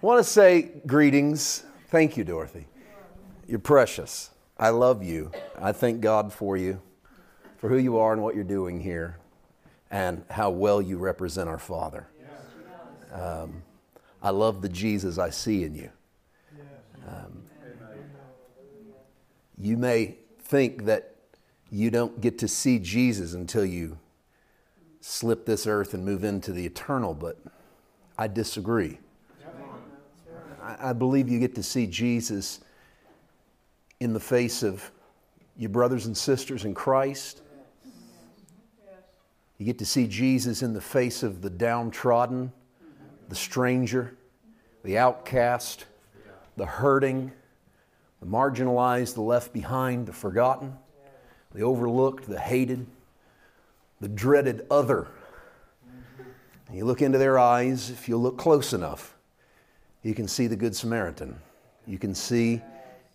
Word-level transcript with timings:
I 0.00 0.06
want 0.06 0.24
to 0.24 0.30
say 0.30 0.70
greetings. 0.86 1.64
Thank 1.88 2.16
you, 2.16 2.22
Dorothy. 2.22 2.68
You're 3.48 3.58
precious. 3.58 4.30
I 4.56 4.68
love 4.68 5.02
you. 5.02 5.32
I 5.60 5.72
thank 5.72 6.00
God 6.00 6.32
for 6.32 6.56
you, 6.56 6.80
for 7.56 7.68
who 7.68 7.78
you 7.78 7.98
are 7.98 8.12
and 8.12 8.22
what 8.22 8.36
you're 8.36 8.44
doing 8.44 8.78
here, 8.78 9.18
and 9.90 10.24
how 10.30 10.50
well 10.50 10.80
you 10.80 10.98
represent 10.98 11.48
our 11.48 11.58
Father. 11.58 12.06
Um, 13.12 13.64
I 14.22 14.30
love 14.30 14.62
the 14.62 14.68
Jesus 14.68 15.18
I 15.18 15.30
see 15.30 15.64
in 15.64 15.74
you. 15.74 15.90
Um, 17.08 17.42
you 19.58 19.76
may 19.76 20.14
think 20.42 20.84
that 20.84 21.16
you 21.72 21.90
don't 21.90 22.20
get 22.20 22.38
to 22.38 22.46
see 22.46 22.78
Jesus 22.78 23.34
until 23.34 23.64
you 23.64 23.98
slip 25.00 25.44
this 25.44 25.66
earth 25.66 25.92
and 25.92 26.04
move 26.04 26.22
into 26.22 26.52
the 26.52 26.64
eternal, 26.64 27.14
but 27.14 27.36
I 28.16 28.28
disagree. 28.28 28.98
I, 30.80 30.92
believe 30.92 31.28
you 31.28 31.38
get 31.38 31.54
to 31.54 31.62
see 31.62 31.86
Jesus 31.86 32.60
in 34.00 34.12
the 34.12 34.20
face 34.20 34.62
of 34.62 34.90
your 35.56 35.70
brothers 35.70 36.06
and 36.06 36.16
sisters 36.16 36.64
in 36.64 36.74
Christ. 36.74 37.42
You 39.56 39.66
get 39.66 39.78
to 39.78 39.86
see 39.86 40.06
Jesus 40.06 40.62
in 40.62 40.72
the 40.72 40.80
face 40.80 41.22
of 41.22 41.42
the 41.42 41.50
downtrodden, 41.50 42.52
the 43.28 43.34
stranger, 43.34 44.14
the 44.84 44.98
outcast, 44.98 45.86
the 46.56 46.66
hurting, 46.66 47.32
the 48.20 48.26
marginalized, 48.26 49.14
the 49.14 49.22
left 49.22 49.52
behind, 49.52 50.06
the 50.06 50.12
forgotten, 50.12 50.76
the 51.54 51.62
overlooked, 51.62 52.28
the 52.28 52.38
hated, 52.38 52.86
the 54.00 54.08
dreaded 54.08 54.66
other. 54.70 55.08
And 56.68 56.76
you 56.76 56.84
look 56.84 57.02
into 57.02 57.18
their 57.18 57.38
eyes, 57.38 57.90
if 57.90 58.08
you 58.08 58.16
look 58.16 58.36
close 58.36 58.72
enough, 58.72 59.17
you 60.02 60.14
can 60.14 60.28
see 60.28 60.46
the 60.46 60.56
Good 60.56 60.74
Samaritan. 60.74 61.38
You 61.86 61.98
can 61.98 62.14
see 62.14 62.62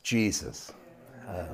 Jesus. 0.04 0.72
Uh, 1.28 1.46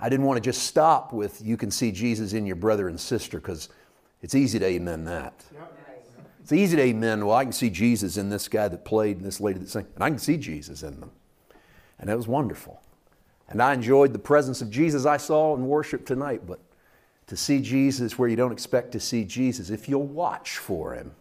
I 0.00 0.08
didn't 0.08 0.26
want 0.26 0.36
to 0.36 0.48
just 0.48 0.64
stop 0.64 1.12
with 1.12 1.40
you 1.42 1.56
can 1.56 1.70
see 1.70 1.90
Jesus 1.90 2.32
in 2.32 2.46
your 2.46 2.56
brother 2.56 2.88
and 2.88 2.98
sister 2.98 3.38
because 3.40 3.68
it's 4.22 4.34
easy 4.34 4.58
to 4.58 4.64
amen 4.64 5.04
that. 5.04 5.44
It's 6.40 6.52
easy 6.52 6.76
to 6.76 6.82
amen, 6.82 7.26
well, 7.26 7.36
I 7.36 7.44
can 7.44 7.52
see 7.52 7.68
Jesus 7.68 8.16
in 8.16 8.30
this 8.30 8.48
guy 8.48 8.68
that 8.68 8.84
played 8.84 9.18
and 9.18 9.26
this 9.26 9.38
lady 9.38 9.58
that 9.58 9.68
sang, 9.68 9.86
and 9.94 10.02
I 10.02 10.08
can 10.08 10.18
see 10.18 10.38
Jesus 10.38 10.82
in 10.82 10.98
them. 10.98 11.10
And 11.98 12.08
it 12.08 12.16
was 12.16 12.26
wonderful. 12.26 12.80
And 13.48 13.60
I 13.60 13.74
enjoyed 13.74 14.14
the 14.14 14.18
presence 14.18 14.62
of 14.62 14.70
Jesus 14.70 15.04
I 15.04 15.18
saw 15.18 15.54
in 15.54 15.66
worship 15.66 16.06
tonight, 16.06 16.46
but 16.46 16.60
to 17.26 17.36
see 17.36 17.60
Jesus 17.60 18.18
where 18.18 18.30
you 18.30 18.36
don't 18.36 18.52
expect 18.52 18.92
to 18.92 19.00
see 19.00 19.24
Jesus, 19.24 19.68
if 19.68 19.88
you'll 19.88 20.06
watch 20.06 20.56
for 20.56 20.94
him. 20.94 21.12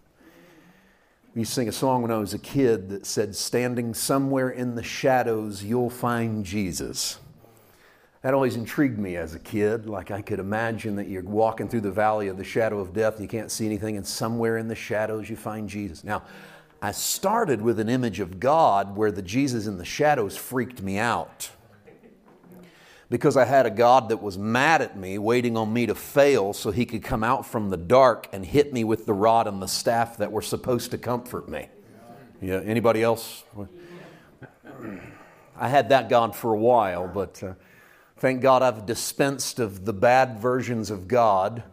We 1.37 1.43
sing 1.43 1.69
a 1.69 1.71
song 1.71 2.01
when 2.01 2.09
I 2.09 2.17
was 2.17 2.33
a 2.33 2.39
kid 2.39 2.89
that 2.89 3.05
said, 3.05 3.35
Standing 3.35 3.93
somewhere 3.93 4.49
in 4.49 4.73
the 4.73 4.81
shadows, 4.81 5.63
you'll 5.63 5.91
find 5.91 6.43
Jesus. 6.43 7.19
That 8.23 8.33
always 8.33 8.55
intrigued 8.55 8.97
me 8.97 9.17
as 9.17 9.35
a 9.35 9.39
kid. 9.39 9.85
Like 9.85 10.09
I 10.09 10.23
could 10.23 10.39
imagine 10.39 10.95
that 10.95 11.07
you're 11.07 11.21
walking 11.21 11.69
through 11.69 11.81
the 11.81 11.91
valley 11.91 12.27
of 12.27 12.37
the 12.37 12.43
shadow 12.43 12.79
of 12.79 12.91
death 12.91 13.21
you 13.21 13.27
can't 13.27 13.51
see 13.51 13.67
anything, 13.67 13.97
and 13.97 14.07
somewhere 14.07 14.57
in 14.57 14.67
the 14.67 14.73
shadows 14.73 15.29
you 15.29 15.35
find 15.35 15.69
Jesus. 15.69 16.03
Now, 16.03 16.23
I 16.81 16.91
started 16.91 17.61
with 17.61 17.79
an 17.79 17.87
image 17.87 18.19
of 18.19 18.39
God 18.39 18.95
where 18.95 19.11
the 19.11 19.21
Jesus 19.21 19.67
in 19.67 19.77
the 19.77 19.85
shadows 19.85 20.35
freaked 20.35 20.81
me 20.81 20.97
out 20.97 21.51
because 23.09 23.37
I 23.37 23.45
had 23.45 23.65
a 23.65 23.69
God 23.69 24.09
that 24.09 24.21
was 24.21 24.37
mad 24.37 24.81
at 24.81 24.97
me, 24.97 25.17
waiting 25.17 25.55
on 25.55 25.71
me 25.71 25.85
to 25.85 25.95
fail 25.95 26.53
so 26.53 26.71
he 26.71 26.85
could 26.85 27.03
come 27.03 27.23
out 27.23 27.45
from 27.45 27.69
the 27.69 27.77
dark 27.77 28.27
and 28.33 28.45
hit 28.45 28.73
me 28.73 28.83
with 28.83 29.05
the 29.05 29.13
rod 29.13 29.47
and 29.47 29.61
the 29.61 29.67
staff 29.67 30.17
that 30.17 30.31
were 30.31 30.41
supposed 30.41 30.91
to 30.91 30.97
comfort 30.97 31.47
me. 31.47 31.69
Yeah, 32.41 32.59
anybody 32.59 33.01
else? 33.01 33.43
I 35.57 35.69
had 35.69 35.89
that 35.89 36.09
God 36.09 36.35
for 36.35 36.53
a 36.53 36.59
while, 36.59 37.07
but 37.07 37.41
uh, 37.41 37.53
thank 38.17 38.41
God 38.41 38.61
I've 38.61 38.85
dispensed 38.85 39.59
of 39.59 39.85
the 39.85 39.93
bad 39.93 40.39
versions 40.39 40.91
of 40.91 41.07
God. 41.07 41.63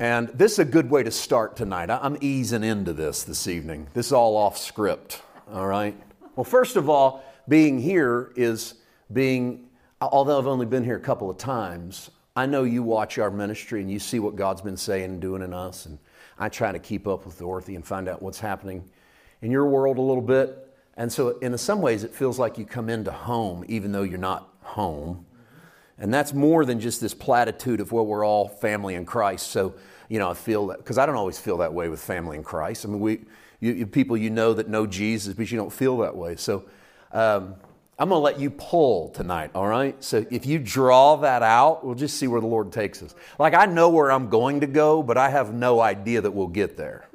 And 0.00 0.28
this 0.28 0.52
is 0.52 0.58
a 0.58 0.64
good 0.64 0.90
way 0.90 1.02
to 1.04 1.10
start 1.10 1.54
tonight. 1.54 1.88
I'm 1.90 2.18
easing 2.20 2.64
into 2.64 2.92
this 2.92 3.22
this 3.22 3.46
evening. 3.46 3.86
This 3.94 4.06
is 4.06 4.12
all 4.12 4.36
off 4.36 4.58
script, 4.58 5.22
all 5.52 5.66
right? 5.66 5.96
Well, 6.34 6.44
first 6.44 6.76
of 6.76 6.88
all, 6.88 7.22
being 7.46 7.78
here 7.78 8.32
is 8.34 8.74
being 9.12 9.68
although 10.12 10.38
I've 10.38 10.46
only 10.46 10.66
been 10.66 10.84
here 10.84 10.96
a 10.96 11.00
couple 11.00 11.30
of 11.30 11.38
times, 11.38 12.10
I 12.36 12.46
know 12.46 12.64
you 12.64 12.82
watch 12.82 13.18
our 13.18 13.30
ministry 13.30 13.80
and 13.80 13.90
you 13.90 13.98
see 13.98 14.18
what 14.18 14.36
God's 14.36 14.60
been 14.60 14.76
saying 14.76 15.04
and 15.04 15.20
doing 15.20 15.42
in 15.42 15.54
us. 15.54 15.86
And 15.86 15.98
I 16.38 16.48
try 16.48 16.72
to 16.72 16.78
keep 16.78 17.06
up 17.06 17.24
with 17.24 17.38
Dorothy 17.38 17.76
and 17.76 17.86
find 17.86 18.08
out 18.08 18.22
what's 18.22 18.40
happening 18.40 18.88
in 19.40 19.50
your 19.50 19.66
world 19.66 19.98
a 19.98 20.02
little 20.02 20.22
bit. 20.22 20.60
And 20.96 21.12
so, 21.12 21.38
in 21.38 21.56
some 21.58 21.80
ways, 21.80 22.04
it 22.04 22.14
feels 22.14 22.38
like 22.38 22.56
you 22.56 22.64
come 22.64 22.88
into 22.88 23.10
home 23.10 23.64
even 23.68 23.92
though 23.92 24.02
you're 24.02 24.18
not 24.18 24.48
home. 24.60 25.26
And 25.98 26.12
that's 26.12 26.32
more 26.32 26.64
than 26.64 26.80
just 26.80 27.00
this 27.00 27.14
platitude 27.14 27.80
of, 27.80 27.92
well, 27.92 28.04
we're 28.04 28.24
all 28.24 28.48
family 28.48 28.94
in 28.94 29.04
Christ. 29.04 29.48
So, 29.48 29.74
you 30.08 30.18
know, 30.18 30.30
I 30.30 30.34
feel 30.34 30.68
that, 30.68 30.78
because 30.78 30.98
I 30.98 31.06
don't 31.06 31.14
always 31.14 31.38
feel 31.38 31.58
that 31.58 31.72
way 31.72 31.88
with 31.88 32.00
family 32.00 32.36
in 32.36 32.42
Christ. 32.42 32.84
I 32.84 32.88
mean, 32.88 33.00
we, 33.00 33.20
you, 33.60 33.72
you, 33.72 33.86
people 33.86 34.16
you 34.16 34.30
know 34.30 34.54
that 34.54 34.68
know 34.68 34.86
Jesus, 34.86 35.34
but 35.34 35.50
you 35.50 35.56
don't 35.56 35.72
feel 35.72 35.98
that 35.98 36.16
way. 36.16 36.34
So, 36.36 36.64
um, 37.12 37.54
I'm 37.96 38.08
going 38.08 38.18
to 38.18 38.24
let 38.24 38.40
you 38.40 38.50
pull 38.50 39.10
tonight, 39.10 39.52
all 39.54 39.68
right? 39.68 40.02
So 40.02 40.26
if 40.28 40.46
you 40.46 40.58
draw 40.58 41.14
that 41.16 41.44
out, 41.44 41.84
we'll 41.84 41.94
just 41.94 42.16
see 42.16 42.26
where 42.26 42.40
the 42.40 42.46
Lord 42.46 42.72
takes 42.72 43.00
us. 43.04 43.14
Like, 43.38 43.54
I 43.54 43.66
know 43.66 43.88
where 43.88 44.10
I'm 44.10 44.28
going 44.28 44.62
to 44.62 44.66
go, 44.66 45.00
but 45.00 45.16
I 45.16 45.28
have 45.30 45.54
no 45.54 45.80
idea 45.80 46.20
that 46.20 46.32
we'll 46.32 46.48
get 46.48 46.76
there. 46.76 47.06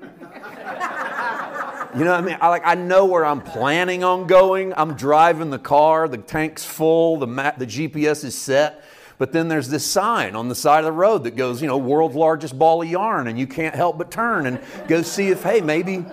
You 1.96 2.06
know 2.06 2.12
what 2.12 2.20
I 2.20 2.22
mean? 2.22 2.38
I, 2.40 2.48
like, 2.48 2.62
I 2.66 2.76
know 2.76 3.06
where 3.06 3.26
I'm 3.26 3.42
planning 3.42 4.06
on 4.06 4.28
going. 4.28 4.74
I'm 4.78 4.94
driving 4.94 5.50
the 5.50 5.60
car, 5.60 6.08
the 6.08 6.20
tank's 6.20 6.64
full, 6.64 7.18
the, 7.18 7.28
map, 7.28 7.58
the 7.58 7.66
GPS 7.66 8.24
is 8.24 8.38
set. 8.38 8.86
But 9.18 9.34
then 9.34 9.50
there's 9.50 9.68
this 9.68 9.86
sign 9.86 10.36
on 10.36 10.48
the 10.48 10.56
side 10.56 10.80
of 10.80 10.86
the 10.86 10.92
road 10.94 11.26
that 11.26 11.36
goes, 11.36 11.62
you 11.62 11.68
know, 11.68 11.78
world's 11.78 12.16
largest 12.16 12.58
ball 12.58 12.82
of 12.82 12.88
yarn, 12.88 13.28
and 13.28 13.38
you 13.38 13.48
can't 13.48 13.76
help 13.76 13.98
but 13.98 14.12
turn 14.12 14.46
and 14.46 14.62
go 14.88 15.02
see 15.02 15.28
if, 15.28 15.44
hey, 15.44 15.60
maybe, 15.60 16.06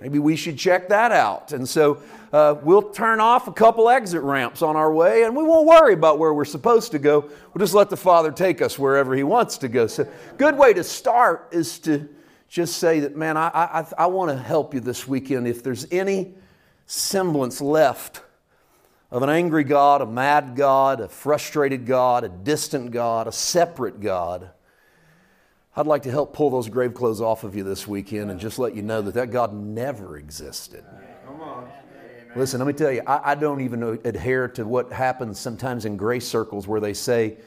maybe 0.00 0.18
we 0.18 0.34
should 0.34 0.56
check 0.56 0.88
that 0.88 1.12
out. 1.12 1.52
And 1.52 1.68
so 1.68 2.00
uh, 2.32 2.56
we'll 2.62 2.82
turn 2.82 3.20
off 3.20 3.48
a 3.48 3.52
couple 3.52 3.88
exit 3.88 4.22
ramps 4.22 4.60
on 4.60 4.76
our 4.76 4.92
way 4.92 5.22
and 5.22 5.34
we 5.34 5.42
won't 5.42 5.66
worry 5.66 5.94
about 5.94 6.18
where 6.18 6.34
we're 6.34 6.44
supposed 6.44 6.92
to 6.92 6.98
go. 6.98 7.20
We'll 7.20 7.60
just 7.60 7.74
let 7.74 7.88
the 7.88 7.96
Father 7.96 8.30
take 8.30 8.60
us 8.60 8.78
wherever 8.78 9.14
He 9.14 9.22
wants 9.22 9.58
to 9.58 9.68
go. 9.68 9.86
So, 9.86 10.06
good 10.36 10.56
way 10.56 10.72
to 10.74 10.84
start 10.84 11.48
is 11.52 11.78
to 11.80 12.08
just 12.48 12.78
say 12.78 13.00
that, 13.00 13.16
man, 13.16 13.36
I, 13.36 13.48
I, 13.48 13.86
I 13.96 14.06
want 14.06 14.30
to 14.30 14.36
help 14.36 14.74
you 14.74 14.80
this 14.80 15.06
weekend. 15.06 15.46
If 15.46 15.62
there's 15.62 15.86
any 15.90 16.34
semblance 16.86 17.60
left 17.60 18.22
of 19.10 19.22
an 19.22 19.30
angry 19.30 19.64
God, 19.64 20.02
a 20.02 20.06
mad 20.06 20.54
God, 20.54 21.00
a 21.00 21.08
frustrated 21.08 21.86
God, 21.86 22.24
a 22.24 22.28
distant 22.28 22.90
God, 22.90 23.26
a 23.26 23.32
separate 23.32 24.00
God, 24.00 24.50
I'd 25.76 25.86
like 25.86 26.02
to 26.02 26.10
help 26.10 26.34
pull 26.34 26.50
those 26.50 26.68
grave 26.68 26.92
clothes 26.92 27.20
off 27.20 27.44
of 27.44 27.54
you 27.54 27.62
this 27.62 27.86
weekend 27.86 28.30
and 28.30 28.40
just 28.40 28.58
let 28.58 28.74
you 28.74 28.82
know 28.82 29.00
that 29.00 29.14
that 29.14 29.30
God 29.30 29.54
never 29.54 30.16
existed. 30.16 30.84
Come 32.28 32.34
on. 32.34 32.40
Listen, 32.40 32.60
let 32.60 32.66
me 32.66 32.72
tell 32.72 32.92
you, 32.92 33.02
I, 33.06 33.32
I 33.32 33.34
don't 33.34 33.60
even 33.60 33.82
adhere 34.04 34.48
to 34.48 34.64
what 34.64 34.92
happens 34.92 35.38
sometimes 35.38 35.84
in 35.84 35.96
grace 35.96 36.26
circles 36.26 36.66
where 36.66 36.80
they 36.80 36.94
say, 36.94 37.38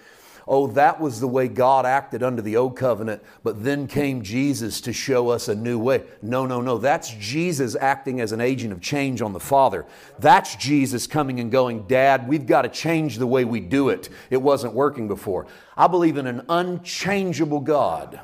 oh, 0.47 0.67
that 0.67 0.99
was 0.99 1.19
the 1.19 1.27
way 1.27 1.47
God 1.47 1.85
acted 1.85 2.23
under 2.23 2.41
the 2.41 2.57
old 2.57 2.75
covenant, 2.75 3.23
but 3.43 3.63
then 3.63 3.87
came 3.87 4.21
Jesus 4.21 4.81
to 4.81 4.91
show 4.91 5.29
us 5.29 5.47
a 5.47 5.55
new 5.55 5.79
way. 5.79 6.03
No, 6.21 6.45
no, 6.45 6.61
no. 6.61 6.77
That's 6.77 7.11
Jesus 7.11 7.75
acting 7.79 8.19
as 8.19 8.31
an 8.31 8.41
agent 8.41 8.73
of 8.73 8.81
change 8.81 9.21
on 9.21 9.33
the 9.33 9.39
Father. 9.39 9.85
That's 10.19 10.55
Jesus 10.55 11.07
coming 11.07 11.39
and 11.39 11.51
going, 11.51 11.83
Dad, 11.83 12.27
we've 12.27 12.47
got 12.47 12.63
to 12.63 12.69
change 12.69 13.17
the 13.17 13.27
way 13.27 13.45
we 13.45 13.59
do 13.59 13.89
it. 13.89 14.09
It 14.29 14.41
wasn't 14.41 14.73
working 14.73 15.07
before. 15.07 15.47
I 15.77 15.87
believe 15.87 16.17
in 16.17 16.27
an 16.27 16.43
unchangeable 16.49 17.61
God. 17.61 18.19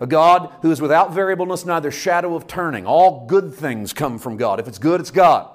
A 0.00 0.06
God 0.06 0.52
who 0.62 0.72
is 0.72 0.80
without 0.80 1.12
variableness, 1.12 1.64
neither 1.64 1.92
shadow 1.92 2.34
of 2.34 2.48
turning. 2.48 2.86
All 2.86 3.24
good 3.26 3.54
things 3.54 3.92
come 3.92 4.18
from 4.18 4.36
God. 4.36 4.58
If 4.58 4.66
it's 4.66 4.78
good, 4.78 5.00
it's 5.00 5.12
God. 5.12 5.51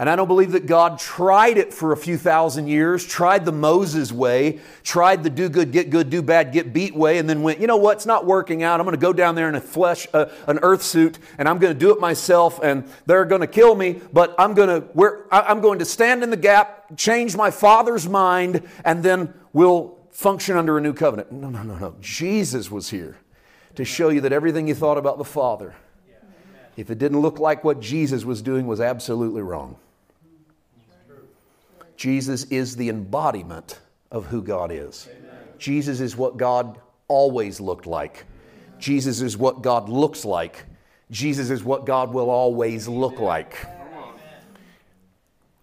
And 0.00 0.08
I 0.08 0.16
don't 0.16 0.28
believe 0.28 0.52
that 0.52 0.64
God 0.64 0.98
tried 0.98 1.58
it 1.58 1.74
for 1.74 1.92
a 1.92 1.96
few 1.96 2.16
thousand 2.16 2.68
years, 2.68 3.04
tried 3.04 3.44
the 3.44 3.52
Moses 3.52 4.10
way, 4.10 4.60
tried 4.82 5.22
the 5.22 5.28
do 5.28 5.50
good, 5.50 5.72
get 5.72 5.90
good, 5.90 6.08
do 6.08 6.22
bad, 6.22 6.54
get 6.54 6.72
beat 6.72 6.96
way, 6.96 7.18
and 7.18 7.28
then 7.28 7.42
went, 7.42 7.60
you 7.60 7.66
know 7.66 7.76
what, 7.76 7.98
it's 7.98 8.06
not 8.06 8.24
working 8.24 8.62
out. 8.62 8.80
I'm 8.80 8.86
going 8.86 8.96
to 8.96 9.00
go 9.00 9.12
down 9.12 9.34
there 9.34 9.46
in 9.46 9.56
a 9.56 9.60
flesh, 9.60 10.08
uh, 10.14 10.30
an 10.46 10.58
earth 10.62 10.82
suit, 10.82 11.18
and 11.36 11.46
I'm 11.46 11.58
going 11.58 11.74
to 11.74 11.78
do 11.78 11.92
it 11.92 12.00
myself, 12.00 12.60
and 12.62 12.88
they're 13.04 13.26
going 13.26 13.42
to 13.42 13.46
kill 13.46 13.74
me, 13.74 14.00
but 14.10 14.34
I'm 14.38 14.54
going 14.54 14.80
to, 14.80 15.26
I'm 15.30 15.60
going 15.60 15.80
to 15.80 15.84
stand 15.84 16.22
in 16.22 16.30
the 16.30 16.36
gap, 16.38 16.96
change 16.96 17.36
my 17.36 17.50
father's 17.50 18.08
mind, 18.08 18.66
and 18.86 19.02
then 19.02 19.34
we'll 19.52 19.98
function 20.12 20.56
under 20.56 20.78
a 20.78 20.80
new 20.80 20.94
covenant. 20.94 21.30
No, 21.30 21.50
no, 21.50 21.62
no, 21.62 21.76
no. 21.76 21.94
Jesus 22.00 22.70
was 22.70 22.88
here 22.88 23.18
to 23.74 23.84
show 23.84 24.08
you 24.08 24.22
that 24.22 24.32
everything 24.32 24.66
you 24.66 24.74
thought 24.74 24.96
about 24.96 25.18
the 25.18 25.26
Father, 25.26 25.74
if 26.78 26.88
it 26.88 26.96
didn't 26.96 27.20
look 27.20 27.38
like 27.38 27.64
what 27.64 27.80
Jesus 27.80 28.24
was 28.24 28.40
doing, 28.40 28.66
was 28.66 28.80
absolutely 28.80 29.42
wrong. 29.42 29.76
Jesus 32.00 32.44
is 32.44 32.76
the 32.76 32.88
embodiment 32.88 33.78
of 34.10 34.24
who 34.24 34.40
God 34.40 34.72
is. 34.72 35.06
Amen. 35.10 35.38
Jesus 35.58 36.00
is 36.00 36.16
what 36.16 36.38
God 36.38 36.80
always 37.08 37.60
looked 37.60 37.86
like. 37.86 38.24
Jesus 38.78 39.20
is 39.20 39.36
what 39.36 39.60
God 39.60 39.90
looks 39.90 40.24
like. 40.24 40.64
Jesus 41.10 41.50
is 41.50 41.62
what 41.62 41.84
God 41.84 42.14
will 42.14 42.30
always 42.30 42.88
look 42.88 43.20
like. 43.20 43.54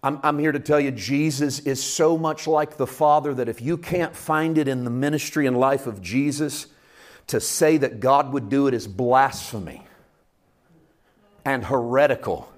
I'm, 0.00 0.20
I'm, 0.22 0.38
here 0.38 0.52
to 0.52 0.60
tell 0.60 0.78
you, 0.78 0.92
Jesus 0.92 1.58
is 1.58 1.82
so 1.82 2.16
much 2.16 2.46
like 2.46 2.76
the 2.76 2.86
Father 2.86 3.34
that 3.34 3.48
if 3.48 3.60
you 3.60 3.76
can't 3.76 4.14
find 4.14 4.58
it 4.58 4.68
in 4.68 4.84
the 4.84 4.90
ministry 4.90 5.48
and 5.48 5.58
life 5.58 5.88
of 5.88 6.00
Jesus, 6.00 6.68
to 7.26 7.40
say 7.40 7.78
that 7.78 7.98
God 7.98 8.32
would 8.32 8.48
do 8.48 8.68
it 8.68 8.74
is 8.74 8.86
blasphemy 8.86 9.84
and 11.44 11.64
heretical. 11.64 12.48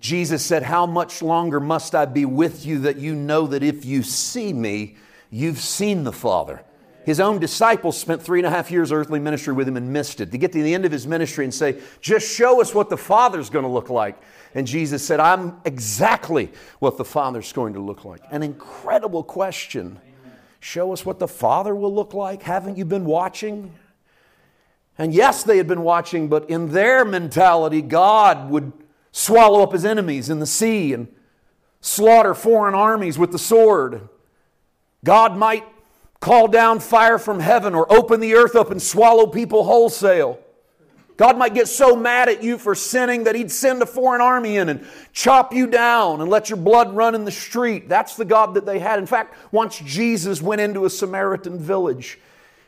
Jesus 0.00 0.44
said, 0.44 0.62
How 0.62 0.86
much 0.86 1.22
longer 1.22 1.60
must 1.60 1.94
I 1.94 2.06
be 2.06 2.24
with 2.24 2.64
you 2.64 2.80
that 2.80 2.96
you 2.96 3.14
know 3.14 3.46
that 3.46 3.62
if 3.62 3.84
you 3.84 4.02
see 4.02 4.52
me, 4.52 4.96
you've 5.30 5.58
seen 5.58 6.04
the 6.04 6.12
Father? 6.12 6.64
His 7.04 7.20
own 7.20 7.38
disciples 7.38 7.98
spent 7.98 8.22
three 8.22 8.40
and 8.40 8.46
a 8.46 8.50
half 8.50 8.70
years 8.70 8.92
earthly 8.92 9.20
ministry 9.20 9.52
with 9.52 9.66
him 9.66 9.76
and 9.76 9.92
missed 9.92 10.20
it. 10.20 10.32
To 10.32 10.38
get 10.38 10.52
to 10.52 10.62
the 10.62 10.74
end 10.74 10.84
of 10.84 10.92
his 10.92 11.06
ministry 11.06 11.44
and 11.44 11.52
say, 11.52 11.80
Just 12.00 12.30
show 12.30 12.60
us 12.60 12.74
what 12.74 12.88
the 12.88 12.96
Father's 12.96 13.50
going 13.50 13.64
to 13.64 13.70
look 13.70 13.90
like. 13.90 14.20
And 14.54 14.66
Jesus 14.66 15.04
said, 15.04 15.20
I'm 15.20 15.60
exactly 15.64 16.50
what 16.78 16.96
the 16.96 17.04
Father's 17.04 17.52
going 17.52 17.74
to 17.74 17.80
look 17.80 18.04
like. 18.04 18.22
An 18.30 18.42
incredible 18.42 19.22
question. 19.22 20.00
Show 20.60 20.92
us 20.92 21.06
what 21.06 21.18
the 21.18 21.28
Father 21.28 21.74
will 21.74 21.94
look 21.94 22.12
like. 22.12 22.42
Haven't 22.42 22.76
you 22.76 22.84
been 22.84 23.04
watching? 23.04 23.72
And 24.98 25.14
yes, 25.14 25.42
they 25.42 25.56
had 25.56 25.66
been 25.66 25.82
watching, 25.82 26.28
but 26.28 26.50
in 26.50 26.72
their 26.72 27.04
mentality, 27.04 27.80
God 27.80 28.50
would 28.50 28.72
swallow 29.12 29.62
up 29.62 29.72
his 29.72 29.84
enemies 29.84 30.30
in 30.30 30.40
the 30.40 30.46
sea 30.46 30.92
and 30.92 31.08
slaughter 31.80 32.34
foreign 32.34 32.74
armies 32.74 33.18
with 33.18 33.32
the 33.32 33.38
sword. 33.38 34.08
God 35.04 35.36
might 35.36 35.64
call 36.20 36.48
down 36.48 36.80
fire 36.80 37.18
from 37.18 37.40
heaven 37.40 37.74
or 37.74 37.90
open 37.92 38.20
the 38.20 38.34
earth 38.34 38.54
up 38.54 38.70
and 38.70 38.80
swallow 38.80 39.26
people 39.26 39.64
wholesale. 39.64 40.38
God 41.16 41.36
might 41.36 41.52
get 41.52 41.68
so 41.68 41.94
mad 41.94 42.30
at 42.30 42.42
you 42.42 42.56
for 42.56 42.74
sinning 42.74 43.24
that 43.24 43.34
He'd 43.34 43.50
send 43.50 43.82
a 43.82 43.86
foreign 43.86 44.22
army 44.22 44.56
in 44.56 44.70
and 44.70 44.86
chop 45.12 45.52
you 45.52 45.66
down 45.66 46.22
and 46.22 46.30
let 46.30 46.48
your 46.48 46.56
blood 46.56 46.96
run 46.96 47.14
in 47.14 47.26
the 47.26 47.30
street. 47.30 47.90
That's 47.90 48.16
the 48.16 48.24
God 48.24 48.54
that 48.54 48.64
they 48.64 48.78
had. 48.78 48.98
In 48.98 49.04
fact, 49.04 49.34
once 49.52 49.78
Jesus 49.80 50.40
went 50.40 50.62
into 50.62 50.86
a 50.86 50.90
Samaritan 50.90 51.58
village, 51.58 52.18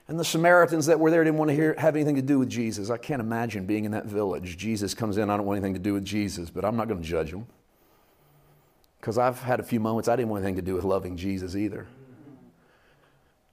and 0.09 0.19
the 0.19 0.25
Samaritans 0.25 0.87
that 0.87 0.99
were 0.99 1.11
there 1.11 1.23
didn't 1.25 1.39
want 1.39 1.51
to 1.51 1.55
hear, 1.55 1.75
have 1.79 1.95
anything 1.95 2.17
to 2.17 2.23
do 2.23 2.39
with 2.39 2.51
Jesus. 2.51 2.91
I 2.91 2.97
can't 2.97 3.21
imagine 3.21 3.67
being 3.67 3.85
in 3.85 3.93
that 3.93 4.07
village. 4.07 4.57
Jesus 4.57 4.95
comes 4.95 5.17
in, 5.17 5.31
I 5.31 5.37
don't 5.37 5.47
want 5.47 5.59
anything 5.59 5.75
to 5.75 5.81
do 5.81 5.95
with 5.95 6.05
Jesus, 6.05 6.51
but 6.51 6.65
I'm 6.65 6.77
not 6.77 6.89
going 6.89 7.01
to 7.01 7.07
judge 7.07 7.31
them. 7.31 7.47
Because 9.01 9.19
I've 9.19 9.41
had 9.41 9.61
a 9.61 9.63
few 9.63 9.81
moments 9.81 10.09
I 10.09 10.17
didn't 10.17 10.29
want 10.29 10.45
anything 10.45 10.57
to 10.57 10.63
do 10.63 10.75
with 10.75 10.85
loving 10.85 11.17
Jesus 11.17 11.57
either. 11.57 11.87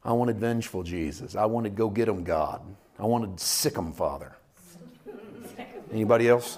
I 0.04 0.14
wanted 0.14 0.38
vengeful 0.38 0.84
Jesus. 0.84 1.36
I 1.36 1.46
wanted 1.46 1.76
go 1.76 1.90
get 1.90 2.08
him, 2.08 2.24
God. 2.24 2.62
I 2.98 3.06
wanted 3.06 3.40
sic 3.40 3.76
him, 3.76 3.92
Father. 3.92 4.36
Anybody 5.92 6.30
else? 6.30 6.58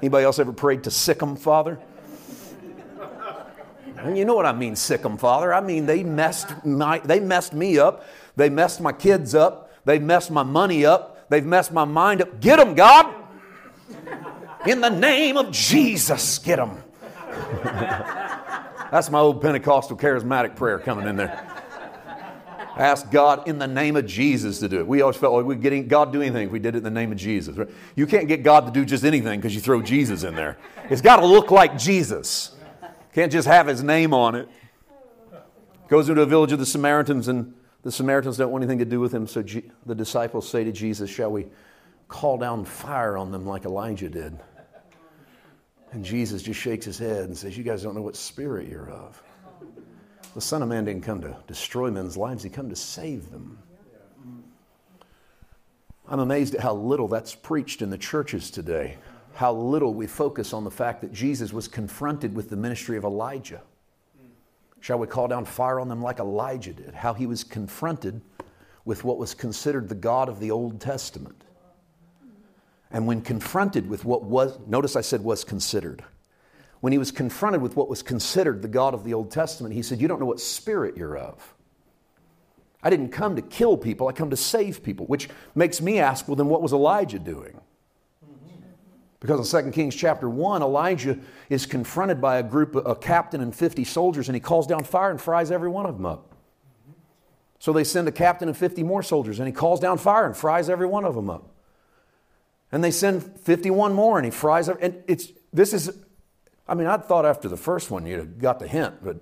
Anybody 0.00 0.24
else 0.24 0.38
ever 0.38 0.52
prayed 0.52 0.84
to 0.84 0.90
sic 0.90 1.20
him, 1.20 1.36
Father? 1.36 1.78
And 3.96 4.18
you 4.18 4.26
know 4.26 4.34
what 4.34 4.44
I 4.44 4.52
mean, 4.52 4.76
sic 4.76 5.02
him, 5.02 5.16
Father. 5.16 5.54
I 5.54 5.60
mean 5.60 5.86
they 5.86 6.04
messed 6.04 6.64
my, 6.64 6.98
they 6.98 7.20
messed 7.20 7.54
me 7.54 7.78
up. 7.78 8.04
They 8.36 8.48
messed 8.48 8.80
my 8.80 8.92
kids 8.92 9.34
up. 9.34 9.70
They've 9.84 10.02
messed 10.02 10.30
my 10.30 10.42
money 10.42 10.84
up. 10.84 11.28
They've 11.28 11.44
messed 11.44 11.72
my 11.72 11.84
mind 11.84 12.22
up. 12.22 12.40
Get 12.40 12.56
them, 12.58 12.74
God. 12.74 13.14
In 14.66 14.80
the 14.80 14.88
name 14.88 15.36
of 15.36 15.50
Jesus, 15.50 16.38
get 16.38 16.56
them. 16.56 16.82
That's 18.90 19.10
my 19.10 19.18
old 19.18 19.42
Pentecostal 19.42 19.96
charismatic 19.96 20.56
prayer 20.56 20.78
coming 20.78 21.06
in 21.06 21.16
there. 21.16 21.50
Ask 22.76 23.10
God 23.10 23.46
in 23.46 23.58
the 23.58 23.68
name 23.68 23.94
of 23.94 24.04
Jesus 24.06 24.58
to 24.58 24.68
do 24.68 24.80
it. 24.80 24.86
We 24.86 25.00
always 25.02 25.16
felt 25.16 25.34
like 25.34 25.44
we 25.44 25.54
getting 25.54 25.86
God 25.86 26.12
do 26.12 26.22
anything 26.22 26.46
if 26.46 26.52
we 26.52 26.58
did 26.58 26.74
it 26.74 26.78
in 26.78 26.84
the 26.84 26.90
name 26.90 27.12
of 27.12 27.18
Jesus. 27.18 27.56
You 27.94 28.06
can't 28.06 28.26
get 28.26 28.42
God 28.42 28.66
to 28.66 28.72
do 28.72 28.84
just 28.84 29.04
anything 29.04 29.38
because 29.38 29.54
you 29.54 29.60
throw 29.60 29.80
Jesus 29.80 30.24
in 30.24 30.34
there. 30.34 30.58
It's 30.90 31.00
got 31.00 31.16
to 31.16 31.26
look 31.26 31.50
like 31.50 31.78
Jesus. 31.78 32.56
Can't 33.12 33.30
just 33.30 33.46
have 33.46 33.68
his 33.68 33.82
name 33.82 34.12
on 34.12 34.34
it. 34.34 34.48
Goes 35.88 36.08
into 36.08 36.22
a 36.22 36.26
village 36.26 36.50
of 36.50 36.58
the 36.58 36.66
Samaritans 36.66 37.28
and 37.28 37.54
the 37.84 37.92
Samaritans 37.92 38.38
don't 38.38 38.50
want 38.50 38.64
anything 38.64 38.78
to 38.78 38.86
do 38.86 38.98
with 38.98 39.14
him, 39.14 39.26
so 39.26 39.42
G- 39.42 39.70
the 39.84 39.94
disciples 39.94 40.48
say 40.48 40.64
to 40.64 40.72
Jesus, 40.72 41.10
Shall 41.10 41.30
we 41.30 41.46
call 42.08 42.38
down 42.38 42.64
fire 42.64 43.16
on 43.16 43.30
them 43.30 43.46
like 43.46 43.66
Elijah 43.66 44.08
did? 44.08 44.38
And 45.92 46.02
Jesus 46.04 46.42
just 46.42 46.58
shakes 46.58 46.86
his 46.86 46.98
head 46.98 47.24
and 47.24 47.36
says, 47.36 47.56
You 47.56 47.62
guys 47.62 47.82
don't 47.82 47.94
know 47.94 48.02
what 48.02 48.16
spirit 48.16 48.68
you're 48.68 48.90
of. 48.90 49.22
The 50.34 50.40
Son 50.40 50.62
of 50.62 50.68
Man 50.68 50.86
didn't 50.86 51.04
come 51.04 51.20
to 51.20 51.36
destroy 51.46 51.90
men's 51.90 52.16
lives, 52.16 52.42
He 52.42 52.48
came 52.48 52.70
to 52.70 52.76
save 52.76 53.30
them. 53.30 53.58
I'm 56.08 56.20
amazed 56.20 56.54
at 56.54 56.60
how 56.60 56.74
little 56.74 57.06
that's 57.06 57.34
preached 57.34 57.82
in 57.82 57.90
the 57.90 57.98
churches 57.98 58.50
today, 58.50 58.96
how 59.34 59.52
little 59.52 59.92
we 59.92 60.06
focus 60.06 60.52
on 60.54 60.64
the 60.64 60.70
fact 60.70 61.02
that 61.02 61.12
Jesus 61.12 61.52
was 61.52 61.68
confronted 61.68 62.34
with 62.34 62.48
the 62.48 62.56
ministry 62.56 62.96
of 62.96 63.04
Elijah. 63.04 63.62
Shall 64.84 64.98
we 64.98 65.06
call 65.06 65.28
down 65.28 65.46
fire 65.46 65.80
on 65.80 65.88
them 65.88 66.02
like 66.02 66.18
Elijah 66.18 66.74
did? 66.74 66.94
How 66.94 67.14
he 67.14 67.24
was 67.24 67.42
confronted 67.42 68.20
with 68.84 69.02
what 69.02 69.16
was 69.16 69.32
considered 69.32 69.88
the 69.88 69.94
God 69.94 70.28
of 70.28 70.40
the 70.40 70.50
Old 70.50 70.78
Testament. 70.78 71.42
And 72.90 73.06
when 73.06 73.22
confronted 73.22 73.88
with 73.88 74.04
what 74.04 74.24
was, 74.24 74.58
notice 74.66 74.94
I 74.94 75.00
said 75.00 75.22
was 75.22 75.42
considered. 75.42 76.04
When 76.80 76.92
he 76.92 76.98
was 76.98 77.10
confronted 77.10 77.62
with 77.62 77.76
what 77.76 77.88
was 77.88 78.02
considered 78.02 78.60
the 78.60 78.68
God 78.68 78.92
of 78.92 79.04
the 79.04 79.14
Old 79.14 79.30
Testament, 79.30 79.72
he 79.72 79.80
said, 79.80 80.02
You 80.02 80.06
don't 80.06 80.20
know 80.20 80.26
what 80.26 80.38
spirit 80.38 80.98
you're 80.98 81.16
of. 81.16 81.54
I 82.82 82.90
didn't 82.90 83.08
come 83.08 83.36
to 83.36 83.42
kill 83.42 83.78
people, 83.78 84.08
I 84.08 84.12
come 84.12 84.28
to 84.28 84.36
save 84.36 84.82
people, 84.82 85.06
which 85.06 85.30
makes 85.54 85.80
me 85.80 85.98
ask, 85.98 86.28
well, 86.28 86.36
then 86.36 86.48
what 86.48 86.60
was 86.60 86.74
Elijah 86.74 87.18
doing? 87.18 87.58
Because 89.24 89.54
in 89.54 89.64
2 89.64 89.70
Kings 89.70 89.96
chapter 89.96 90.28
1, 90.28 90.60
Elijah 90.60 91.18
is 91.48 91.64
confronted 91.64 92.20
by 92.20 92.36
a 92.36 92.42
group, 92.42 92.76
a 92.76 92.94
captain 92.94 93.40
and 93.40 93.56
50 93.56 93.82
soldiers, 93.84 94.28
and 94.28 94.36
he 94.36 94.40
calls 94.40 94.66
down 94.66 94.84
fire 94.84 95.10
and 95.10 95.18
fries 95.18 95.50
every 95.50 95.70
one 95.70 95.86
of 95.86 95.96
them 95.96 96.04
up. 96.04 96.34
So 97.58 97.72
they 97.72 97.84
send 97.84 98.06
a 98.06 98.12
captain 98.12 98.48
and 98.48 98.56
50 98.56 98.82
more 98.82 99.02
soldiers, 99.02 99.38
and 99.38 99.48
he 99.48 99.54
calls 99.54 99.80
down 99.80 99.96
fire 99.96 100.26
and 100.26 100.36
fries 100.36 100.68
every 100.68 100.86
one 100.86 101.06
of 101.06 101.14
them 101.14 101.30
up. 101.30 101.48
And 102.70 102.84
they 102.84 102.90
send 102.90 103.22
51 103.40 103.94
more, 103.94 104.18
and 104.18 104.26
he 104.26 104.30
fries, 104.30 104.68
and 104.68 105.02
it's, 105.06 105.32
this 105.54 105.72
is, 105.72 105.90
I 106.68 106.74
mean, 106.74 106.86
I'd 106.86 107.06
thought 107.06 107.24
after 107.24 107.48
the 107.48 107.56
first 107.56 107.90
one 107.90 108.04
you'd 108.04 108.18
have 108.18 108.38
got 108.38 108.58
the 108.58 108.68
hint, 108.68 109.02
but 109.02 109.20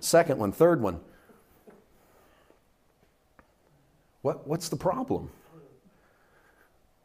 second 0.00 0.40
one, 0.40 0.50
third 0.50 0.82
one, 0.82 0.98
what, 4.22 4.44
what's 4.48 4.70
the 4.70 4.76
problem? 4.76 5.30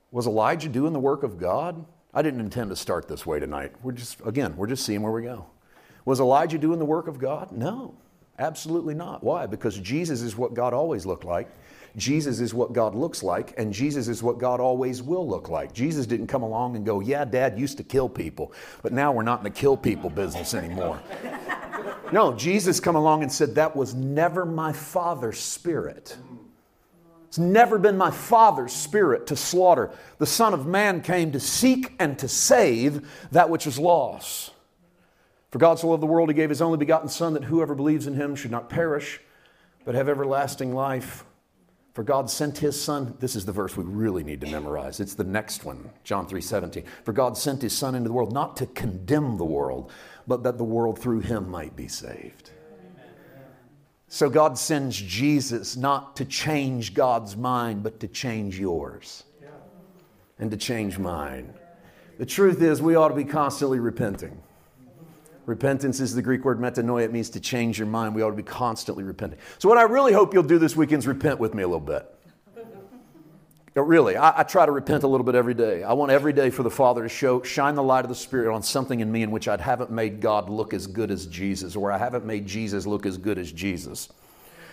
Was 0.10 0.26
Elijah 0.26 0.70
doing 0.70 0.92
the 0.92 1.00
work 1.00 1.22
of 1.22 1.38
God? 1.38 1.86
I 2.14 2.22
didn't 2.22 2.42
intend 2.42 2.70
to 2.70 2.76
start 2.76 3.08
this 3.08 3.26
way 3.26 3.40
tonight. 3.40 3.72
We're 3.84 3.94
just, 3.94 4.20
again, 4.26 4.56
we're 4.58 4.68
just 4.68 4.86
seeing 4.86 5.02
where 5.02 5.14
we 5.14 5.24
go. 5.24 5.46
Was 6.04 6.20
Elijah 6.20 6.58
doing 6.58 6.80
the 6.80 6.86
work 6.86 7.08
of 7.08 7.20
God? 7.20 7.52
No, 7.52 7.96
absolutely 8.38 8.94
not. 8.94 9.24
Why? 9.24 9.46
Because 9.46 9.78
Jesus 9.80 10.22
is 10.22 10.36
what 10.36 10.54
God 10.54 10.74
always 10.74 11.06
looked 11.06 11.24
like. 11.24 11.50
Jesus 11.98 12.40
is 12.40 12.54
what 12.54 12.74
God 12.74 12.96
looks 12.96 13.22
like, 13.22 13.54
and 13.58 13.74
Jesus 13.74 14.08
is 14.08 14.24
what 14.24 14.38
God 14.38 14.60
always 14.60 15.02
will 15.02 15.28
look 15.28 15.50
like. 15.50 15.74
Jesus 15.74 16.06
didn't 16.06 16.28
come 16.28 16.42
along 16.42 16.76
and 16.78 16.86
go, 16.86 17.02
Yeah, 17.02 17.26
Dad 17.26 17.60
used 17.60 17.78
to 17.78 17.84
kill 17.84 18.08
people, 18.08 18.54
but 18.82 18.94
now 18.94 19.12
we're 19.12 19.24
not 19.24 19.40
in 19.40 19.44
the 19.44 19.50
kill 19.50 19.76
people 19.76 20.10
business 20.10 20.54
anymore. 20.54 21.02
no, 22.14 22.34
Jesus 22.34 22.80
come 22.80 22.96
along 22.96 23.24
and 23.24 23.32
said, 23.32 23.56
That 23.56 23.76
was 23.76 23.94
never 23.94 24.46
my 24.46 24.72
Father's 24.72 25.40
spirit. 25.40 26.18
It's 27.32 27.40
never 27.40 27.78
been 27.78 27.96
my 27.96 28.12
Father's 28.12 28.74
spirit 28.74 29.28
to 29.28 29.38
slaughter. 29.38 29.92
The 30.18 30.26
Son 30.26 30.54
of 30.54 30.68
Man 30.68 31.00
came 31.00 31.32
to 31.32 31.40
seek 31.40 31.94
and 31.98 32.20
to 32.20 32.28
save 32.28 33.10
that 33.32 33.50
which 33.50 33.66
is 33.66 33.80
lost. 33.80 34.52
For 35.50 35.58
God 35.58 35.80
so 35.80 35.88
loved 35.88 36.04
the 36.04 36.08
world, 36.08 36.28
He 36.28 36.36
gave 36.36 36.50
His 36.50 36.62
only 36.62 36.78
begotten 36.78 37.08
Son, 37.08 37.34
that 37.36 37.46
whoever 37.46 37.74
believes 37.74 38.06
in 38.06 38.16
Him 38.16 38.36
should 38.36 38.52
not 38.52 38.70
perish, 38.70 39.22
but 39.86 39.96
have 39.96 40.10
everlasting 40.10 40.76
life. 40.76 41.24
For 41.94 42.04
God 42.04 42.30
sent 42.30 42.58
His 42.58 42.82
Son. 42.82 43.16
This 43.22 43.38
is 43.38 43.46
the 43.46 43.54
verse 43.54 43.78
we 43.78 43.86
really 43.86 44.26
need 44.26 44.42
to 44.42 44.52
memorize. 44.52 45.00
It's 45.00 45.16
the 45.16 45.24
next 45.24 45.64
one, 45.64 45.90
John 46.04 46.28
3 46.28 46.42
17. 46.42 46.84
For 47.06 47.14
God 47.14 47.38
sent 47.38 47.62
His 47.62 47.72
Son 47.72 47.96
into 47.96 48.10
the 48.10 48.14
world 48.14 48.34
not 48.34 48.58
to 48.58 48.66
condemn 48.66 49.38
the 49.38 49.46
world, 49.46 49.90
but 50.28 50.44
that 50.44 50.58
the 50.58 50.66
world 50.66 51.00
through 51.00 51.22
Him 51.22 51.50
might 51.50 51.78
be 51.78 51.88
saved. 51.88 52.51
So 54.14 54.30
God 54.30 54.58
sends 54.58 54.98
Jesus 55.00 55.78
not 55.78 56.18
to 56.18 56.26
change 56.26 56.94
God's 56.94 57.38
mind, 57.38 57.82
but 57.82 58.02
to 58.02 58.10
change 58.10 58.60
yours 58.60 59.24
and 60.38 60.52
to 60.52 60.58
change 60.58 61.00
mine. 61.00 61.54
The 62.18 62.26
truth 62.26 62.62
is, 62.62 62.82
we 62.82 62.96
ought 62.96 63.08
to 63.08 63.16
be 63.16 63.24
constantly 63.24 63.80
repenting. 63.80 64.38
Repentance 65.46 66.02
is 66.02 66.14
the 66.14 66.22
Greek 66.22 66.44
word 66.44 66.60
metanoia. 66.60 67.06
It 67.06 67.14
means 67.14 67.30
to 67.30 67.40
change 67.40 67.80
your 67.80 67.88
mind. 67.88 68.14
We 68.14 68.22
ought 68.22 68.32
to 68.32 68.36
be 68.36 68.44
constantly 68.44 69.06
repenting. 69.06 69.40
So, 69.60 69.70
what 69.70 69.78
I 69.78 69.84
really 69.84 70.12
hope 70.12 70.34
you'll 70.34 70.44
do 70.44 70.60
this 70.60 70.76
weekend 70.76 71.04
is 71.04 71.08
repent 71.08 71.40
with 71.40 71.54
me 71.54 71.64
a 71.64 71.68
little 71.68 71.80
bit. 71.80 72.06
Really, 73.74 74.18
I, 74.18 74.42
I, 74.42 74.44
try 74.44 74.66
to 74.66 74.72
repent 74.72 75.04
a 75.04 75.08
little 75.08 75.26
bit 75.26 75.34
every 75.34 75.54
day. 75.54 75.82
I 75.82 75.94
want 75.94 76.12
every 76.12 76.34
day 76.34 76.50
for 76.50 76.62
the 76.62 76.70
Father 76.70 77.04
to 77.04 77.10
show, 77.10 77.42
shine 77.42 77.76
the 77.76 77.84
light 77.84 78.04
of 78.04 78.10
the 78.10 78.16
Spirit 78.16 78.54
on 78.54 78.64
something 78.64 79.00
in 79.00 79.10
me 79.10 79.24
in 79.24 79.32
which 79.32 79.48
I 79.48 79.56
haven't 79.56 79.90
made 79.90 80.20
God 80.20 80.50
look 80.50 80.74
as 80.74 80.88
good 80.88 81.10
as 81.10 81.26
Jesus, 81.26 81.78
or 81.78 81.90
I 81.90 81.98
haven't 81.98 82.26
made 82.26 82.46
Jesus 82.46 82.86
look 82.86 83.06
as 83.06 83.18
good 83.18 83.38
as 83.38 83.50
Jesus. 83.50 84.10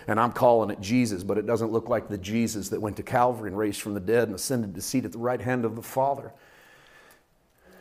And 0.09 0.19
I'm 0.19 0.33
calling 0.33 0.71
it 0.71 0.81
Jesus, 0.81 1.23
but 1.23 1.38
it 1.38 1.47
doesn't 1.47 1.71
look 1.71 1.88
like 1.88 2.09
the 2.09 2.19
Jesus 2.19 2.71
that 2.71 2.81
went 2.81 2.97
to 2.97 3.05
Calvary 3.05 3.50
and 3.50 3.57
raised 3.57 3.81
from 3.81 3.95
the 3.95 4.00
dead 4.00 4.26
and 4.26 4.35
ascended 4.35 4.75
to 4.75 4.83
seat 4.83 5.05
at 5.05 5.12
the 5.12 5.19
right 5.19 5.40
hand 5.40 5.64
of 5.64 5.76
the 5.76 5.83
Father. 5.83 6.33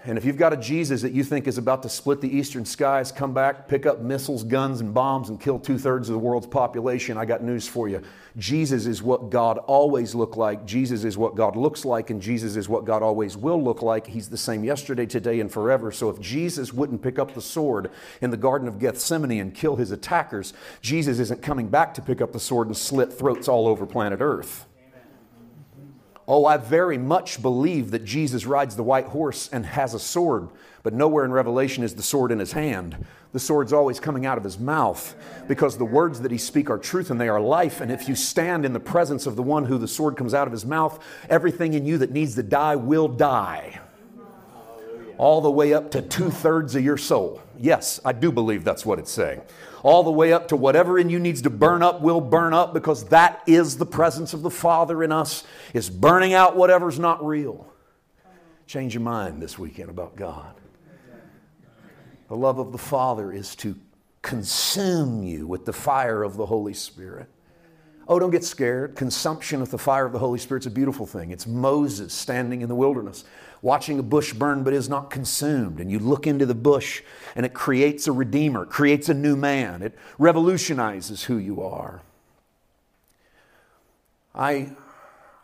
And 0.06 0.18
if 0.18 0.24
you've 0.24 0.38
got 0.38 0.54
a 0.54 0.58
Jesus 0.58 1.02
that 1.02 1.12
you 1.12 1.24
think 1.24 1.48
is 1.48 1.58
about 1.58 1.84
to 1.84 1.90
split 1.90 2.22
the 2.22 2.30
eastern 2.30 2.66
skies, 2.66 3.12
come 3.12 3.34
back, 3.34 3.68
pick 3.68 3.86
up 3.86 4.00
missiles, 4.00 4.44
guns, 4.44 4.80
and 4.80 4.94
bombs, 4.94 5.30
and 5.30 5.40
kill 5.40 5.60
two 5.60 5.78
thirds 5.78 6.08
of 6.08 6.14
the 6.14 6.20
world's 6.20 6.48
population, 6.48 7.18
I 7.18 7.26
got 7.26 7.44
news 7.44 7.68
for 7.68 7.90
you. 7.90 8.02
Jesus 8.38 8.86
is 8.86 9.02
what 9.02 9.32
God 9.32 9.58
always 9.58 10.14
looked 10.14 10.38
like. 10.38 10.66
Jesus 10.66 11.04
is 11.04 11.18
what 11.18 11.36
God 11.36 11.56
looks 11.56 11.84
like, 11.84 12.12
and 12.12 12.22
Jesus 12.22 12.56
is 12.56 12.70
what 12.70 12.86
God 12.86 13.02
always 13.02 13.36
will 13.36 13.62
look 13.62 13.82
like. 13.82 14.06
He's 14.06 14.30
the 14.30 14.38
same 14.38 14.64
yesterday, 14.64 15.08
today, 15.08 15.40
and 15.40 15.52
forever. 15.52 15.92
So 15.92 16.10
if 16.10 16.22
Jesus 16.22 16.72
wouldn't 16.72 17.02
pick 17.02 17.18
up 17.18 17.34
the 17.34 17.42
sword 17.42 17.90
in 18.22 18.30
the 18.30 18.38
Garden 18.38 18.68
of 18.68 18.78
Gethsemane 18.80 19.42
and 19.42 19.54
kill 19.54 19.76
his 19.76 19.92
attackers, 19.92 20.54
Jesus 20.80 21.18
isn't 21.18 21.42
coming 21.42 21.68
back 21.68 21.96
to 21.96 22.02
pick 22.04 22.22
up 22.22 22.32
the 22.32 22.40
sword 22.40 22.68
and 22.68 22.78
slit 22.78 23.12
throats 23.12 23.48
all 23.48 23.68
over 23.68 23.88
planet 23.88 24.20
Earth. 24.22 24.67
Oh, 26.28 26.46
I 26.46 26.58
very 26.58 26.98
much 26.98 27.42
believe 27.42 27.92
that 27.92 28.04
Jesus 28.04 28.46
rides 28.46 28.76
the 28.76 28.84
white 28.84 29.06
horse 29.06 29.50
and 29.54 29.66
has 29.66 29.94
a 29.94 30.00
sword, 30.00 30.50
but 30.84 30.94
nowhere 30.94 31.24
in 31.24 31.32
Revelation 31.32 31.86
is 31.86 31.96
the 31.96 32.04
sword 32.04 32.34
in 32.34 32.40
his 32.40 32.52
hand. 32.52 33.06
The 33.32 33.40
sword's 33.40 33.72
always 33.72 34.02
coming 34.02 34.26
out 34.26 34.38
of 34.38 34.44
his 34.44 34.60
mouth 34.60 35.16
because 35.48 35.78
the 35.78 35.86
words 35.86 36.22
that 36.22 36.32
he 36.32 36.38
speaks 36.38 36.70
are 36.70 36.78
truth 36.78 37.12
and 37.12 37.22
they 37.22 37.30
are 37.30 37.40
life. 37.40 37.80
And 37.80 37.92
if 37.92 38.10
you 38.10 38.16
stand 38.16 38.66
in 38.66 38.74
the 38.74 38.80
presence 38.80 39.26
of 39.26 39.38
the 39.38 39.44
one 39.44 39.66
who 39.66 39.78
the 39.78 39.88
sword 39.88 40.18
comes 40.18 40.34
out 40.34 40.48
of 40.48 40.52
his 40.52 40.66
mouth, 40.66 41.02
everything 41.30 41.74
in 41.74 41.86
you 41.86 41.98
that 42.00 42.12
needs 42.12 42.36
to 42.36 42.44
die 42.44 42.76
will 42.76 43.08
die. 43.08 43.80
All 45.18 45.40
the 45.40 45.52
way 45.52 45.74
up 45.74 45.92
to 45.92 46.02
two 46.02 46.30
thirds 46.30 46.76
of 46.76 46.84
your 46.84 46.98
soul. 46.98 47.42
Yes, 47.58 48.02
I 48.04 48.12
do 48.12 48.32
believe 48.32 48.64
that's 48.66 48.86
what 48.86 49.00
it's 49.00 49.12
saying 49.12 49.42
all 49.84 50.04
the 50.04 50.12
way 50.12 50.34
up 50.34 50.48
to 50.50 50.56
whatever 50.56 50.98
in 50.98 51.10
you 51.10 51.20
needs 51.20 51.42
to 51.44 51.50
burn 51.50 51.84
up 51.84 52.02
will 52.02 52.22
burn 52.22 52.54
up 52.54 52.74
because 52.74 53.06
that 53.10 53.42
is 53.48 53.78
the 53.78 53.86
presence 53.86 54.34
of 54.34 54.42
the 54.42 54.50
Father 54.50 55.04
in 55.04 55.12
us, 55.12 55.44
is 55.74 55.90
burning 55.90 56.34
out 56.34 56.56
whatever's 56.56 57.00
not 57.00 57.26
real. 57.26 57.72
Change 58.66 58.94
your 58.94 59.04
mind 59.04 59.42
this 59.42 59.58
weekend 59.58 59.90
about 59.90 60.16
God. 60.16 60.54
The 62.28 62.36
love 62.36 62.60
of 62.60 62.72
the 62.72 62.78
Father 62.78 63.32
is 63.32 63.56
to 63.58 63.76
consume 64.22 65.24
you 65.24 65.48
with 65.48 65.66
the 65.66 65.74
fire 65.74 66.24
of 66.24 66.36
the 66.36 66.46
Holy 66.46 66.74
Spirit. 66.74 67.30
Oh, 68.10 68.20
don't 68.20 68.32
get 68.32 68.46
scared. 68.46 68.96
Consumption 68.96 69.62
of 69.62 69.70
the 69.70 69.78
fire 69.78 70.06
of 70.06 70.14
the 70.14 70.20
Holy 70.20 70.40
Spirit's 70.40 70.66
a 70.66 70.72
beautiful 70.72 71.06
thing. 71.06 71.32
It's 71.32 71.46
Moses 71.46 72.14
standing 72.14 72.62
in 72.62 72.70
the 72.70 72.76
wilderness 72.76 73.26
watching 73.62 74.00
a 74.00 74.04
bush 74.04 74.34
burn 74.34 74.64
but 74.64 74.74
is 74.74 74.88
not 74.88 75.10
consumed. 75.10 75.80
And 75.80 75.92
you 75.92 76.00
look 76.00 76.26
into 76.26 76.46
the 76.46 76.56
bush 76.56 77.02
and 77.36 77.46
it 77.46 77.54
creates 77.54 78.08
a 78.08 78.12
redeemer, 78.12 78.64
it 78.64 78.70
creates 78.70 79.10
a 79.10 79.14
new 79.14 79.36
man, 79.36 79.82
it 79.82 79.98
revolutionizes 80.18 81.24
who 81.24 81.38
you 81.38 81.62
are. 81.62 82.02
I, 84.34 84.72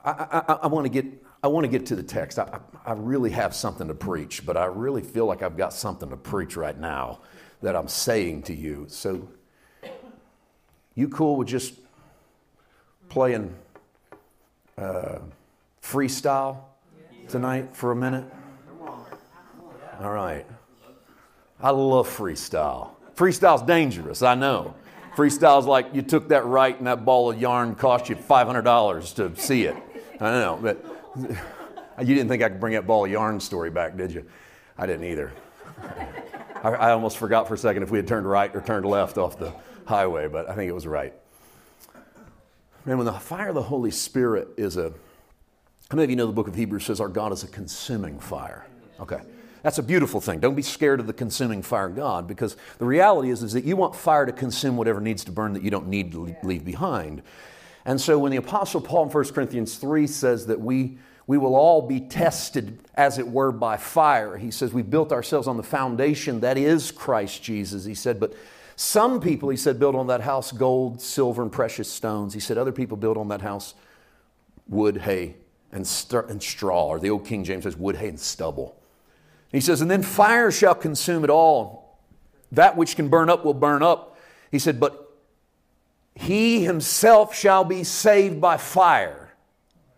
I, 0.05 0.11
I, 0.11 0.53
I 0.63 0.67
want 0.67 0.85
to 0.85 0.89
get. 0.89 1.05
I 1.41 1.47
want 1.47 1.65
to 1.65 1.67
get 1.67 1.87
to 1.87 1.97
the 1.97 2.03
text. 2.03 2.39
I, 2.39 2.61
I 2.85 2.93
really 2.93 3.31
have 3.31 3.53
something 3.53 3.89
to 3.89 3.93
preach, 3.93 4.45
but 4.45 4.55
I 4.55 4.63
really 4.63 5.01
feel 5.01 5.25
like 5.25 5.41
I've 5.41 5.57
got 5.57 5.73
something 5.73 6.09
to 6.09 6.15
preach 6.15 6.55
right 6.55 6.79
now 6.79 7.19
that 7.61 7.75
I'm 7.75 7.89
saying 7.89 8.43
to 8.43 8.53
you. 8.53 8.85
So, 8.87 9.27
you 10.95 11.09
cool 11.09 11.35
with 11.35 11.49
just 11.49 11.73
playing 13.13 13.53
uh, 14.77 15.19
freestyle? 15.81 16.57
tonight 17.27 17.75
for 17.75 17.91
a 17.91 17.95
minute? 17.95 18.25
All 19.99 20.11
right. 20.11 20.45
I 21.61 21.69
love 21.69 22.07
freestyle. 22.07 22.91
Freestyle's 23.15 23.61
dangerous, 23.61 24.21
I 24.21 24.35
know. 24.35 24.75
Freestyle's 25.15 25.65
like 25.65 25.93
you 25.93 26.01
took 26.01 26.29
that 26.29 26.45
right 26.45 26.77
and 26.77 26.87
that 26.87 27.05
ball 27.05 27.31
of 27.31 27.39
yarn 27.39 27.75
cost 27.75 28.09
you 28.09 28.15
$500 28.15 29.15
to 29.15 29.39
see 29.39 29.63
it. 29.63 29.75
I 30.19 30.31
know, 30.31 30.59
but 30.61 30.85
you 31.99 32.15
didn't 32.15 32.27
think 32.27 32.43
I 32.43 32.49
could 32.49 32.59
bring 32.59 32.73
that 32.73 32.87
ball 32.87 33.05
of 33.05 33.11
yarn 33.11 33.39
story 33.39 33.69
back, 33.69 33.95
did 33.95 34.11
you? 34.11 34.25
I 34.77 34.85
didn't 34.85 35.05
either. 35.05 35.31
I, 36.63 36.69
I 36.69 36.91
almost 36.91 37.17
forgot 37.17 37.47
for 37.47 37.53
a 37.53 37.57
second 37.57 37.83
if 37.83 37.91
we 37.91 37.97
had 37.97 38.07
turned 38.07 38.27
right 38.27 38.53
or 38.55 38.61
turned 38.61 38.85
left 38.85 39.17
off 39.17 39.37
the 39.37 39.53
highway, 39.85 40.27
but 40.27 40.49
I 40.49 40.55
think 40.55 40.69
it 40.69 40.73
was 40.73 40.87
right. 40.87 41.13
Man, 42.85 42.97
when 42.97 43.05
the 43.05 43.13
fire 43.13 43.49
of 43.49 43.55
the 43.55 43.61
Holy 43.61 43.91
Spirit 43.91 44.49
is 44.57 44.77
a 44.77 44.93
how 45.89 45.97
many 45.97 46.05
of 46.05 46.09
you 46.09 46.15
know 46.15 46.25
the 46.25 46.33
book 46.33 46.47
of 46.47 46.55
Hebrews 46.55 46.85
says 46.85 46.99
our 46.99 47.07
God 47.07 47.31
is 47.31 47.43
a 47.43 47.47
consuming 47.47 48.19
fire? 48.19 48.65
Okay. 48.99 49.19
That's 49.61 49.77
a 49.77 49.83
beautiful 49.83 50.19
thing. 50.19 50.39
Don't 50.39 50.55
be 50.55 50.63
scared 50.63 50.99
of 50.99 51.07
the 51.07 51.13
consuming 51.13 51.61
fire 51.61 51.85
of 51.85 51.95
God 51.95 52.27
because 52.27 52.57
the 52.79 52.85
reality 52.85 53.29
is, 53.29 53.43
is 53.43 53.53
that 53.53 53.63
you 53.63 53.77
want 53.77 53.95
fire 53.95 54.25
to 54.25 54.31
consume 54.31 54.75
whatever 54.75 54.99
needs 54.99 55.23
to 55.25 55.31
burn 55.31 55.53
that 55.53 55.61
you 55.61 55.69
don't 55.69 55.87
need 55.87 56.11
to 56.13 56.35
leave 56.43 56.65
behind. 56.65 57.21
And 57.85 58.01
so 58.01 58.17
when 58.17 58.31
the 58.31 58.37
Apostle 58.37 58.81
Paul 58.81 59.03
in 59.03 59.09
1 59.09 59.23
Corinthians 59.33 59.77
3 59.77 60.07
says 60.07 60.47
that 60.47 60.59
we, 60.59 60.97
we 61.27 61.37
will 61.37 61.55
all 61.55 61.81
be 61.81 61.99
tested, 61.99 62.79
as 62.95 63.19
it 63.19 63.27
were, 63.27 63.51
by 63.51 63.77
fire, 63.77 64.35
he 64.35 64.51
says 64.51 64.73
we 64.73 64.81
built 64.81 65.11
ourselves 65.11 65.47
on 65.47 65.57
the 65.57 65.63
foundation 65.63 66.39
that 66.39 66.57
is 66.57 66.91
Christ 66.91 67.43
Jesus. 67.43 67.85
He 67.85 67.95
said, 67.95 68.19
but 68.19 68.33
some 68.83 69.21
people, 69.21 69.47
he 69.47 69.55
said, 69.55 69.79
build 69.79 69.95
on 69.95 70.07
that 70.07 70.19
house 70.19 70.51
gold, 70.51 70.99
silver, 70.99 71.41
and 71.41 71.49
precious 71.49 71.89
stones. 71.89 72.33
He 72.33 72.41
said, 72.41 72.57
other 72.57 72.73
people 72.73 72.97
build 72.97 73.17
on 73.17 73.29
that 73.29 73.41
house 73.41 73.75
wood, 74.67 74.97
hay, 74.97 75.35
and, 75.71 75.87
st- 75.87 76.25
and 76.25 76.43
straw, 76.43 76.87
or 76.87 76.99
the 76.99 77.09
old 77.09 77.25
King 77.25 77.45
James 77.45 77.63
says 77.63 77.77
wood, 77.77 77.95
hay, 77.95 78.09
and 78.09 78.19
stubble. 78.19 78.75
He 79.53 79.61
says, 79.61 79.79
and 79.79 79.89
then 79.89 80.03
fire 80.03 80.51
shall 80.51 80.75
consume 80.75 81.23
it 81.23 81.29
all. 81.29 81.97
That 82.51 82.75
which 82.75 82.97
can 82.97 83.07
burn 83.07 83.29
up 83.29 83.45
will 83.45 83.53
burn 83.53 83.83
up. 83.83 84.17
He 84.51 84.59
said, 84.59 84.81
but 84.81 85.17
he 86.13 86.65
himself 86.65 87.33
shall 87.33 87.63
be 87.63 87.85
saved 87.85 88.41
by 88.41 88.57
fire. 88.57 89.33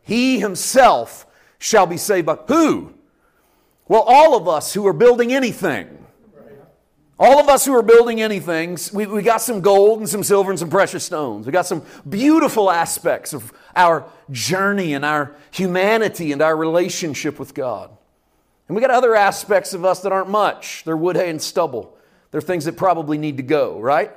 He 0.03 0.39
himself 0.39 1.25
shall 1.57 1.87
be 1.87 1.97
saved 1.97 2.27
by 2.27 2.35
who? 2.35 2.93
Well, 3.87 4.03
all 4.05 4.37
of 4.37 4.47
us 4.47 4.75
who 4.75 4.85
are 4.85 4.93
building 4.93 5.33
anything. 5.33 6.04
All 7.17 7.39
of 7.39 7.48
us 7.48 7.65
who 7.65 7.74
are 7.74 7.81
building 7.81 8.22
anything, 8.22 8.77
we, 8.93 9.05
we 9.05 9.22
got 9.22 9.41
some 9.41 9.62
gold 9.62 10.00
and 10.00 10.10
some 10.10 10.22
silver 10.22 10.51
and 10.51 10.60
some 10.60 10.69
precious 10.69 11.03
stones. 11.03 11.45
We 11.45 11.53
got 11.53 11.65
some 11.65 11.84
beautiful 12.07 12.69
aspects 12.69 13.34
of 13.34 13.53
our 13.74 14.05
journey 14.31 14.93
and 14.93 15.05
our 15.05 15.34
humanity 15.51 16.34
and 16.34 16.41
our 16.41 16.55
relationship 16.55 17.39
with 17.39 17.53
God. 17.53 17.89
And 18.67 18.75
we 18.75 18.81
got 18.81 18.89
other 18.89 19.15
aspects 19.15 19.74
of 19.74 19.86
us 19.86 20.01
that 20.01 20.12
aren't 20.12 20.29
much. 20.29 20.84
They're 20.84 20.98
wood, 20.98 21.15
hay, 21.15 21.29
and 21.29 21.41
stubble. 21.41 21.98
They're 22.31 22.41
things 22.41 22.65
that 22.65 22.75
probably 22.75 23.17
need 23.17 23.38
to 23.38 23.43
go, 23.43 23.79
right? 23.79 24.12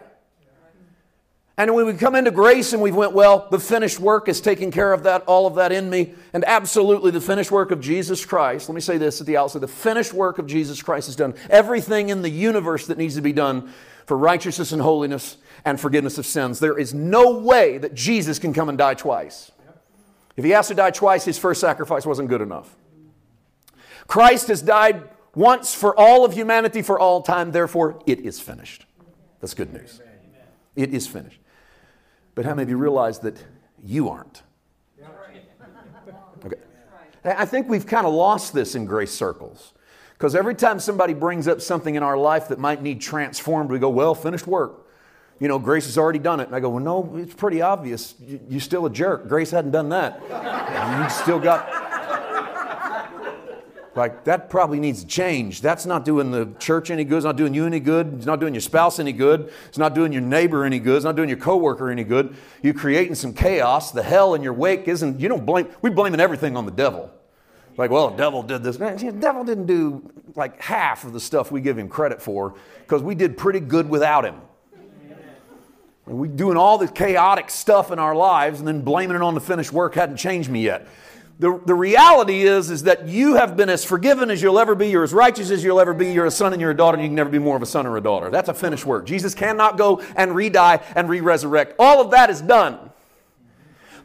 And 1.58 1.74
when 1.74 1.86
we 1.86 1.94
come 1.94 2.14
into 2.14 2.30
grace 2.30 2.72
and 2.72 2.80
we 2.80 2.92
went, 2.92 3.12
well, 3.12 3.48
the 3.50 3.58
finished 3.58 3.98
work 3.98 4.28
is 4.28 4.40
taking 4.40 4.70
care 4.70 4.92
of 4.92 5.02
that, 5.02 5.24
all 5.26 5.44
of 5.44 5.56
that 5.56 5.72
in 5.72 5.90
me. 5.90 6.14
And 6.32 6.44
absolutely, 6.44 7.10
the 7.10 7.20
finished 7.20 7.50
work 7.50 7.72
of 7.72 7.80
Jesus 7.80 8.24
Christ, 8.24 8.68
let 8.68 8.76
me 8.76 8.80
say 8.80 8.96
this 8.96 9.20
at 9.20 9.26
the 9.26 9.36
outset 9.36 9.62
the 9.62 9.66
finished 9.66 10.14
work 10.14 10.38
of 10.38 10.46
Jesus 10.46 10.80
Christ 10.80 11.08
has 11.08 11.16
done 11.16 11.34
everything 11.50 12.10
in 12.10 12.22
the 12.22 12.30
universe 12.30 12.86
that 12.86 12.96
needs 12.96 13.16
to 13.16 13.20
be 13.20 13.32
done 13.32 13.72
for 14.06 14.16
righteousness 14.16 14.70
and 14.70 14.80
holiness 14.80 15.36
and 15.64 15.80
forgiveness 15.80 16.16
of 16.16 16.26
sins. 16.26 16.60
There 16.60 16.78
is 16.78 16.94
no 16.94 17.38
way 17.40 17.78
that 17.78 17.92
Jesus 17.92 18.38
can 18.38 18.54
come 18.54 18.68
and 18.68 18.78
die 18.78 18.94
twice. 18.94 19.50
If 20.36 20.44
he 20.44 20.50
has 20.50 20.68
to 20.68 20.74
die 20.76 20.92
twice, 20.92 21.24
his 21.24 21.38
first 21.38 21.60
sacrifice 21.60 22.06
wasn't 22.06 22.28
good 22.28 22.40
enough. 22.40 22.76
Christ 24.06 24.46
has 24.46 24.62
died 24.62 25.10
once 25.34 25.74
for 25.74 25.98
all 25.98 26.24
of 26.24 26.34
humanity 26.34 26.82
for 26.82 27.00
all 27.00 27.20
time, 27.20 27.50
therefore, 27.50 28.00
it 28.06 28.20
is 28.20 28.38
finished. 28.38 28.86
That's 29.40 29.54
good 29.54 29.72
news. 29.72 30.00
It 30.76 30.94
is 30.94 31.08
finished. 31.08 31.37
But 32.38 32.44
how 32.44 32.54
many 32.54 32.62
of 32.62 32.70
you 32.70 32.76
realize 32.76 33.18
that 33.18 33.36
you 33.82 34.08
aren't? 34.08 34.44
Okay. 36.46 36.54
I 37.24 37.44
think 37.44 37.68
we've 37.68 37.84
kind 37.84 38.06
of 38.06 38.14
lost 38.14 38.52
this 38.52 38.76
in 38.76 38.84
grace 38.84 39.10
circles. 39.10 39.72
Because 40.12 40.36
every 40.36 40.54
time 40.54 40.78
somebody 40.78 41.14
brings 41.14 41.48
up 41.48 41.60
something 41.60 41.96
in 41.96 42.04
our 42.04 42.16
life 42.16 42.46
that 42.46 42.60
might 42.60 42.80
need 42.80 43.00
transformed, 43.00 43.72
we 43.72 43.80
go, 43.80 43.88
well, 43.88 44.14
finished 44.14 44.46
work. 44.46 44.86
You 45.40 45.48
know, 45.48 45.58
Grace 45.58 45.86
has 45.86 45.98
already 45.98 46.20
done 46.20 46.38
it. 46.38 46.46
And 46.46 46.54
I 46.54 46.60
go, 46.60 46.68
well, 46.68 46.84
no, 46.84 47.16
it's 47.16 47.34
pretty 47.34 47.60
obvious. 47.60 48.14
You're 48.20 48.60
still 48.60 48.86
a 48.86 48.90
jerk. 48.90 49.26
Grace 49.26 49.50
hadn't 49.50 49.72
done 49.72 49.88
that. 49.88 50.20
You 50.22 51.10
still 51.10 51.40
got, 51.40 51.68
like, 53.94 54.24
that 54.24 54.50
probably 54.50 54.78
needs 54.78 55.04
change. 55.04 55.60
That's 55.60 55.86
not 55.86 56.04
doing 56.04 56.30
the 56.30 56.52
church 56.58 56.90
any 56.90 57.04
good. 57.04 57.16
It's 57.18 57.24
not 57.24 57.36
doing 57.36 57.54
you 57.54 57.66
any 57.66 57.80
good. 57.80 58.14
It's 58.14 58.26
not 58.26 58.40
doing 58.40 58.54
your 58.54 58.60
spouse 58.60 58.98
any 58.98 59.12
good. 59.12 59.52
It's 59.68 59.78
not 59.78 59.94
doing 59.94 60.12
your 60.12 60.22
neighbor 60.22 60.64
any 60.64 60.78
good. 60.78 60.96
It's 60.96 61.04
not 61.04 61.16
doing 61.16 61.28
your 61.28 61.38
coworker 61.38 61.90
any 61.90 62.04
good. 62.04 62.36
You're 62.62 62.74
creating 62.74 63.16
some 63.16 63.32
chaos. 63.32 63.90
The 63.90 64.02
hell 64.02 64.34
in 64.34 64.42
your 64.42 64.52
wake 64.52 64.86
isn't, 64.86 65.20
you 65.20 65.28
don't 65.28 65.44
blame, 65.44 65.68
we're 65.82 65.90
blaming 65.90 66.20
everything 66.20 66.56
on 66.56 66.64
the 66.64 66.72
devil. 66.72 67.10
Like, 67.76 67.90
well, 67.90 68.10
the 68.10 68.16
devil 68.16 68.42
did 68.42 68.62
this. 68.64 68.78
Man, 68.78 68.96
the 68.96 69.12
devil 69.12 69.44
didn't 69.44 69.66
do 69.66 70.10
like 70.34 70.60
half 70.60 71.04
of 71.04 71.12
the 71.12 71.20
stuff 71.20 71.52
we 71.52 71.60
give 71.60 71.78
him 71.78 71.88
credit 71.88 72.20
for 72.20 72.54
because 72.80 73.02
we 73.02 73.14
did 73.14 73.38
pretty 73.38 73.60
good 73.60 73.88
without 73.88 74.24
him. 74.24 74.40
We're 76.06 76.26
doing 76.26 76.56
all 76.56 76.78
the 76.78 76.88
chaotic 76.88 77.50
stuff 77.50 77.92
in 77.92 77.98
our 77.98 78.14
lives 78.14 78.60
and 78.60 78.66
then 78.66 78.80
blaming 78.80 79.14
it 79.14 79.22
on 79.22 79.34
the 79.34 79.40
finished 79.40 79.72
work 79.72 79.94
hadn't 79.94 80.16
changed 80.16 80.48
me 80.50 80.62
yet. 80.62 80.88
The, 81.40 81.60
the 81.64 81.74
reality 81.74 82.42
is, 82.42 82.68
is 82.68 82.82
that 82.82 83.06
you 83.06 83.36
have 83.36 83.56
been 83.56 83.68
as 83.68 83.84
forgiven 83.84 84.28
as 84.28 84.42
you'll 84.42 84.58
ever 84.58 84.74
be. 84.74 84.88
You're 84.88 85.04
as 85.04 85.12
righteous 85.12 85.50
as 85.52 85.62
you'll 85.62 85.78
ever 85.78 85.94
be. 85.94 86.12
You're 86.12 86.26
a 86.26 86.32
son 86.32 86.52
and 86.52 86.60
you're 86.60 86.72
a 86.72 86.76
daughter, 86.76 86.96
and 86.96 87.04
you 87.04 87.08
can 87.08 87.14
never 87.14 87.30
be 87.30 87.38
more 87.38 87.56
of 87.56 87.62
a 87.62 87.66
son 87.66 87.86
or 87.86 87.96
a 87.96 88.00
daughter. 88.00 88.28
That's 88.28 88.48
a 88.48 88.54
finished 88.54 88.84
work. 88.84 89.06
Jesus 89.06 89.34
cannot 89.34 89.78
go 89.78 90.00
and 90.16 90.34
re-die 90.34 90.80
and 90.96 91.08
re-resurrect. 91.08 91.74
All 91.78 92.00
of 92.00 92.10
that 92.10 92.28
is 92.28 92.40
done. 92.40 92.90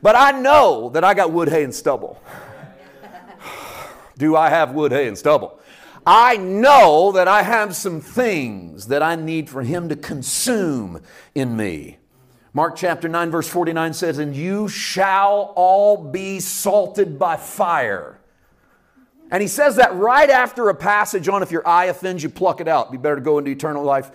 But 0.04 0.16
I 0.16 0.32
know 0.32 0.90
that 0.90 1.04
I 1.04 1.16
got 1.16 1.32
wood, 1.32 1.50
hay, 1.50 1.64
and 1.64 1.74
stubble. 1.74 2.22
Do 4.18 4.36
I 4.36 4.50
have 4.50 4.74
wood, 4.74 4.92
hay, 4.92 5.08
and 5.08 5.18
stubble? 5.18 5.60
I 6.06 6.38
know 6.38 7.14
that 7.14 7.28
I 7.28 7.42
have 7.42 7.76
some 7.76 8.00
things 8.02 8.88
that 8.88 9.02
I 9.02 9.16
need 9.16 9.50
for 9.50 9.64
him 9.64 9.90
to 9.90 9.96
consume 9.96 11.02
in 11.34 11.56
me. 11.56 11.98
Mark 12.56 12.76
chapter 12.76 13.10
9, 13.10 13.32
verse 13.32 13.48
49 13.48 13.94
says, 13.94 14.20
And 14.20 14.36
you 14.36 14.68
shall 14.68 15.54
all 15.56 15.98
be 15.98 16.40
salted 16.40 17.18
by 17.18 17.36
fire. 17.36 18.20
And 19.32 19.42
he 19.42 19.48
says 19.48 19.78
that 19.78 19.96
right 19.96 20.30
after 20.30 20.70
a 20.70 20.76
passage 20.76 21.28
on 21.28 21.42
if 21.42 21.52
your 21.52 21.68
eye 21.68 21.86
offends 21.86 22.22
you, 22.22 22.30
pluck 22.30 22.62
it 22.62 22.68
out. 22.68 22.88
It'd 22.88 22.92
be 22.92 22.98
better 23.00 23.16
to 23.16 23.22
go 23.22 23.40
into 23.40 23.50
eternal 23.50 23.84
life 23.84 24.12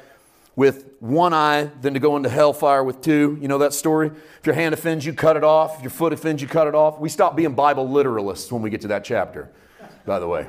with 0.55 0.93
one 1.01 1.35
eye 1.35 1.71
than 1.81 1.95
to 1.95 2.01
go 2.01 2.17
into 2.17 2.29
hellfire 2.29 2.85
with 2.85 3.01
two. 3.01 3.37
You 3.41 3.49
know 3.49 3.59
that 3.59 3.75
story? 3.75 4.09
If 4.09 4.47
your 4.47 4.55
hand 4.55 4.73
offends 4.73 5.05
you, 5.05 5.13
cut 5.13 5.37
it 5.37 5.43
off. 5.43 5.79
If 5.79 5.83
your 5.83 5.91
foot 5.91 6.13
offends 6.13 6.41
you, 6.41 6.47
cut 6.47 6.69
it 6.69 6.77
off. 6.77 7.01
We 7.01 7.09
stop 7.09 7.35
being 7.35 7.55
Bible 7.55 7.89
literalists 7.89 8.53
when 8.53 8.63
we 8.63 8.71
get 8.71 8.83
to 8.83 8.89
that 8.89 9.05
chapter, 9.05 9.51
by 10.07 10.21
the 10.21 10.29
way 10.29 10.47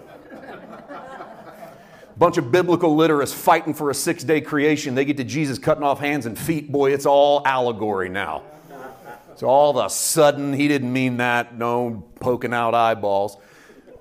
bunch 2.19 2.37
of 2.37 2.51
biblical 2.51 2.95
literates 2.95 3.33
fighting 3.33 3.73
for 3.73 3.89
a 3.89 3.93
six 3.93 4.23
day 4.23 4.41
creation. 4.41 4.93
They 4.93 5.05
get 5.05 5.17
to 5.17 5.23
Jesus 5.23 5.57
cutting 5.57 5.83
off 5.83 5.99
hands 5.99 6.25
and 6.25 6.37
feet. 6.37 6.71
Boy, 6.71 6.93
it's 6.93 7.05
all 7.05 7.41
allegory 7.45 8.09
now. 8.09 8.43
So 9.37 9.47
all 9.47 9.79
of 9.79 9.85
a 9.85 9.89
sudden, 9.89 10.51
he 10.51 10.67
didn't 10.67 10.91
mean 10.91 11.17
that. 11.17 11.57
No 11.57 12.03
poking 12.19 12.53
out 12.53 12.75
eyeballs. 12.75 13.37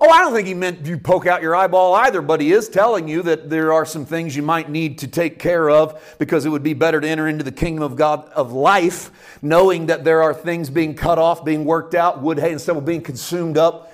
Oh, 0.01 0.09
I 0.09 0.19
don't 0.19 0.33
think 0.33 0.47
he 0.47 0.53
meant 0.53 0.85
you 0.85 0.97
poke 0.97 1.27
out 1.27 1.41
your 1.41 1.55
eyeball 1.55 1.93
either, 1.93 2.21
but 2.21 2.39
he 2.39 2.51
is 2.51 2.69
telling 2.69 3.07
you 3.07 3.21
that 3.23 3.49
there 3.49 3.73
are 3.73 3.85
some 3.85 4.05
things 4.05 4.35
you 4.35 4.41
might 4.41 4.69
need 4.69 4.97
to 4.99 5.07
take 5.07 5.39
care 5.39 5.69
of 5.69 6.15
because 6.19 6.45
it 6.45 6.49
would 6.49 6.63
be 6.63 6.73
better 6.73 7.01
to 7.01 7.07
enter 7.07 7.27
into 7.27 7.43
the 7.43 7.51
kingdom 7.51 7.83
of 7.83 7.97
God 7.97 8.29
of 8.29 8.53
life, 8.53 9.11
knowing 9.41 9.87
that 9.87 10.05
there 10.05 10.21
are 10.23 10.33
things 10.33 10.69
being 10.69 10.93
cut 10.95 11.19
off, 11.19 11.43
being 11.43 11.65
worked 11.65 11.95
out, 11.95 12.21
wood, 12.21 12.39
hay, 12.39 12.51
and 12.51 12.61
stubble 12.61 12.81
being 12.81 13.01
consumed 13.01 13.57
up, 13.57 13.93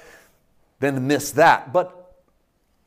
than 0.80 0.94
to 0.94 1.00
miss 1.00 1.32
that. 1.32 1.74
But 1.74 2.05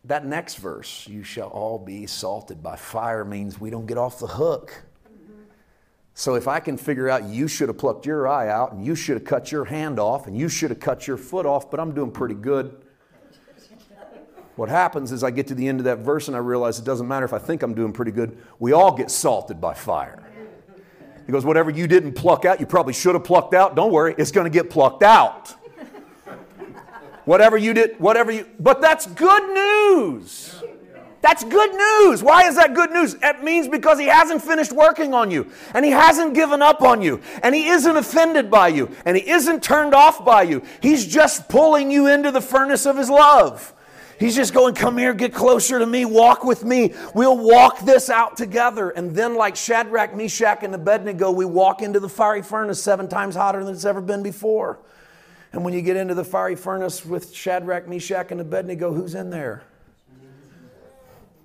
that 0.04 0.24
next 0.24 0.56
verse, 0.56 1.06
you 1.08 1.22
shall 1.22 1.48
all 1.48 1.78
be 1.78 2.06
salted 2.06 2.62
by 2.62 2.76
fire, 2.76 3.24
means 3.24 3.60
we 3.60 3.70
don't 3.70 3.86
get 3.86 3.98
off 3.98 4.18
the 4.18 4.26
hook. 4.26 4.84
Mm-hmm. 5.06 5.42
So 6.14 6.34
if 6.34 6.48
I 6.48 6.60
can 6.60 6.76
figure 6.76 7.08
out 7.08 7.24
you 7.24 7.48
should 7.48 7.68
have 7.68 7.78
plucked 7.78 8.06
your 8.06 8.26
eye 8.28 8.48
out 8.48 8.72
and 8.72 8.84
you 8.84 8.94
should 8.94 9.16
have 9.16 9.24
cut 9.24 9.52
your 9.52 9.64
hand 9.64 9.98
off 9.98 10.26
and 10.26 10.36
you 10.36 10.48
should 10.48 10.70
have 10.70 10.80
cut 10.80 11.06
your 11.06 11.16
foot 11.16 11.46
off, 11.46 11.70
but 11.70 11.80
I'm 11.80 11.94
doing 11.94 12.10
pretty 12.10 12.34
good. 12.34 12.82
What 14.58 14.68
happens 14.68 15.12
is 15.12 15.22
I 15.22 15.30
get 15.30 15.46
to 15.48 15.54
the 15.54 15.68
end 15.68 15.78
of 15.78 15.84
that 15.84 15.98
verse 15.98 16.26
and 16.26 16.36
I 16.36 16.40
realize 16.40 16.80
it 16.80 16.84
doesn't 16.84 17.06
matter 17.06 17.24
if 17.24 17.32
I 17.32 17.38
think 17.38 17.62
I'm 17.62 17.74
doing 17.74 17.92
pretty 17.92 18.10
good. 18.10 18.38
We 18.58 18.72
all 18.72 18.96
get 18.96 19.08
salted 19.08 19.60
by 19.60 19.74
fire. 19.74 20.28
He 21.26 21.32
goes, 21.32 21.44
Whatever 21.44 21.70
you 21.70 21.86
didn't 21.86 22.14
pluck 22.14 22.44
out, 22.44 22.58
you 22.58 22.66
probably 22.66 22.92
should 22.92 23.14
have 23.14 23.22
plucked 23.22 23.54
out. 23.54 23.76
Don't 23.76 23.92
worry, 23.92 24.16
it's 24.18 24.32
going 24.32 24.46
to 24.46 24.50
get 24.50 24.68
plucked 24.68 25.04
out. 25.04 25.54
Whatever 27.28 27.58
you 27.58 27.74
did, 27.74 28.00
whatever 28.00 28.32
you, 28.32 28.46
but 28.58 28.80
that's 28.80 29.04
good 29.04 29.52
news. 29.52 30.62
That's 31.20 31.44
good 31.44 31.74
news. 31.74 32.22
Why 32.22 32.48
is 32.48 32.56
that 32.56 32.72
good 32.72 32.90
news? 32.90 33.16
It 33.22 33.44
means 33.44 33.68
because 33.68 33.98
he 33.98 34.06
hasn't 34.06 34.40
finished 34.40 34.72
working 34.72 35.12
on 35.12 35.30
you, 35.30 35.50
and 35.74 35.84
he 35.84 35.90
hasn't 35.90 36.32
given 36.32 36.62
up 36.62 36.80
on 36.80 37.02
you, 37.02 37.20
and 37.42 37.54
he 37.54 37.68
isn't 37.68 37.98
offended 37.98 38.50
by 38.50 38.68
you, 38.68 38.96
and 39.04 39.14
he 39.14 39.28
isn't 39.28 39.62
turned 39.62 39.94
off 39.94 40.24
by 40.24 40.44
you. 40.44 40.62
He's 40.80 41.06
just 41.06 41.50
pulling 41.50 41.90
you 41.90 42.06
into 42.06 42.30
the 42.30 42.40
furnace 42.40 42.86
of 42.86 42.96
his 42.96 43.10
love. 43.10 43.74
He's 44.18 44.34
just 44.34 44.54
going, 44.54 44.74
Come 44.74 44.96
here, 44.96 45.12
get 45.12 45.34
closer 45.34 45.78
to 45.78 45.86
me, 45.86 46.06
walk 46.06 46.44
with 46.44 46.64
me. 46.64 46.94
We'll 47.14 47.36
walk 47.36 47.80
this 47.80 48.08
out 48.08 48.38
together. 48.38 48.88
And 48.88 49.14
then, 49.14 49.34
like 49.34 49.54
Shadrach, 49.54 50.16
Meshach, 50.16 50.62
and 50.62 50.74
Abednego, 50.74 51.30
we 51.30 51.44
walk 51.44 51.82
into 51.82 52.00
the 52.00 52.08
fiery 52.08 52.40
furnace 52.40 52.82
seven 52.82 53.06
times 53.06 53.34
hotter 53.34 53.62
than 53.62 53.74
it's 53.74 53.84
ever 53.84 54.00
been 54.00 54.22
before. 54.22 54.78
And 55.52 55.64
when 55.64 55.72
you 55.74 55.82
get 55.82 55.96
into 55.96 56.14
the 56.14 56.24
fiery 56.24 56.56
furnace 56.56 57.04
with 57.04 57.34
Shadrach, 57.34 57.88
Meshach, 57.88 58.30
and 58.30 58.40
Abednego, 58.40 58.92
who's 58.92 59.14
in 59.14 59.30
there? 59.30 59.62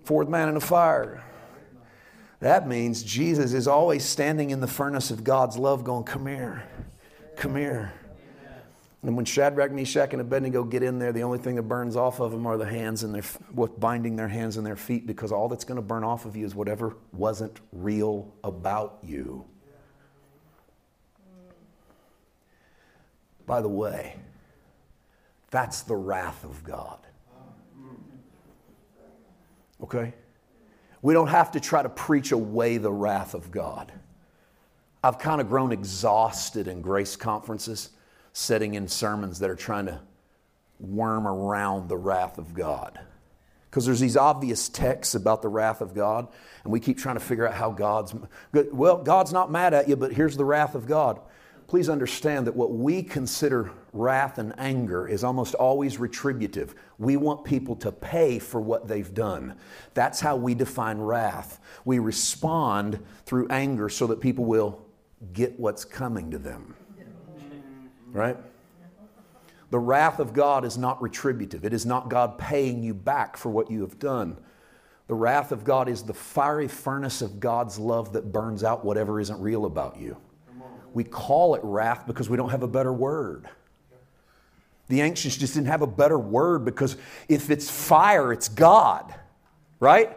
Fourth 0.03 0.27
man 0.27 0.49
in 0.49 0.55
the 0.55 0.61
fire. 0.61 1.23
That 2.41 2.67
means 2.67 3.03
Jesus 3.03 3.53
is 3.53 3.69
always 3.69 4.03
standing 4.03 4.49
in 4.49 4.59
the 4.59 4.67
furnace 4.67 5.11
of 5.11 5.23
God's 5.23 5.57
love, 5.57 5.85
going, 5.85 6.03
Come 6.03 6.27
here, 6.27 6.63
come 7.37 7.55
here. 7.55 7.93
And 9.01 9.17
when 9.17 9.25
Shadrach, 9.25 9.71
Meshach, 9.71 10.13
and 10.13 10.21
Abednego 10.21 10.63
get 10.63 10.81
in 10.81 10.97
there, 10.97 11.11
the 11.11 11.23
only 11.23 11.37
thing 11.37 11.55
that 11.55 11.63
burns 11.63 11.97
off 11.97 12.21
of 12.21 12.31
them 12.31 12.45
are 12.45 12.57
the 12.57 12.65
hands 12.65 13.03
and 13.03 13.13
their, 13.13 13.23
what 13.51 13.77
binding 13.79 14.15
their 14.15 14.29
hands 14.29 14.55
and 14.55 14.65
their 14.65 14.77
feet, 14.77 15.05
because 15.05 15.31
all 15.31 15.49
that's 15.49 15.65
going 15.65 15.75
to 15.75 15.81
burn 15.81 16.05
off 16.05 16.25
of 16.25 16.37
you 16.37 16.45
is 16.45 16.55
whatever 16.55 16.95
wasn't 17.11 17.59
real 17.73 18.33
about 18.45 18.99
you. 19.03 19.43
By 23.45 23.61
the 23.61 23.69
way, 23.69 24.15
that's 25.51 25.81
the 25.81 25.95
wrath 25.95 26.43
of 26.43 26.63
God. 26.63 26.99
Okay? 29.81 30.13
We 31.01 31.13
don't 31.13 31.27
have 31.27 31.51
to 31.51 31.59
try 31.59 31.83
to 31.83 31.89
preach 31.89 32.31
away 32.31 32.77
the 32.77 32.91
wrath 32.91 33.33
of 33.33 33.51
God. 33.51 33.91
I've 35.03 35.19
kind 35.19 35.41
of 35.41 35.49
grown 35.49 35.73
exhausted 35.73 36.67
in 36.69 36.81
grace 36.81 37.17
conferences, 37.17 37.89
setting 38.31 38.75
in 38.75 38.87
sermons 38.87 39.39
that 39.39 39.49
are 39.49 39.55
trying 39.55 39.87
to 39.87 39.99
worm 40.79 41.27
around 41.27 41.89
the 41.89 41.97
wrath 41.97 42.37
of 42.37 42.53
God. 42.53 42.99
Because 43.69 43.85
there's 43.85 43.99
these 43.99 44.15
obvious 44.15 44.69
texts 44.69 45.15
about 45.15 45.41
the 45.41 45.49
wrath 45.49 45.81
of 45.81 45.93
God, 45.93 46.27
and 46.63 46.71
we 46.71 46.79
keep 46.79 46.97
trying 46.97 47.15
to 47.15 47.19
figure 47.19 47.47
out 47.47 47.55
how 47.55 47.71
God's. 47.71 48.15
Well, 48.71 48.97
God's 48.97 49.33
not 49.33 49.51
mad 49.51 49.73
at 49.73 49.89
you, 49.89 49.95
but 49.95 50.13
here's 50.13 50.37
the 50.37 50.45
wrath 50.45 50.75
of 50.75 50.87
God 50.87 51.19
please 51.67 51.89
understand 51.89 52.47
that 52.47 52.55
what 52.55 52.71
we 52.71 53.03
consider 53.03 53.71
wrath 53.93 54.37
and 54.37 54.53
anger 54.57 55.07
is 55.07 55.23
almost 55.23 55.53
always 55.55 55.97
retributive. 55.97 56.75
We 56.97 57.17
want 57.17 57.43
people 57.43 57.75
to 57.77 57.91
pay 57.91 58.39
for 58.39 58.59
what 58.59 58.87
they've 58.87 59.13
done. 59.13 59.55
That's 59.93 60.19
how 60.19 60.35
we 60.35 60.55
define 60.55 60.99
wrath. 60.99 61.59
We 61.85 61.99
respond 61.99 62.99
through 63.25 63.47
anger 63.49 63.89
so 63.89 64.07
that 64.07 64.19
people 64.19 64.45
will 64.45 64.85
get 65.31 65.59
what's 65.59 65.85
coming 65.85 66.31
to 66.31 66.37
them. 66.37 66.75
Right? 68.11 68.37
The 69.69 69.79
wrath 69.79 70.19
of 70.19 70.33
God 70.33 70.65
is 70.65 70.77
not 70.77 71.01
retributive, 71.01 71.65
it 71.65 71.73
is 71.73 71.85
not 71.85 72.09
God 72.09 72.37
paying 72.37 72.83
you 72.83 72.93
back 72.93 73.37
for 73.37 73.49
what 73.49 73.71
you 73.71 73.81
have 73.81 73.97
done. 73.97 74.37
The 75.07 75.15
wrath 75.15 75.51
of 75.51 75.63
God 75.63 75.89
is 75.89 76.03
the 76.03 76.13
fiery 76.13 76.67
furnace 76.67 77.21
of 77.21 77.39
God's 77.39 77.77
love 77.77 78.13
that 78.13 78.31
burns 78.31 78.63
out 78.63 78.85
whatever 78.85 79.19
isn't 79.19 79.41
real 79.41 79.65
about 79.65 79.99
you. 79.99 80.17
We 80.93 81.03
call 81.03 81.55
it 81.55 81.61
wrath 81.63 82.05
because 82.05 82.29
we 82.29 82.37
don't 82.37 82.49
have 82.49 82.63
a 82.63 82.67
better 82.67 82.93
word. 82.93 83.49
The 84.89 85.01
ancients 85.01 85.37
just 85.37 85.55
didn't 85.55 85.67
have 85.67 85.81
a 85.81 85.87
better 85.87 86.19
word 86.19 86.65
because 86.65 86.97
if 87.27 87.49
it's 87.49 87.69
fire, 87.69 88.31
it's 88.31 88.49
God, 88.49 89.13
right? 89.79 90.15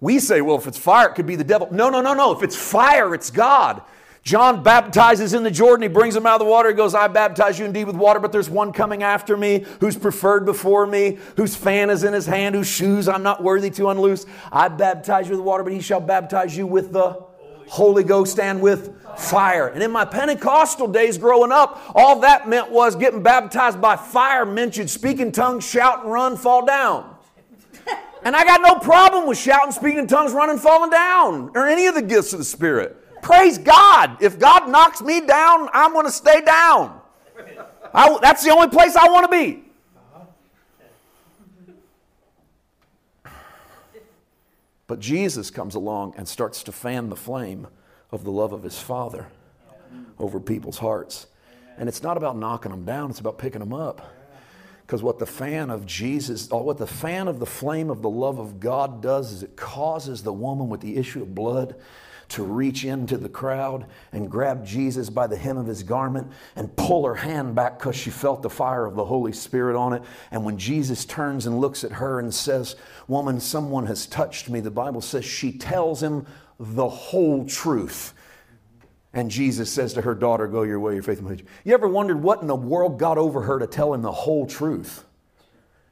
We 0.00 0.18
say, 0.18 0.40
well, 0.40 0.56
if 0.56 0.66
it's 0.66 0.78
fire, 0.78 1.08
it 1.08 1.14
could 1.14 1.26
be 1.26 1.36
the 1.36 1.44
devil. 1.44 1.68
No, 1.70 1.90
no, 1.90 2.00
no, 2.00 2.14
no. 2.14 2.32
If 2.32 2.42
it's 2.42 2.56
fire, 2.56 3.14
it's 3.14 3.30
God. 3.30 3.82
John 4.22 4.62
baptizes 4.62 5.34
in 5.34 5.42
the 5.42 5.50
Jordan. 5.50 5.82
He 5.82 5.88
brings 5.88 6.14
him 6.14 6.26
out 6.26 6.40
of 6.40 6.46
the 6.46 6.50
water. 6.50 6.68
He 6.68 6.74
goes, 6.74 6.94
I 6.94 7.08
baptize 7.08 7.58
you 7.58 7.64
indeed 7.64 7.84
with 7.84 7.96
water, 7.96 8.20
but 8.20 8.32
there's 8.32 8.50
one 8.50 8.72
coming 8.72 9.02
after 9.02 9.36
me 9.36 9.64
who's 9.80 9.96
preferred 9.96 10.44
before 10.44 10.86
me, 10.86 11.18
whose 11.36 11.56
fan 11.56 11.90
is 11.90 12.04
in 12.04 12.12
his 12.12 12.26
hand, 12.26 12.54
whose 12.54 12.66
shoes 12.66 13.08
I'm 13.08 13.22
not 13.22 13.42
worthy 13.42 13.70
to 13.70 13.88
unloose. 13.88 14.26
I 14.52 14.68
baptize 14.68 15.28
you 15.28 15.36
with 15.36 15.44
water, 15.44 15.62
but 15.62 15.72
he 15.72 15.80
shall 15.80 16.00
baptize 16.00 16.56
you 16.56 16.66
with 16.66 16.92
the 16.92 17.24
Holy 17.70 18.02
Ghost 18.02 18.40
and 18.40 18.60
with 18.60 18.92
fire. 19.16 19.68
And 19.68 19.80
in 19.80 19.92
my 19.92 20.04
Pentecostal 20.04 20.88
days 20.88 21.16
growing 21.16 21.52
up, 21.52 21.80
all 21.94 22.18
that 22.18 22.48
meant 22.48 22.68
was 22.72 22.96
getting 22.96 23.22
baptized 23.22 23.80
by 23.80 23.94
fire 23.94 24.44
meant 24.44 24.76
you'd 24.76 24.90
speak 24.90 25.20
in 25.20 25.30
tongues, 25.30 25.64
shout 25.64 26.02
and 26.02 26.12
run, 26.12 26.36
fall 26.36 26.66
down. 26.66 27.16
And 28.24 28.34
I 28.34 28.44
got 28.44 28.60
no 28.60 28.74
problem 28.74 29.28
with 29.28 29.38
shouting, 29.38 29.70
speaking 29.70 30.00
in 30.00 30.06
tongues, 30.08 30.32
running, 30.32 30.58
falling 30.58 30.90
down, 30.90 31.52
or 31.54 31.68
any 31.68 31.86
of 31.86 31.94
the 31.94 32.02
gifts 32.02 32.32
of 32.32 32.40
the 32.40 32.44
Spirit. 32.44 32.96
Praise 33.22 33.56
God. 33.56 34.16
If 34.20 34.40
God 34.40 34.68
knocks 34.68 35.00
me 35.00 35.24
down, 35.24 35.68
I'm 35.72 35.92
going 35.92 36.06
to 36.06 36.12
stay 36.12 36.40
down. 36.40 37.00
I, 37.94 38.18
that's 38.20 38.44
the 38.44 38.50
only 38.50 38.68
place 38.68 38.96
I 38.96 39.08
want 39.08 39.30
to 39.30 39.30
be. 39.30 39.62
But 44.90 44.98
Jesus 44.98 45.52
comes 45.52 45.76
along 45.76 46.14
and 46.16 46.26
starts 46.26 46.64
to 46.64 46.72
fan 46.72 47.10
the 47.10 47.14
flame 47.16 47.68
of 48.10 48.24
the 48.24 48.32
love 48.32 48.52
of 48.52 48.64
his 48.64 48.80
Father 48.80 49.28
over 50.18 50.40
people's 50.40 50.78
hearts. 50.78 51.28
And 51.78 51.88
it's 51.88 52.02
not 52.02 52.16
about 52.16 52.36
knocking 52.36 52.72
them 52.72 52.84
down, 52.84 53.10
it's 53.10 53.20
about 53.20 53.38
picking 53.38 53.60
them 53.60 53.72
up. 53.72 54.12
Because 54.84 55.00
what 55.00 55.20
the 55.20 55.26
fan 55.26 55.70
of 55.70 55.86
Jesus, 55.86 56.50
or 56.50 56.64
what 56.64 56.76
the 56.76 56.88
fan 56.88 57.28
of 57.28 57.38
the 57.38 57.46
flame 57.46 57.88
of 57.88 58.02
the 58.02 58.10
love 58.10 58.40
of 58.40 58.58
God 58.58 59.00
does 59.00 59.30
is 59.30 59.44
it 59.44 59.54
causes 59.54 60.24
the 60.24 60.32
woman 60.32 60.68
with 60.68 60.80
the 60.80 60.96
issue 60.96 61.22
of 61.22 61.36
blood 61.36 61.76
to 62.30 62.42
reach 62.42 62.84
into 62.84 63.16
the 63.16 63.28
crowd 63.28 63.86
and 64.12 64.30
grab 64.30 64.64
Jesus 64.64 65.10
by 65.10 65.26
the 65.26 65.36
hem 65.36 65.56
of 65.56 65.66
his 65.66 65.82
garment 65.82 66.30
and 66.56 66.74
pull 66.76 67.06
her 67.06 67.14
hand 67.14 67.54
back 67.54 67.78
because 67.78 67.96
she 67.96 68.10
felt 68.10 68.42
the 68.42 68.50
fire 68.50 68.86
of 68.86 68.94
the 68.94 69.04
Holy 69.04 69.32
Spirit 69.32 69.76
on 69.76 69.92
it. 69.92 70.02
And 70.30 70.44
when 70.44 70.56
Jesus 70.58 71.04
turns 71.04 71.46
and 71.46 71.60
looks 71.60 71.84
at 71.84 71.92
her 71.92 72.20
and 72.20 72.32
says, 72.32 72.76
Woman, 73.08 73.40
someone 73.40 73.86
has 73.86 74.06
touched 74.06 74.48
me, 74.48 74.60
the 74.60 74.70
Bible 74.70 75.00
says 75.00 75.24
she 75.24 75.52
tells 75.52 76.02
him 76.02 76.26
the 76.58 76.88
whole 76.88 77.44
truth. 77.44 78.14
And 79.12 79.30
Jesus 79.30 79.70
says 79.70 79.92
to 79.94 80.02
her 80.02 80.14
daughter, 80.14 80.46
Go 80.46 80.62
your 80.62 80.78
way, 80.78 80.94
your 80.94 81.02
faith 81.02 81.20
will 81.20 81.36
You 81.64 81.74
ever 81.74 81.88
wondered 81.88 82.22
what 82.22 82.40
in 82.42 82.46
the 82.46 82.54
world 82.54 82.98
got 82.98 83.18
over 83.18 83.42
her 83.42 83.58
to 83.58 83.66
tell 83.66 83.92
him 83.92 84.02
the 84.02 84.12
whole 84.12 84.46
truth? 84.46 85.04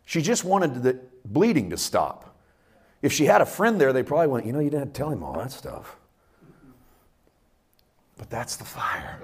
She 0.04 0.22
just 0.22 0.44
wanted 0.44 0.82
the 0.82 1.00
bleeding 1.24 1.70
to 1.70 1.76
stop. 1.76 2.36
If 3.02 3.12
she 3.12 3.26
had 3.26 3.40
a 3.40 3.46
friend 3.46 3.80
there, 3.80 3.92
they 3.92 4.02
probably 4.02 4.28
went, 4.28 4.46
you 4.46 4.52
know, 4.52 4.58
you 4.58 4.70
didn't 4.70 4.80
have 4.80 4.92
to 4.92 4.98
tell 4.98 5.10
him 5.10 5.22
all 5.22 5.34
that 5.34 5.52
stuff. 5.52 5.97
But 8.18 8.30
that's 8.30 8.56
the 8.56 8.64
fire. 8.64 9.20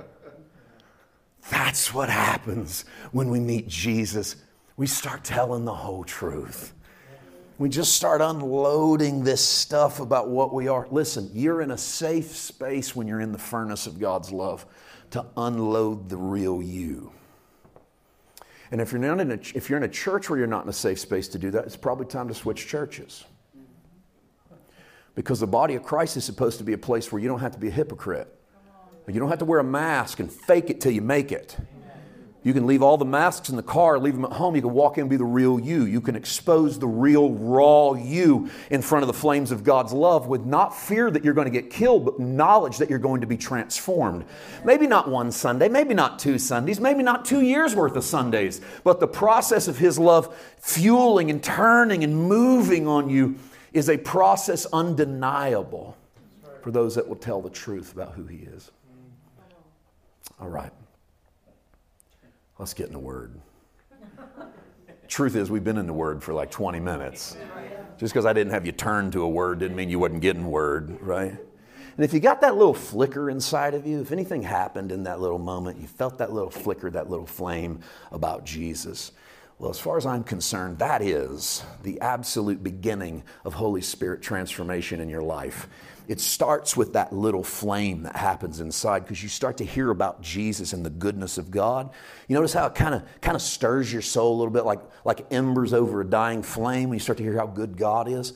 That's 1.50 1.92
what 1.92 2.08
happens 2.08 2.84
when 3.12 3.28
we 3.28 3.40
meet 3.40 3.68
Jesus. 3.68 4.36
We 4.76 4.86
start 4.86 5.24
telling 5.24 5.64
the 5.64 5.74
whole 5.74 6.04
truth. 6.04 6.72
We 7.58 7.68
just 7.68 7.94
start 7.94 8.20
unloading 8.20 9.22
this 9.22 9.44
stuff 9.44 10.00
about 10.00 10.28
what 10.28 10.52
we 10.52 10.66
are. 10.66 10.88
Listen, 10.90 11.30
you're 11.32 11.60
in 11.60 11.70
a 11.70 11.78
safe 11.78 12.34
space 12.34 12.96
when 12.96 13.06
you're 13.06 13.20
in 13.20 13.30
the 13.30 13.38
furnace 13.38 13.86
of 13.86 14.00
God's 14.00 14.32
love 14.32 14.66
to 15.10 15.24
unload 15.36 16.08
the 16.08 16.16
real 16.16 16.60
you. 16.60 17.12
And 18.72 18.80
if 18.80 18.90
you're, 18.90 19.00
not 19.00 19.20
in 19.20 19.30
a, 19.30 19.38
if 19.54 19.70
you're 19.70 19.76
in 19.76 19.84
a 19.84 19.88
church 19.88 20.28
where 20.28 20.38
you're 20.38 20.48
not 20.48 20.64
in 20.64 20.68
a 20.68 20.72
safe 20.72 20.98
space 20.98 21.28
to 21.28 21.38
do 21.38 21.52
that, 21.52 21.64
it's 21.64 21.76
probably 21.76 22.06
time 22.06 22.26
to 22.26 22.34
switch 22.34 22.66
churches. 22.66 23.24
Because 25.14 25.38
the 25.38 25.46
body 25.46 25.76
of 25.76 25.84
Christ 25.84 26.16
is 26.16 26.24
supposed 26.24 26.58
to 26.58 26.64
be 26.64 26.72
a 26.72 26.78
place 26.78 27.12
where 27.12 27.22
you 27.22 27.28
don't 27.28 27.38
have 27.38 27.52
to 27.52 27.58
be 27.58 27.68
a 27.68 27.70
hypocrite. 27.70 28.33
You 29.06 29.20
don't 29.20 29.28
have 29.28 29.38
to 29.40 29.44
wear 29.44 29.58
a 29.58 29.64
mask 29.64 30.20
and 30.20 30.32
fake 30.32 30.70
it 30.70 30.80
till 30.80 30.92
you 30.92 31.02
make 31.02 31.30
it. 31.30 31.56
You 32.44 32.52
can 32.52 32.66
leave 32.66 32.82
all 32.82 32.98
the 32.98 33.06
masks 33.06 33.48
in 33.48 33.56
the 33.56 33.62
car, 33.62 33.98
leave 33.98 34.14
them 34.14 34.26
at 34.26 34.32
home. 34.32 34.54
You 34.54 34.60
can 34.60 34.74
walk 34.74 34.98
in 34.98 35.02
and 35.02 35.10
be 35.10 35.16
the 35.16 35.24
real 35.24 35.58
you. 35.58 35.86
You 35.86 36.02
can 36.02 36.14
expose 36.14 36.78
the 36.78 36.86
real, 36.86 37.30
raw 37.32 37.94
you 37.94 38.50
in 38.70 38.82
front 38.82 39.02
of 39.02 39.06
the 39.06 39.14
flames 39.14 39.50
of 39.50 39.64
God's 39.64 39.94
love 39.94 40.26
with 40.26 40.44
not 40.44 40.76
fear 40.76 41.10
that 41.10 41.24
you're 41.24 41.32
going 41.32 41.46
to 41.46 41.50
get 41.50 41.70
killed, 41.70 42.04
but 42.04 42.20
knowledge 42.20 42.76
that 42.76 42.90
you're 42.90 42.98
going 42.98 43.22
to 43.22 43.26
be 43.26 43.38
transformed. 43.38 44.26
Maybe 44.62 44.86
not 44.86 45.08
one 45.08 45.32
Sunday, 45.32 45.70
maybe 45.70 45.94
not 45.94 46.18
two 46.18 46.38
Sundays, 46.38 46.80
maybe 46.80 47.02
not 47.02 47.24
two 47.24 47.40
years 47.40 47.74
worth 47.74 47.96
of 47.96 48.04
Sundays, 48.04 48.60
but 48.84 49.00
the 49.00 49.08
process 49.08 49.66
of 49.66 49.78
His 49.78 49.98
love 49.98 50.36
fueling 50.58 51.30
and 51.30 51.42
turning 51.42 52.04
and 52.04 52.14
moving 52.14 52.86
on 52.86 53.08
you 53.08 53.36
is 53.72 53.88
a 53.88 53.96
process 53.96 54.66
undeniable 54.66 55.96
for 56.60 56.70
those 56.70 56.94
that 56.94 57.08
will 57.08 57.16
tell 57.16 57.40
the 57.40 57.48
truth 57.48 57.94
about 57.94 58.12
who 58.12 58.26
He 58.26 58.36
is. 58.36 58.70
All 60.44 60.50
right. 60.50 60.72
Let's 62.58 62.74
get 62.74 62.88
in 62.88 62.92
the 62.92 62.98
Word. 62.98 63.40
Truth 65.08 65.36
is, 65.36 65.50
we've 65.50 65.64
been 65.64 65.78
in 65.78 65.86
the 65.86 65.94
Word 65.94 66.22
for 66.22 66.34
like 66.34 66.50
20 66.50 66.80
minutes. 66.80 67.38
Just 67.96 68.12
because 68.12 68.26
I 68.26 68.34
didn't 68.34 68.52
have 68.52 68.66
you 68.66 68.72
turn 68.72 69.10
to 69.12 69.22
a 69.22 69.28
word 69.28 69.60
didn't 69.60 69.74
mean 69.74 69.88
you 69.88 69.98
wasn't 69.98 70.20
getting 70.20 70.46
Word, 70.46 71.00
right? 71.00 71.30
And 71.30 72.04
if 72.04 72.12
you 72.12 72.20
got 72.20 72.42
that 72.42 72.58
little 72.58 72.74
flicker 72.74 73.30
inside 73.30 73.72
of 73.72 73.86
you, 73.86 74.02
if 74.02 74.12
anything 74.12 74.42
happened 74.42 74.92
in 74.92 75.04
that 75.04 75.18
little 75.18 75.38
moment, 75.38 75.80
you 75.80 75.86
felt 75.86 76.18
that 76.18 76.30
little 76.30 76.50
flicker, 76.50 76.90
that 76.90 77.08
little 77.08 77.26
flame 77.26 77.80
about 78.12 78.44
Jesus, 78.44 79.12
well, 79.58 79.70
as 79.70 79.78
far 79.80 79.96
as 79.96 80.04
I'm 80.04 80.24
concerned, 80.24 80.78
that 80.80 81.00
is 81.00 81.64
the 81.84 81.98
absolute 82.02 82.62
beginning 82.62 83.22
of 83.46 83.54
Holy 83.54 83.80
Spirit 83.80 84.20
transformation 84.20 85.00
in 85.00 85.08
your 85.08 85.22
life 85.22 85.68
it 86.06 86.20
starts 86.20 86.76
with 86.76 86.92
that 86.92 87.12
little 87.12 87.42
flame 87.42 88.02
that 88.02 88.16
happens 88.16 88.60
inside 88.60 89.00
because 89.00 89.22
you 89.22 89.28
start 89.28 89.56
to 89.58 89.64
hear 89.64 89.90
about 89.90 90.20
Jesus 90.20 90.72
and 90.72 90.84
the 90.84 90.90
goodness 90.90 91.38
of 91.38 91.50
God. 91.50 91.90
You 92.28 92.34
notice 92.34 92.52
how 92.52 92.66
it 92.66 92.74
kind 92.74 92.94
of 92.94 93.02
kind 93.20 93.34
of 93.34 93.42
stirs 93.42 93.92
your 93.92 94.02
soul 94.02 94.34
a 94.34 94.38
little 94.38 94.52
bit 94.52 94.64
like, 94.64 94.80
like 95.04 95.26
embers 95.32 95.72
over 95.72 96.02
a 96.02 96.04
dying 96.04 96.42
flame 96.42 96.90
when 96.90 96.96
you 96.96 97.00
start 97.00 97.18
to 97.18 97.24
hear 97.24 97.36
how 97.36 97.46
good 97.46 97.76
God 97.76 98.08
is. 98.08 98.34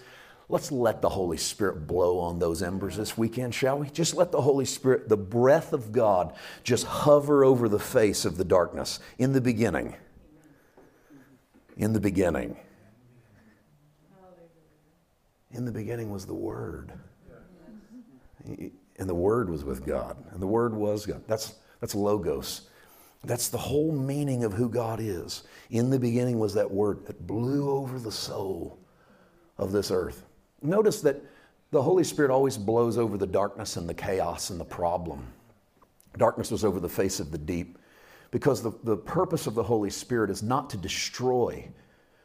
Let's 0.50 0.72
let 0.72 1.02
the 1.02 1.10
Holy 1.10 1.36
Spirit 1.36 1.86
blow 1.86 2.20
on 2.20 2.38
those 2.38 2.62
embers 2.62 2.96
this 2.96 3.18
weekend, 3.18 3.54
shall 3.54 3.78
we? 3.80 3.90
Just 3.90 4.14
let 4.14 4.32
the 4.32 4.40
Holy 4.40 4.64
Spirit, 4.64 5.10
the 5.10 5.16
breath 5.18 5.74
of 5.74 5.92
God, 5.92 6.32
just 6.64 6.86
hover 6.86 7.44
over 7.44 7.68
the 7.68 7.78
face 7.78 8.24
of 8.24 8.38
the 8.38 8.46
darkness. 8.46 8.98
In 9.18 9.34
the 9.34 9.42
beginning, 9.42 9.94
in 11.76 11.92
the 11.92 12.00
beginning, 12.00 12.56
in 15.50 15.66
the 15.66 15.72
beginning 15.72 16.10
was 16.10 16.24
the 16.24 16.34
Word 16.34 16.92
and 18.98 19.08
the 19.08 19.14
Word 19.14 19.48
was 19.48 19.64
with 19.64 19.86
God, 19.86 20.16
and 20.32 20.42
the 20.42 20.46
Word 20.46 20.74
was 20.74 21.06
God. 21.06 21.22
That's, 21.26 21.54
that's 21.80 21.94
Logos. 21.94 22.62
That's 23.24 23.48
the 23.48 23.58
whole 23.58 23.92
meaning 23.92 24.44
of 24.44 24.52
who 24.52 24.68
God 24.68 25.00
is. 25.00 25.44
In 25.70 25.90
the 25.90 25.98
beginning 25.98 26.38
was 26.38 26.54
that 26.54 26.70
Word 26.70 27.06
that 27.06 27.26
blew 27.26 27.70
over 27.70 27.98
the 27.98 28.12
soul 28.12 28.78
of 29.56 29.72
this 29.72 29.90
earth. 29.90 30.24
Notice 30.62 31.00
that 31.02 31.22
the 31.70 31.82
Holy 31.82 32.04
Spirit 32.04 32.30
always 32.30 32.56
blows 32.56 32.96
over 32.96 33.16
the 33.16 33.26
darkness 33.26 33.76
and 33.76 33.88
the 33.88 33.94
chaos 33.94 34.50
and 34.50 34.58
the 34.58 34.64
problem. 34.64 35.26
Darkness 36.16 36.50
was 36.50 36.64
over 36.64 36.80
the 36.80 36.88
face 36.88 37.20
of 37.20 37.30
the 37.30 37.38
deep 37.38 37.78
because 38.30 38.62
the, 38.62 38.72
the 38.84 38.96
purpose 38.96 39.46
of 39.46 39.54
the 39.54 39.62
Holy 39.62 39.90
Spirit 39.90 40.30
is 40.30 40.42
not 40.42 40.70
to 40.70 40.76
destroy 40.76 41.68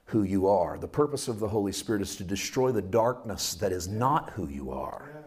who 0.05 0.23
you 0.23 0.47
are. 0.47 0.77
The 0.77 0.87
purpose 0.87 1.27
of 1.27 1.39
the 1.39 1.47
Holy 1.47 1.71
Spirit 1.71 2.01
is 2.01 2.15
to 2.17 2.23
destroy 2.23 2.71
the 2.71 2.81
darkness 2.81 3.55
that 3.55 3.71
is 3.71 3.87
not 3.87 4.31
who 4.31 4.47
you 4.47 4.71
are 4.71 5.22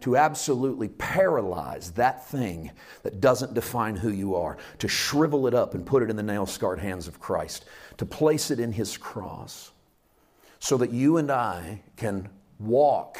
to 0.00 0.16
absolutely 0.16 0.88
paralyze 0.88 1.92
that 1.92 2.26
thing 2.26 2.70
that 3.02 3.20
doesn't 3.20 3.54
define 3.54 3.96
who 3.96 4.10
you 4.10 4.34
are, 4.34 4.56
to 4.78 4.88
shrivel 4.88 5.46
it 5.46 5.54
up 5.54 5.74
and 5.74 5.86
put 5.86 6.02
it 6.02 6.10
in 6.10 6.16
the 6.16 6.22
nail 6.22 6.46
scarred 6.46 6.78
hands 6.78 7.06
of 7.06 7.20
Christ, 7.20 7.64
to 7.98 8.06
place 8.06 8.50
it 8.50 8.60
in 8.60 8.72
His 8.72 8.96
cross, 8.96 9.72
so 10.58 10.76
that 10.78 10.90
you 10.90 11.16
and 11.16 11.30
I 11.30 11.82
can 11.96 12.28
walk 12.58 13.18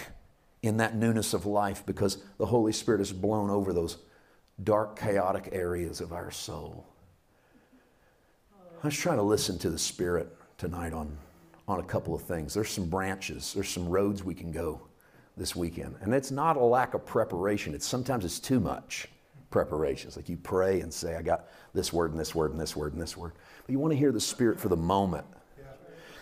in 0.62 0.76
that 0.78 0.94
newness 0.94 1.32
of 1.32 1.46
life 1.46 1.84
because 1.86 2.18
the 2.38 2.46
Holy 2.46 2.72
Spirit 2.72 2.98
has 2.98 3.12
blown 3.12 3.50
over 3.50 3.72
those 3.72 3.98
dark, 4.62 4.98
chaotic 4.98 5.48
areas 5.52 6.00
of 6.00 6.12
our 6.12 6.30
soul. 6.30 6.86
I 8.82 8.86
was 8.86 8.96
trying 8.96 9.16
to 9.16 9.22
listen 9.22 9.58
to 9.58 9.70
the 9.70 9.78
Spirit 9.78 10.34
tonight 10.58 10.92
on, 10.92 11.16
on 11.66 11.80
a 11.80 11.84
couple 11.84 12.14
of 12.14 12.22
things. 12.22 12.54
There's 12.54 12.70
some 12.70 12.88
branches, 12.88 13.54
there's 13.54 13.68
some 13.68 13.88
roads 13.88 14.22
we 14.22 14.34
can 14.34 14.52
go 14.52 14.82
this 15.40 15.57
weekend. 15.57 15.96
And 16.03 16.14
it's 16.14 16.31
not 16.31 16.59
a 16.59 16.62
lack 16.62 16.92
of 16.92 17.07
preparation. 17.07 17.74
It's 17.74 17.87
sometimes 17.87 18.26
it's 18.26 18.38
too 18.38 18.61
much 18.61 19.09
preparation. 19.48 20.09
It's 20.09 20.16
like 20.18 20.29
you 20.29 20.37
pray 20.37 20.83
and 20.83 20.92
say, 20.92 21.16
I 21.16 21.22
got 21.22 21.46
this 21.72 21.94
word 21.94 22.11
and 22.11 22.20
this 22.20 22.35
word 22.35 22.50
and 22.50 22.61
this 22.61 22.76
word 22.76 22.92
and 22.92 23.00
this 23.00 23.16
word. 23.16 23.33
But 23.66 23.72
you 23.72 23.79
want 23.79 23.92
to 23.92 23.98
hear 23.98 24.12
the 24.12 24.20
Spirit 24.20 24.61
for 24.61 24.68
the 24.68 24.76
moment. 24.76 25.24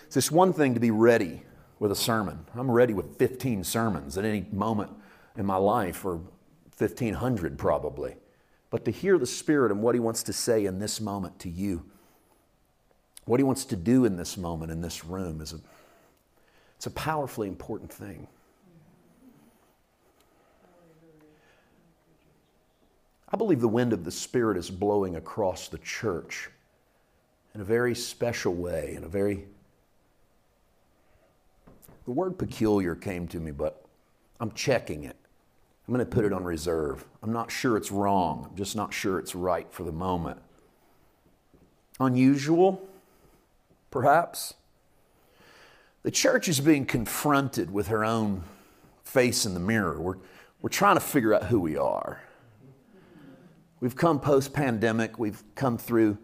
It's 0.07 0.15
just 0.15 0.31
one 0.31 0.53
thing 0.53 0.73
to 0.75 0.81
be 0.81 0.93
ready 0.93 1.43
with 1.81 1.91
a 1.91 1.97
sermon. 1.97 2.47
I'm 2.55 2.71
ready 2.71 2.95
with 2.95 3.19
15 3.19 3.65
sermons 3.65 4.17
at 4.17 4.25
any 4.25 4.47
moment 4.53 4.93
in 5.37 5.45
my 5.45 5.57
life, 5.57 6.05
or 6.05 6.21
1,500 6.79 7.59
probably. 7.59 8.15
But 8.71 8.85
to 8.85 8.93
hear 8.93 9.19
the 9.19 9.27
Spirit 9.27 9.73
and 9.73 9.83
what 9.83 9.97
He 9.97 10.01
wants 10.01 10.23
to 10.23 10.33
say 10.33 10.65
in 10.65 10.79
this 10.79 11.01
moment 11.01 11.41
to 11.41 11.49
you, 11.49 11.85
what 13.25 13.41
He 13.41 13.45
wants 13.45 13.65
to 13.67 13.77
do 13.77 14.05
in 14.05 14.17
this 14.17 14.37
moment 14.37 14.71
in 14.71 14.81
this 14.81 15.05
room 15.05 15.41
is 15.41 15.55
a, 15.55 15.61
it's 16.77 16.87
a 16.87 16.91
powerfully 16.93 17.49
important 17.49 17.93
thing. 17.93 18.29
I 23.33 23.37
believe 23.37 23.61
the 23.61 23.69
wind 23.69 23.93
of 23.93 24.05
the 24.05 24.11
Spirit 24.11 24.57
is 24.57 24.71
blowing 24.71 25.17
across 25.17 25.69
the 25.69 25.79
church 25.79 26.51
in 27.55 27.61
a 27.61 27.64
very 27.64 27.95
special 27.95 28.55
way, 28.55 28.95
in 28.97 29.05
a 29.05 29.09
very. 29.09 29.45
The 32.05 32.12
word 32.12 32.38
peculiar 32.38 32.95
came 32.95 33.29
to 33.29 33.41
me, 33.41 33.51
but 33.51 33.85
I'm 34.41 34.53
checking 34.53 35.05
it. 35.05 35.17
I'm 35.87 35.95
going 35.95 36.05
to 36.05 36.11
put 36.11 36.25
it 36.25 36.33
on 36.33 36.45
reserve. 36.45 37.05
I'm 37.23 37.33
not 37.33 37.51
sure 37.51 37.77
it's 37.77 37.91
wrong. 37.91 38.49
I'm 38.51 38.57
just 38.57 38.77
not 38.77 38.95
sure 38.95 39.19
it's 39.19 39.35
right 39.35 39.67
for 39.71 39.85
the 39.85 39.93
moment. 39.93 40.41
Unusual, 42.01 42.87
perhaps. 43.91 44.55
The 46.03 46.11
church 46.11 46.49
is 46.49 46.61
being 46.61 46.87
confronted 46.87 47.71
with 47.71 47.88
her 47.88 48.05
own 48.05 48.45
face 49.03 49.45
in 49.45 49.55
the 49.55 49.61
mirror. 49.61 50.01
We're, 50.01 50.17
we're 50.62 50.69
trying 50.69 50.97
to 50.97 51.01
figure 51.01 51.35
out 51.35 51.45
who 51.45 51.61
we 51.61 51.77
are. 51.77 52.23
We've 53.81 53.97
come 53.97 54.21
post 54.21 54.53
pandemic, 54.53 55.19
we've 55.19 55.43
come 55.55 55.79
through 55.79 56.19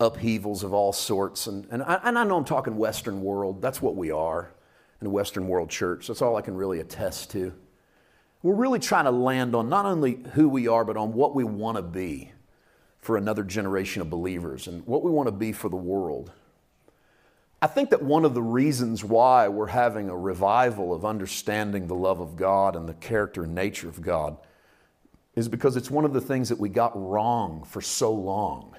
upheavals 0.00 0.64
of 0.64 0.72
all 0.72 0.92
sorts. 0.92 1.46
And, 1.46 1.66
and, 1.70 1.82
I, 1.82 2.00
and 2.04 2.18
I 2.18 2.24
know 2.24 2.38
I'm 2.38 2.44
talking 2.44 2.76
Western 2.76 3.20
world. 3.20 3.60
That's 3.60 3.82
what 3.82 3.96
we 3.96 4.10
are 4.10 4.52
in 5.00 5.04
the 5.04 5.10
Western 5.10 5.46
world 5.46 5.68
church. 5.68 6.06
That's 6.06 6.22
all 6.22 6.36
I 6.36 6.42
can 6.42 6.54
really 6.54 6.80
attest 6.80 7.30
to. 7.32 7.52
We're 8.42 8.54
really 8.54 8.78
trying 8.78 9.04
to 9.04 9.10
land 9.10 9.54
on 9.54 9.68
not 9.68 9.84
only 9.84 10.24
who 10.32 10.48
we 10.48 10.66
are, 10.66 10.84
but 10.84 10.96
on 10.96 11.12
what 11.12 11.34
we 11.34 11.44
want 11.44 11.76
to 11.76 11.82
be 11.82 12.32
for 12.98 13.18
another 13.18 13.44
generation 13.44 14.00
of 14.00 14.08
believers 14.08 14.66
and 14.66 14.86
what 14.86 15.02
we 15.02 15.10
want 15.10 15.26
to 15.26 15.32
be 15.32 15.52
for 15.52 15.68
the 15.68 15.76
world. 15.76 16.32
I 17.60 17.66
think 17.66 17.90
that 17.90 18.02
one 18.02 18.24
of 18.24 18.32
the 18.32 18.42
reasons 18.42 19.04
why 19.04 19.48
we're 19.48 19.66
having 19.66 20.08
a 20.08 20.16
revival 20.16 20.94
of 20.94 21.04
understanding 21.04 21.86
the 21.86 21.94
love 21.94 22.20
of 22.20 22.36
God 22.36 22.74
and 22.74 22.88
the 22.88 22.94
character 22.94 23.44
and 23.44 23.54
nature 23.54 23.88
of 23.88 24.00
God 24.00 24.38
is 25.40 25.48
because 25.48 25.76
it's 25.76 25.90
one 25.90 26.04
of 26.04 26.12
the 26.12 26.20
things 26.20 26.48
that 26.50 26.60
we 26.60 26.68
got 26.68 26.92
wrong 26.94 27.64
for 27.64 27.80
so 27.80 28.12
long. 28.12 28.76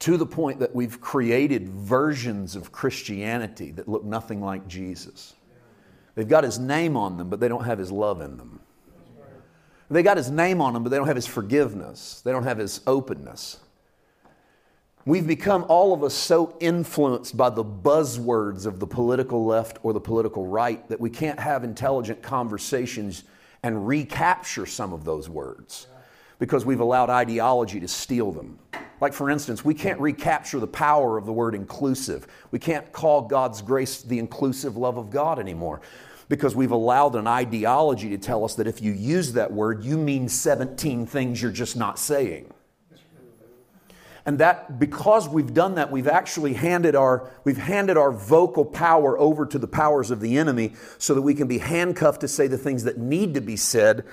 To 0.00 0.16
the 0.16 0.26
point 0.26 0.60
that 0.60 0.74
we've 0.74 1.00
created 1.00 1.68
versions 1.68 2.56
of 2.56 2.72
Christianity 2.72 3.70
that 3.72 3.86
look 3.86 4.02
nothing 4.02 4.42
like 4.42 4.66
Jesus. 4.66 5.34
They've 6.14 6.26
got 6.26 6.42
his 6.42 6.58
name 6.58 6.96
on 6.96 7.18
them, 7.18 7.28
but 7.28 7.38
they 7.38 7.48
don't 7.48 7.64
have 7.64 7.78
his 7.78 7.92
love 7.92 8.22
in 8.22 8.38
them. 8.38 8.60
They 9.90 10.02
got 10.02 10.16
his 10.16 10.30
name 10.30 10.60
on 10.60 10.72
them, 10.72 10.82
but 10.84 10.88
they 10.88 10.96
don't 10.96 11.06
have 11.06 11.16
his 11.16 11.26
forgiveness. 11.26 12.22
They 12.24 12.32
don't 12.32 12.44
have 12.44 12.58
his 12.58 12.80
openness. 12.86 13.58
We've 15.04 15.26
become, 15.26 15.64
all 15.68 15.92
of 15.92 16.04
us, 16.04 16.14
so 16.14 16.56
influenced 16.60 17.36
by 17.36 17.50
the 17.50 17.64
buzzwords 17.64 18.66
of 18.66 18.80
the 18.80 18.86
political 18.86 19.44
left 19.44 19.78
or 19.82 19.92
the 19.92 20.00
political 20.00 20.46
right 20.46 20.86
that 20.88 21.00
we 21.00 21.10
can't 21.10 21.40
have 21.40 21.64
intelligent 21.64 22.22
conversations 22.22 23.24
and 23.62 23.86
recapture 23.86 24.66
some 24.66 24.92
of 24.92 25.04
those 25.04 25.28
words 25.28 25.86
because 26.38 26.64
we've 26.64 26.80
allowed 26.80 27.10
ideology 27.10 27.80
to 27.80 27.88
steal 27.88 28.32
them. 28.32 28.58
Like, 29.00 29.12
for 29.12 29.30
instance, 29.30 29.64
we 29.64 29.74
can't 29.74 30.00
recapture 30.00 30.58
the 30.58 30.66
power 30.66 31.16
of 31.16 31.26
the 31.26 31.32
word 31.32 31.54
inclusive. 31.54 32.26
We 32.50 32.58
can't 32.58 32.90
call 32.92 33.22
God's 33.22 33.62
grace 33.62 34.02
the 34.02 34.18
inclusive 34.18 34.76
love 34.76 34.98
of 34.98 35.10
God 35.10 35.38
anymore 35.38 35.80
because 36.28 36.54
we've 36.54 36.70
allowed 36.70 37.16
an 37.16 37.26
ideology 37.26 38.10
to 38.10 38.18
tell 38.18 38.44
us 38.44 38.54
that 38.54 38.66
if 38.66 38.80
you 38.80 38.92
use 38.92 39.32
that 39.32 39.52
word, 39.52 39.82
you 39.82 39.98
mean 39.98 40.28
17 40.28 41.06
things 41.06 41.42
you're 41.42 41.50
just 41.50 41.76
not 41.76 41.98
saying. 41.98 42.52
And 44.26 44.38
that 44.38 44.78
because 44.78 45.28
we've 45.28 45.54
done 45.54 45.76
that, 45.76 45.90
we've 45.90 46.08
actually 46.08 46.54
handed 46.54 46.94
our, 46.94 47.30
we've 47.44 47.58
handed 47.58 47.96
our 47.96 48.12
vocal 48.12 48.64
power 48.64 49.18
over 49.18 49.46
to 49.46 49.58
the 49.58 49.66
powers 49.66 50.10
of 50.10 50.20
the 50.20 50.38
enemy 50.38 50.74
so 50.98 51.14
that 51.14 51.22
we 51.22 51.34
can 51.34 51.48
be 51.48 51.58
handcuffed 51.58 52.20
to 52.20 52.28
say 52.28 52.46
the 52.46 52.58
things 52.58 52.84
that 52.84 52.98
need 52.98 53.34
to 53.34 53.40
be 53.40 53.56
said, 53.56 54.04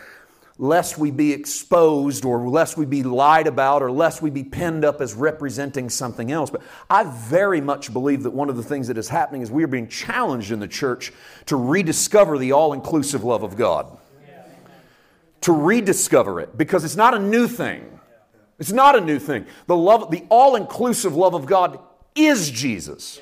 lest 0.58 0.98
we 0.98 1.12
be 1.12 1.34
exposed 1.34 2.26
or 2.26 2.48
lest 2.50 2.78
we 2.78 2.86
be 2.86 3.04
lied 3.04 3.48
about 3.48 3.84
or 3.84 3.92
lest 3.92 4.22
we 4.22 4.30
be 4.30 4.44
pinned 4.44 4.84
up 4.84 5.02
as 5.02 5.14
representing 5.14 5.90
something 5.90 6.32
else. 6.32 6.50
But 6.50 6.64
I 6.90 7.04
very 7.04 7.62
much 7.62 7.94
believe 7.94 8.24
that 8.24 8.32
one 8.32 8.50
of 8.50 8.56
the 8.56 8.64
things 8.64 8.88
that 8.88 8.98
is 8.98 9.10
happening 9.10 9.42
is 9.42 9.52
we 9.52 9.64
are 9.64 9.68
being 9.68 9.88
challenged 9.88 10.52
in 10.52 10.60
the 10.60 10.68
church 10.68 11.14
to 11.46 11.56
rediscover 11.56 12.38
the 12.38 12.54
all 12.54 12.74
inclusive 12.74 13.24
love 13.24 13.44
of 13.44 13.56
God. 13.56 13.98
To 15.42 15.54
rediscover 15.54 16.40
it 16.40 16.58
because 16.58 16.84
it's 16.84 16.96
not 16.96 17.14
a 17.14 17.20
new 17.20 17.48
thing. 17.48 17.97
It's 18.60 18.72
not 18.72 18.98
a 18.98 19.02
new 19.02 19.20
thing. 19.20 19.46
The 19.68 19.76
love, 19.76 20.12
the 20.12 20.26
all-inclusive 20.30 21.16
love 21.16 21.34
of 21.34 21.46
God 21.46 21.80
is 22.16 22.50
Jesus. 22.50 23.20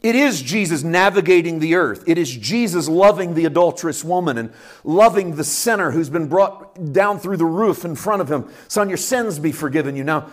It 0.00 0.14
is 0.14 0.40
Jesus 0.40 0.84
navigating 0.84 1.58
the 1.58 1.74
earth. 1.74 2.04
It 2.06 2.18
is 2.18 2.30
Jesus 2.30 2.88
loving 2.88 3.34
the 3.34 3.46
adulterous 3.46 4.04
woman 4.04 4.38
and 4.38 4.52
loving 4.84 5.34
the 5.34 5.42
sinner 5.42 5.90
who's 5.90 6.08
been 6.08 6.28
brought 6.28 6.92
down 6.92 7.18
through 7.18 7.36
the 7.36 7.44
roof 7.44 7.84
in 7.84 7.96
front 7.96 8.22
of 8.22 8.30
him. 8.30 8.48
Son, 8.68 8.88
your 8.88 8.96
sins 8.96 9.40
be 9.40 9.50
forgiven 9.50 9.96
you. 9.96 10.04
Now, 10.04 10.30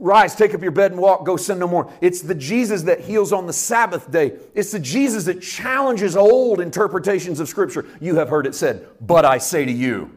rise, 0.00 0.34
take 0.34 0.52
up 0.52 0.62
your 0.62 0.72
bed 0.72 0.90
and 0.90 1.00
walk, 1.00 1.24
go 1.24 1.36
sin 1.36 1.60
no 1.60 1.68
more. 1.68 1.92
It's 2.00 2.22
the 2.22 2.34
Jesus 2.34 2.82
that 2.82 3.02
heals 3.02 3.32
on 3.32 3.46
the 3.46 3.52
Sabbath 3.52 4.10
day. 4.10 4.32
It's 4.52 4.72
the 4.72 4.80
Jesus 4.80 5.24
that 5.26 5.40
challenges 5.40 6.16
old 6.16 6.60
interpretations 6.60 7.38
of 7.38 7.48
Scripture. 7.48 7.86
You 8.00 8.16
have 8.16 8.28
heard 8.28 8.48
it 8.48 8.54
said, 8.56 8.84
but 9.00 9.24
I 9.24 9.38
say 9.38 9.64
to 9.64 9.72
you. 9.72 10.10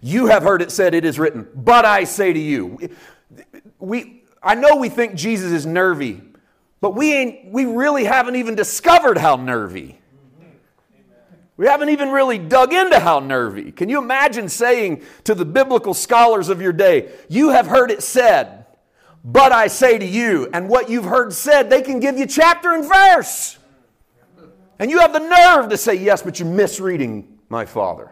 You 0.00 0.26
have 0.26 0.42
heard 0.42 0.62
it 0.62 0.70
said, 0.70 0.94
it 0.94 1.04
is 1.04 1.18
written, 1.18 1.46
but 1.54 1.84
I 1.84 2.04
say 2.04 2.32
to 2.32 2.38
you. 2.38 2.90
We, 3.78 4.24
I 4.42 4.54
know 4.54 4.76
we 4.76 4.88
think 4.88 5.14
Jesus 5.14 5.52
is 5.52 5.66
nervy, 5.66 6.22
but 6.80 6.94
we, 6.94 7.12
ain't, 7.12 7.52
we 7.52 7.66
really 7.66 8.04
haven't 8.04 8.36
even 8.36 8.54
discovered 8.54 9.18
how 9.18 9.36
nervy. 9.36 9.98
We 11.58 11.66
haven't 11.66 11.90
even 11.90 12.08
really 12.08 12.38
dug 12.38 12.72
into 12.72 12.98
how 12.98 13.18
nervy. 13.18 13.70
Can 13.70 13.90
you 13.90 13.98
imagine 13.98 14.48
saying 14.48 15.02
to 15.24 15.34
the 15.34 15.44
biblical 15.44 15.92
scholars 15.92 16.48
of 16.48 16.62
your 16.62 16.72
day, 16.72 17.12
You 17.28 17.50
have 17.50 17.66
heard 17.66 17.90
it 17.90 18.02
said, 18.02 18.64
but 19.22 19.52
I 19.52 19.66
say 19.66 19.98
to 19.98 20.06
you, 20.06 20.48
and 20.54 20.70
what 20.70 20.88
you've 20.88 21.04
heard 21.04 21.34
said, 21.34 21.68
they 21.68 21.82
can 21.82 22.00
give 22.00 22.16
you 22.16 22.24
chapter 22.24 22.72
and 22.72 22.88
verse. 22.88 23.58
And 24.78 24.90
you 24.90 25.00
have 25.00 25.12
the 25.12 25.18
nerve 25.18 25.68
to 25.68 25.76
say, 25.76 25.96
Yes, 25.96 26.22
but 26.22 26.38
you're 26.38 26.48
misreading 26.48 27.38
my 27.50 27.66
Father. 27.66 28.10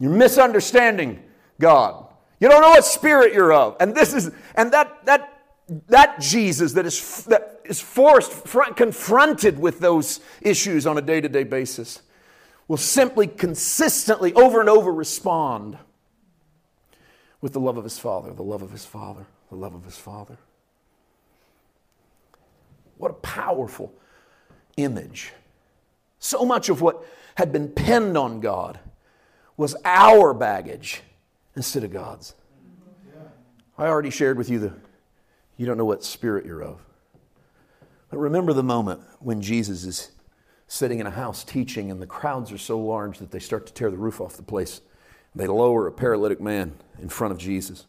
You're 0.00 0.10
misunderstanding 0.10 1.22
God. 1.60 2.06
You 2.40 2.48
don't 2.48 2.62
know 2.62 2.70
what 2.70 2.84
spirit 2.86 3.34
you're 3.34 3.52
of. 3.52 3.76
And 3.78 3.94
this 3.94 4.14
is, 4.14 4.30
and 4.54 4.72
that, 4.72 5.04
that, 5.04 5.42
that 5.88 6.20
Jesus 6.20 6.72
that 6.72 6.86
is, 6.86 7.24
that 7.26 7.60
is 7.64 7.80
forced, 7.80 8.32
front, 8.32 8.76
confronted 8.76 9.58
with 9.58 9.78
those 9.78 10.20
issues 10.40 10.86
on 10.86 10.96
a 10.96 11.02
day 11.02 11.20
to 11.20 11.28
day 11.28 11.44
basis, 11.44 12.00
will 12.66 12.78
simply 12.78 13.26
consistently, 13.26 14.32
over 14.32 14.60
and 14.60 14.70
over, 14.70 14.92
respond 14.92 15.76
with 17.42 17.52
the 17.52 17.60
love 17.60 17.76
of 17.76 17.84
his 17.84 17.98
Father, 17.98 18.32
the 18.32 18.42
love 18.42 18.62
of 18.62 18.72
his 18.72 18.86
Father, 18.86 19.26
the 19.50 19.56
love 19.56 19.74
of 19.74 19.84
his 19.84 19.98
Father. 19.98 20.38
What 22.96 23.10
a 23.10 23.14
powerful 23.14 23.92
image. 24.76 25.32
So 26.18 26.44
much 26.44 26.68
of 26.68 26.80
what 26.80 27.04
had 27.34 27.52
been 27.52 27.68
pinned 27.68 28.16
on 28.16 28.40
God 28.40 28.78
was 29.60 29.76
our 29.84 30.32
baggage 30.32 31.02
instead 31.54 31.84
of 31.84 31.92
God's. 31.92 32.34
I 33.76 33.88
already 33.88 34.08
shared 34.08 34.38
with 34.38 34.48
you 34.48 34.58
the, 34.58 34.72
you 35.58 35.66
don't 35.66 35.76
know 35.76 35.84
what 35.84 36.02
spirit 36.02 36.46
you're 36.46 36.62
of. 36.62 36.80
But 38.08 38.16
remember 38.16 38.54
the 38.54 38.62
moment 38.62 39.02
when 39.18 39.42
Jesus 39.42 39.84
is 39.84 40.12
sitting 40.66 40.98
in 40.98 41.06
a 41.06 41.10
house 41.10 41.44
teaching, 41.44 41.90
and 41.90 42.00
the 42.00 42.06
crowds 42.06 42.50
are 42.52 42.56
so 42.56 42.78
large 42.78 43.18
that 43.18 43.32
they 43.32 43.38
start 43.38 43.66
to 43.66 43.74
tear 43.74 43.90
the 43.90 43.98
roof 43.98 44.18
off 44.18 44.38
the 44.38 44.42
place. 44.42 44.80
They 45.34 45.46
lower 45.46 45.86
a 45.86 45.92
paralytic 45.92 46.40
man 46.40 46.72
in 46.98 47.10
front 47.10 47.32
of 47.32 47.38
Jesus. 47.38 47.84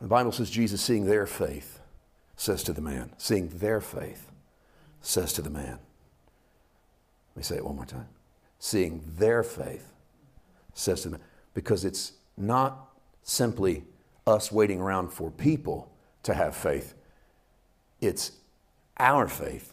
The 0.00 0.08
Bible 0.08 0.32
says 0.32 0.50
Jesus, 0.50 0.82
seeing 0.82 1.04
their 1.04 1.26
faith, 1.26 1.78
says 2.34 2.64
to 2.64 2.72
the 2.72 2.82
man, 2.82 3.12
seeing 3.16 3.46
their 3.46 3.80
faith, 3.80 4.32
says 5.00 5.32
to 5.34 5.42
the 5.42 5.50
man. 5.50 5.78
Let 7.28 7.36
me 7.36 7.42
say 7.44 7.54
it 7.54 7.64
one 7.64 7.76
more 7.76 7.86
time. 7.86 8.08
Seeing 8.58 9.04
their 9.06 9.44
faith, 9.44 9.92
them, 10.84 11.20
because 11.54 11.84
it's 11.84 12.12
not 12.36 12.90
simply 13.22 13.84
us 14.26 14.52
waiting 14.52 14.80
around 14.80 15.08
for 15.08 15.30
people 15.30 15.90
to 16.22 16.34
have 16.34 16.54
faith, 16.54 16.94
it's 18.00 18.32
our 18.98 19.28
faith 19.28 19.72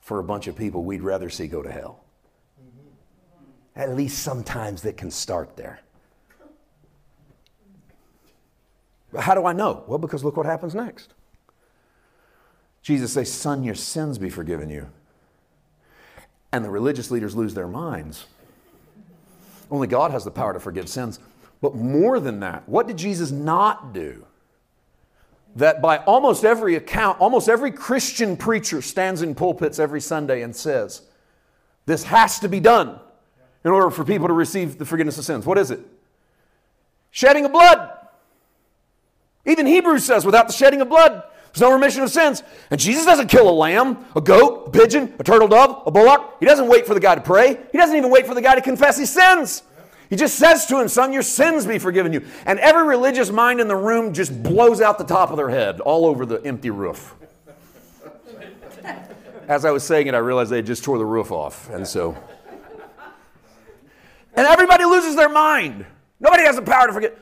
for 0.00 0.18
a 0.18 0.24
bunch 0.24 0.46
of 0.46 0.56
people 0.56 0.84
we'd 0.84 1.02
rather 1.02 1.28
see 1.28 1.46
go 1.46 1.62
to 1.62 1.70
hell. 1.70 2.04
At 3.74 3.94
least 3.94 4.22
sometimes 4.22 4.82
that 4.82 4.96
can 4.96 5.10
start 5.10 5.56
there. 5.56 5.80
But 9.12 9.22
how 9.22 9.34
do 9.34 9.44
I 9.46 9.52
know? 9.52 9.84
Well, 9.86 9.98
because 9.98 10.24
look 10.24 10.36
what 10.36 10.46
happens 10.46 10.74
next. 10.74 11.12
Jesus 12.82 13.12
says, 13.12 13.32
Son, 13.32 13.64
your 13.64 13.74
sins 13.74 14.16
be 14.18 14.30
forgiven 14.30 14.70
you. 14.70 14.88
And 16.52 16.64
the 16.64 16.70
religious 16.70 17.10
leaders 17.10 17.34
lose 17.34 17.54
their 17.54 17.66
minds. 17.66 18.26
Only 19.70 19.86
God 19.86 20.10
has 20.10 20.24
the 20.24 20.30
power 20.30 20.52
to 20.52 20.60
forgive 20.60 20.88
sins. 20.88 21.18
But 21.60 21.74
more 21.74 22.20
than 22.20 22.40
that, 22.40 22.68
what 22.68 22.86
did 22.86 22.96
Jesus 22.96 23.30
not 23.30 23.92
do? 23.92 24.24
That 25.56 25.80
by 25.80 25.98
almost 25.98 26.44
every 26.44 26.74
account, 26.74 27.20
almost 27.20 27.48
every 27.48 27.72
Christian 27.72 28.36
preacher 28.36 28.82
stands 28.82 29.22
in 29.22 29.34
pulpits 29.34 29.78
every 29.78 30.00
Sunday 30.00 30.42
and 30.42 30.54
says, 30.54 31.02
This 31.86 32.04
has 32.04 32.38
to 32.40 32.48
be 32.48 32.60
done 32.60 33.00
in 33.64 33.70
order 33.70 33.90
for 33.90 34.04
people 34.04 34.28
to 34.28 34.34
receive 34.34 34.78
the 34.78 34.84
forgiveness 34.84 35.18
of 35.18 35.24
sins. 35.24 35.46
What 35.46 35.58
is 35.58 35.70
it? 35.70 35.80
Shedding 37.10 37.46
of 37.46 37.52
blood. 37.52 37.90
Even 39.46 39.66
Hebrews 39.66 40.04
says, 40.04 40.26
without 40.26 40.48
the 40.48 40.52
shedding 40.52 40.80
of 40.80 40.88
blood, 40.88 41.22
there's 41.56 41.70
no 41.70 41.74
remission 41.74 42.02
of 42.02 42.10
sins. 42.10 42.42
And 42.70 42.78
Jesus 42.78 43.06
doesn't 43.06 43.28
kill 43.28 43.48
a 43.48 43.50
lamb, 43.50 44.04
a 44.14 44.20
goat, 44.20 44.64
a 44.66 44.70
pigeon, 44.70 45.14
a 45.18 45.24
turtle 45.24 45.48
dove, 45.48 45.84
a 45.86 45.90
bullock. 45.90 46.36
He 46.38 46.44
doesn't 46.44 46.68
wait 46.68 46.86
for 46.86 46.92
the 46.92 47.00
guy 47.00 47.14
to 47.14 47.22
pray. 47.22 47.58
He 47.72 47.78
doesn't 47.78 47.96
even 47.96 48.10
wait 48.10 48.26
for 48.26 48.34
the 48.34 48.42
guy 48.42 48.56
to 48.56 48.60
confess 48.60 48.98
his 48.98 49.08
sins. 49.08 49.62
He 50.10 50.16
just 50.16 50.38
says 50.38 50.66
to 50.66 50.78
him, 50.78 50.88
Son, 50.88 51.14
your 51.14 51.22
sins 51.22 51.64
be 51.64 51.78
forgiven 51.78 52.12
you. 52.12 52.26
And 52.44 52.58
every 52.58 52.84
religious 52.86 53.30
mind 53.30 53.62
in 53.62 53.68
the 53.68 53.76
room 53.76 54.12
just 54.12 54.42
blows 54.42 54.82
out 54.82 54.98
the 54.98 55.04
top 55.04 55.30
of 55.30 55.38
their 55.38 55.48
head 55.48 55.80
all 55.80 56.04
over 56.04 56.26
the 56.26 56.44
empty 56.44 56.68
roof. 56.68 57.14
As 59.48 59.64
I 59.64 59.70
was 59.70 59.82
saying 59.82 60.08
it, 60.08 60.14
I 60.14 60.18
realized 60.18 60.50
they 60.50 60.60
just 60.60 60.84
tore 60.84 60.98
the 60.98 61.06
roof 61.06 61.32
off. 61.32 61.70
And 61.70 61.88
so. 61.88 62.22
And 64.34 64.46
everybody 64.46 64.84
loses 64.84 65.16
their 65.16 65.30
mind. 65.30 65.86
Nobody 66.20 66.42
has 66.42 66.56
the 66.56 66.62
power 66.62 66.86
to 66.86 66.92
forget. 66.92 67.18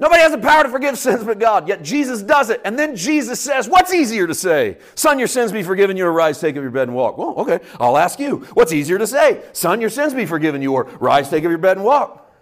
Nobody 0.00 0.22
has 0.22 0.32
the 0.32 0.38
power 0.38 0.62
to 0.62 0.70
forgive 0.70 0.96
sins 0.98 1.22
but 1.22 1.38
God, 1.38 1.68
yet 1.68 1.82
Jesus 1.82 2.22
does 2.22 2.48
it. 2.48 2.62
And 2.64 2.78
then 2.78 2.96
Jesus 2.96 3.38
says, 3.38 3.68
What's 3.68 3.92
easier 3.92 4.26
to 4.26 4.34
say? 4.34 4.78
Son, 4.94 5.18
your 5.18 5.28
sins 5.28 5.52
be 5.52 5.62
forgiven 5.62 5.94
you, 5.96 6.06
or 6.06 6.12
rise, 6.12 6.40
take 6.40 6.56
up 6.56 6.62
your 6.62 6.70
bed 6.70 6.88
and 6.88 6.96
walk. 6.96 7.18
Well, 7.18 7.34
okay, 7.36 7.60
I'll 7.78 7.98
ask 7.98 8.18
you. 8.18 8.38
What's 8.54 8.72
easier 8.72 8.96
to 8.96 9.06
say? 9.06 9.42
Son, 9.52 9.78
your 9.78 9.90
sins 9.90 10.14
be 10.14 10.24
forgiven 10.24 10.62
you, 10.62 10.72
or 10.72 10.84
rise, 11.00 11.28
take 11.28 11.44
up 11.44 11.50
your 11.50 11.58
bed 11.58 11.76
and 11.76 11.84
walk. 11.84 12.32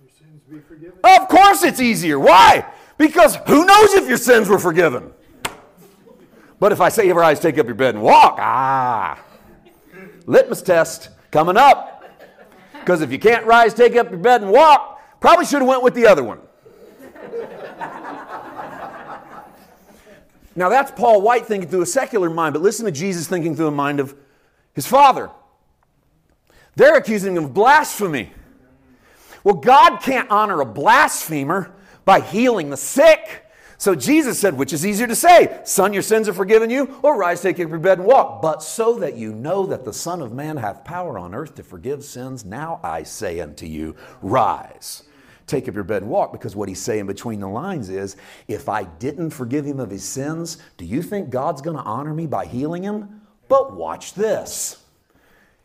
Your 0.00 0.10
sins 0.10 0.42
be 0.50 0.58
forgiven? 0.58 0.98
Of 1.04 1.28
course 1.28 1.62
it's 1.62 1.80
easier. 1.80 2.18
Why? 2.18 2.66
Because 2.96 3.36
who 3.46 3.64
knows 3.64 3.94
if 3.94 4.08
your 4.08 4.18
sins 4.18 4.48
were 4.48 4.58
forgiven? 4.58 5.12
But 6.58 6.72
if 6.72 6.80
I 6.80 6.88
say, 6.88 7.10
rise, 7.12 7.38
take 7.38 7.56
up 7.58 7.66
your 7.66 7.76
bed 7.76 7.94
and 7.94 8.02
walk, 8.02 8.38
ah, 8.40 9.16
litmus 10.26 10.60
test 10.60 11.10
coming 11.30 11.56
up. 11.56 12.02
Because 12.80 13.00
if 13.00 13.12
you 13.12 13.20
can't 13.20 13.46
rise, 13.46 13.74
take 13.74 13.94
up 13.94 14.10
your 14.10 14.18
bed 14.18 14.42
and 14.42 14.50
walk, 14.50 15.20
probably 15.20 15.44
should 15.44 15.60
have 15.60 15.68
went 15.68 15.84
with 15.84 15.94
the 15.94 16.08
other 16.08 16.24
one. 16.24 16.40
Now 20.58 20.68
that's 20.68 20.90
Paul 20.90 21.22
White 21.22 21.46
thinking 21.46 21.70
through 21.70 21.82
a 21.82 21.86
secular 21.86 22.28
mind, 22.28 22.52
but 22.52 22.62
listen 22.62 22.84
to 22.86 22.90
Jesus 22.90 23.28
thinking 23.28 23.54
through 23.54 23.66
the 23.66 23.70
mind 23.70 24.00
of 24.00 24.16
his 24.74 24.86
father. 24.86 25.30
They're 26.74 26.96
accusing 26.96 27.36
him 27.36 27.44
of 27.44 27.54
blasphemy. 27.54 28.32
Well, 29.44 29.54
God 29.54 29.98
can't 29.98 30.28
honor 30.30 30.60
a 30.60 30.66
blasphemer 30.66 31.72
by 32.04 32.20
healing 32.20 32.70
the 32.70 32.76
sick. 32.76 33.46
So 33.78 33.94
Jesus 33.94 34.40
said, 34.40 34.58
which 34.58 34.72
is 34.72 34.84
easier 34.84 35.06
to 35.06 35.14
say, 35.14 35.60
Son, 35.64 35.92
your 35.92 36.02
sins 36.02 36.28
are 36.28 36.34
forgiven 36.34 36.70
you, 36.70 36.98
or 37.02 37.16
rise, 37.16 37.40
take 37.40 37.60
up 37.60 37.68
your 37.68 37.78
bed 37.78 37.98
and 37.98 38.06
walk. 38.06 38.42
But 38.42 38.60
so 38.60 38.98
that 38.98 39.14
you 39.14 39.32
know 39.32 39.64
that 39.66 39.84
the 39.84 39.92
Son 39.92 40.20
of 40.20 40.32
Man 40.32 40.56
hath 40.56 40.84
power 40.84 41.18
on 41.18 41.36
earth 41.36 41.54
to 41.54 41.62
forgive 41.62 42.02
sins, 42.02 42.44
now 42.44 42.80
I 42.82 43.04
say 43.04 43.38
unto 43.38 43.66
you, 43.66 43.94
rise. 44.22 45.04
Take 45.48 45.66
up 45.66 45.74
your 45.74 45.82
bed 45.82 46.02
and 46.02 46.10
walk, 46.10 46.30
because 46.30 46.54
what 46.54 46.68
he's 46.68 46.80
saying 46.80 47.06
between 47.06 47.40
the 47.40 47.48
lines 47.48 47.88
is 47.88 48.16
if 48.46 48.68
I 48.68 48.84
didn't 48.84 49.30
forgive 49.30 49.64
him 49.64 49.80
of 49.80 49.90
his 49.90 50.04
sins, 50.04 50.58
do 50.76 50.84
you 50.84 51.02
think 51.02 51.30
God's 51.30 51.62
going 51.62 51.76
to 51.76 51.82
honor 51.82 52.14
me 52.14 52.26
by 52.26 52.44
healing 52.44 52.84
him? 52.84 53.22
But 53.48 53.74
watch 53.74 54.12
this. 54.12 54.84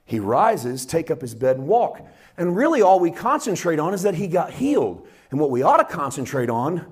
He 0.06 0.20
rises, 0.20 0.86
take 0.86 1.12
up 1.12 1.22
his 1.22 1.36
bed 1.36 1.58
and 1.58 1.68
walk. 1.68 2.02
And 2.38 2.56
really, 2.56 2.82
all 2.82 3.00
we 3.00 3.12
concentrate 3.12 3.78
on 3.78 3.94
is 3.94 4.04
that 4.04 4.16
he 4.16 4.28
got 4.28 4.52
healed. 4.54 5.06
And 5.32 5.40
what 5.40 5.52
we 5.52 5.64
ought 5.64 5.78
to 5.78 5.86
concentrate 5.86 6.50
on, 6.50 6.86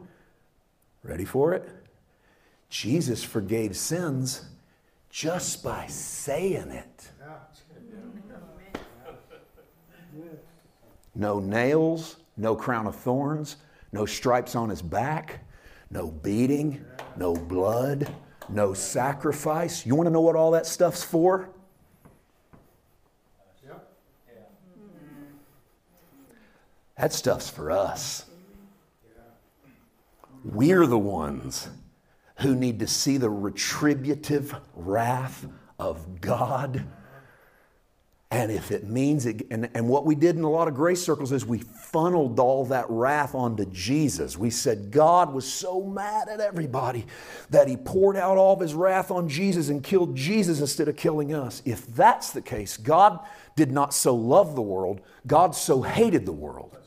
ready 1.04 1.26
for 1.26 1.54
it? 1.54 1.68
Jesus 2.70 3.24
forgave 3.24 3.78
sins 3.78 4.46
just 5.10 5.64
by 5.64 5.88
saying 5.88 6.72
it. 6.72 7.10
No 11.14 11.40
nails, 11.40 12.18
no 12.38 12.56
crown 12.56 12.88
of 12.88 12.96
thorns, 12.96 13.58
no 13.92 14.06
stripes 14.06 14.56
on 14.56 14.70
his 14.70 14.82
back, 14.82 15.46
no 15.90 16.10
beating, 16.10 16.84
no 17.18 17.34
blood, 17.34 18.14
no 18.50 18.74
sacrifice. 18.74 19.86
You 19.86 19.96
want 19.96 20.08
to 20.08 20.12
know 20.12 20.22
what 20.22 20.36
all 20.36 20.52
that 20.52 20.66
stuff's 20.66 21.04
for? 21.04 21.50
That 26.98 27.14
stuff's 27.14 27.50
for 27.50 27.72
us. 27.72 28.26
We're 30.44 30.86
the 30.86 31.00
ones 31.00 31.68
who 32.38 32.56
need 32.56 32.80
to 32.80 32.88
see 32.88 33.18
the 33.18 33.30
retributive 33.30 34.56
wrath 34.76 35.48
of 35.80 36.22
God. 36.22 36.86
And 38.32 38.50
if 38.50 38.72
it 38.72 38.88
means 38.88 39.26
it, 39.26 39.46
and, 39.52 39.70
and 39.74 39.90
what 39.90 40.06
we 40.06 40.16
did 40.16 40.38
in 40.38 40.44
a 40.44 40.50
lot 40.50 40.70
of 40.70 40.74
grace 40.74 41.04
circles 41.04 41.34
is 41.34 41.46
we 41.46 41.60
funneled 41.60 42.40
all 42.40 42.66
that 42.68 42.86
wrath 42.88 43.36
onto 43.36 43.66
Jesus. 43.66 44.38
We 44.38 44.50
said 44.50 44.90
God 44.90 45.34
was 45.34 45.52
so 45.52 45.84
mad 45.84 46.30
at 46.30 46.40
everybody 46.40 47.06
that 47.50 47.68
he 47.68 47.76
poured 47.76 48.16
out 48.16 48.38
all 48.38 48.54
of 48.54 48.62
his 48.62 48.74
wrath 48.74 49.12
on 49.12 49.28
Jesus 49.28 49.68
and 49.68 49.84
killed 49.84 50.16
Jesus 50.16 50.62
instead 50.62 50.88
of 50.88 50.96
killing 50.96 51.34
us. 51.34 51.62
If 51.66 51.86
that's 51.88 52.32
the 52.32 52.42
case, 52.42 52.78
God 52.78 53.20
did 53.58 53.70
not 53.70 53.94
so 53.94 54.16
love 54.16 54.56
the 54.56 54.62
world, 54.62 55.02
God 55.28 55.54
so 55.54 55.82
hated 55.82 56.26
the 56.26 56.32
world. 56.32 56.78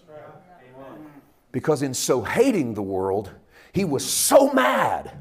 Because 1.52 1.83
in 1.83 1.92
so 1.92 2.22
hating 2.22 2.72
the 2.72 2.83
world, 2.83 3.30
he 3.70 3.85
was 3.85 4.04
so 4.11 4.50
mad 4.50 5.12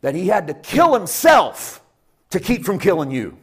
that 0.00 0.14
he 0.14 0.28
had 0.28 0.46
to 0.46 0.54
kill 0.54 0.94
himself 0.94 1.82
to 2.30 2.40
keep 2.40 2.64
from 2.64 2.78
killing 2.78 3.10
you. 3.10 3.36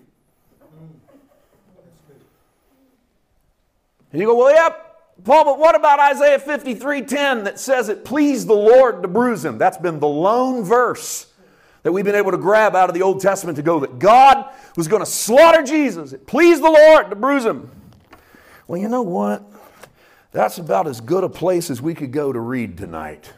And 4.12 4.20
you 4.20 4.28
go, 4.28 4.36
well, 4.36 4.54
yep, 4.54 4.92
Paul, 5.24 5.46
but 5.46 5.60
what 5.60 5.76
about 5.76 6.00
Isaiah 6.00 6.40
53:10 6.40 7.44
that 7.44 7.60
says 7.60 7.90
it 7.90 8.04
pleased 8.04 8.48
the 8.48 8.54
Lord 8.54 9.02
to 9.04 9.08
bruise 9.08 9.46
him? 9.46 9.58
That's 9.58 9.78
been 9.78 10.00
the 10.00 10.08
lone 10.08 10.64
verse 10.64 11.28
that 11.84 11.92
we've 11.92 12.06
been 12.06 12.16
able 12.16 12.32
to 12.32 12.38
grab 12.38 12.76
out 12.76 12.90
of 12.90 12.96
the 12.96 13.02
Old 13.02 13.22
Testament 13.22 13.56
to 13.58 13.62
go 13.62 13.80
that 13.80 14.00
God 14.00 14.52
was 14.76 14.88
going 14.88 15.02
to 15.02 15.10
slaughter 15.10 15.64
Jesus. 15.64 16.14
It 16.14 16.28
pleased 16.28 16.64
the 16.64 16.70
Lord 16.70 17.10
to 17.10 17.16
bruise 17.16 17.46
him. 17.46 17.70
Well, 18.68 18.80
you 18.80 18.88
know 18.88 19.02
what? 19.02 19.44
That's 20.32 20.58
about 20.58 20.88
as 20.88 21.02
good 21.02 21.24
a 21.24 21.30
place 21.30 21.70
as 21.70 21.82
we 21.82 21.94
could 21.94 22.12
go 22.12 22.32
to 22.32 22.40
read 22.40 22.78
tonight. 22.78 23.34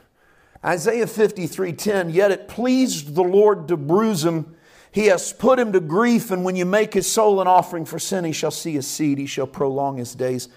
Isaiah 0.64 1.06
53:10, 1.06 2.14
yet 2.14 2.32
it 2.32 2.48
pleased 2.48 3.16
the 3.16 3.24
Lord 3.24 3.68
to 3.68 3.76
bruise 3.76 4.24
him. 4.24 4.56
He 4.92 5.08
has 5.08 5.34
put 5.34 5.60
him 5.60 5.74
to 5.74 5.80
grief, 5.80 6.30
and 6.30 6.46
when 6.46 6.56
you 6.56 6.66
make 6.66 6.94
his 6.94 7.12
soul 7.12 7.42
an 7.42 7.48
offering 7.48 7.84
for 7.84 7.98
sin, 7.98 8.24
he 8.26 8.32
shall 8.32 8.52
see 8.52 8.74
his 8.74 8.88
seed, 8.88 9.18
he 9.18 9.26
shall 9.26 9.48
prolong 9.48 9.98
his 9.98 10.14
days, 10.14 10.50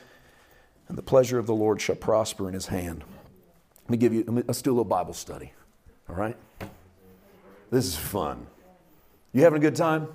and 0.88 0.96
the 0.96 1.02
pleasure 1.02 1.38
of 1.38 1.46
the 1.46 1.54
Lord 1.54 1.80
shall 1.80 1.96
prosper 1.96 2.48
in 2.48 2.54
his 2.54 2.66
hand. 2.66 3.04
Let 3.84 3.90
me 3.90 3.96
give 3.96 4.12
you, 4.12 4.24
let's 4.46 4.62
do 4.62 4.70
a 4.70 4.72
little 4.72 4.84
Bible 4.84 5.14
study. 5.14 5.52
All 6.08 6.16
right? 6.16 6.36
This 7.70 7.86
is 7.86 7.96
fun. 7.96 8.46
You 9.32 9.42
having 9.42 9.58
a 9.58 9.60
good 9.60 9.76
time? 9.76 10.08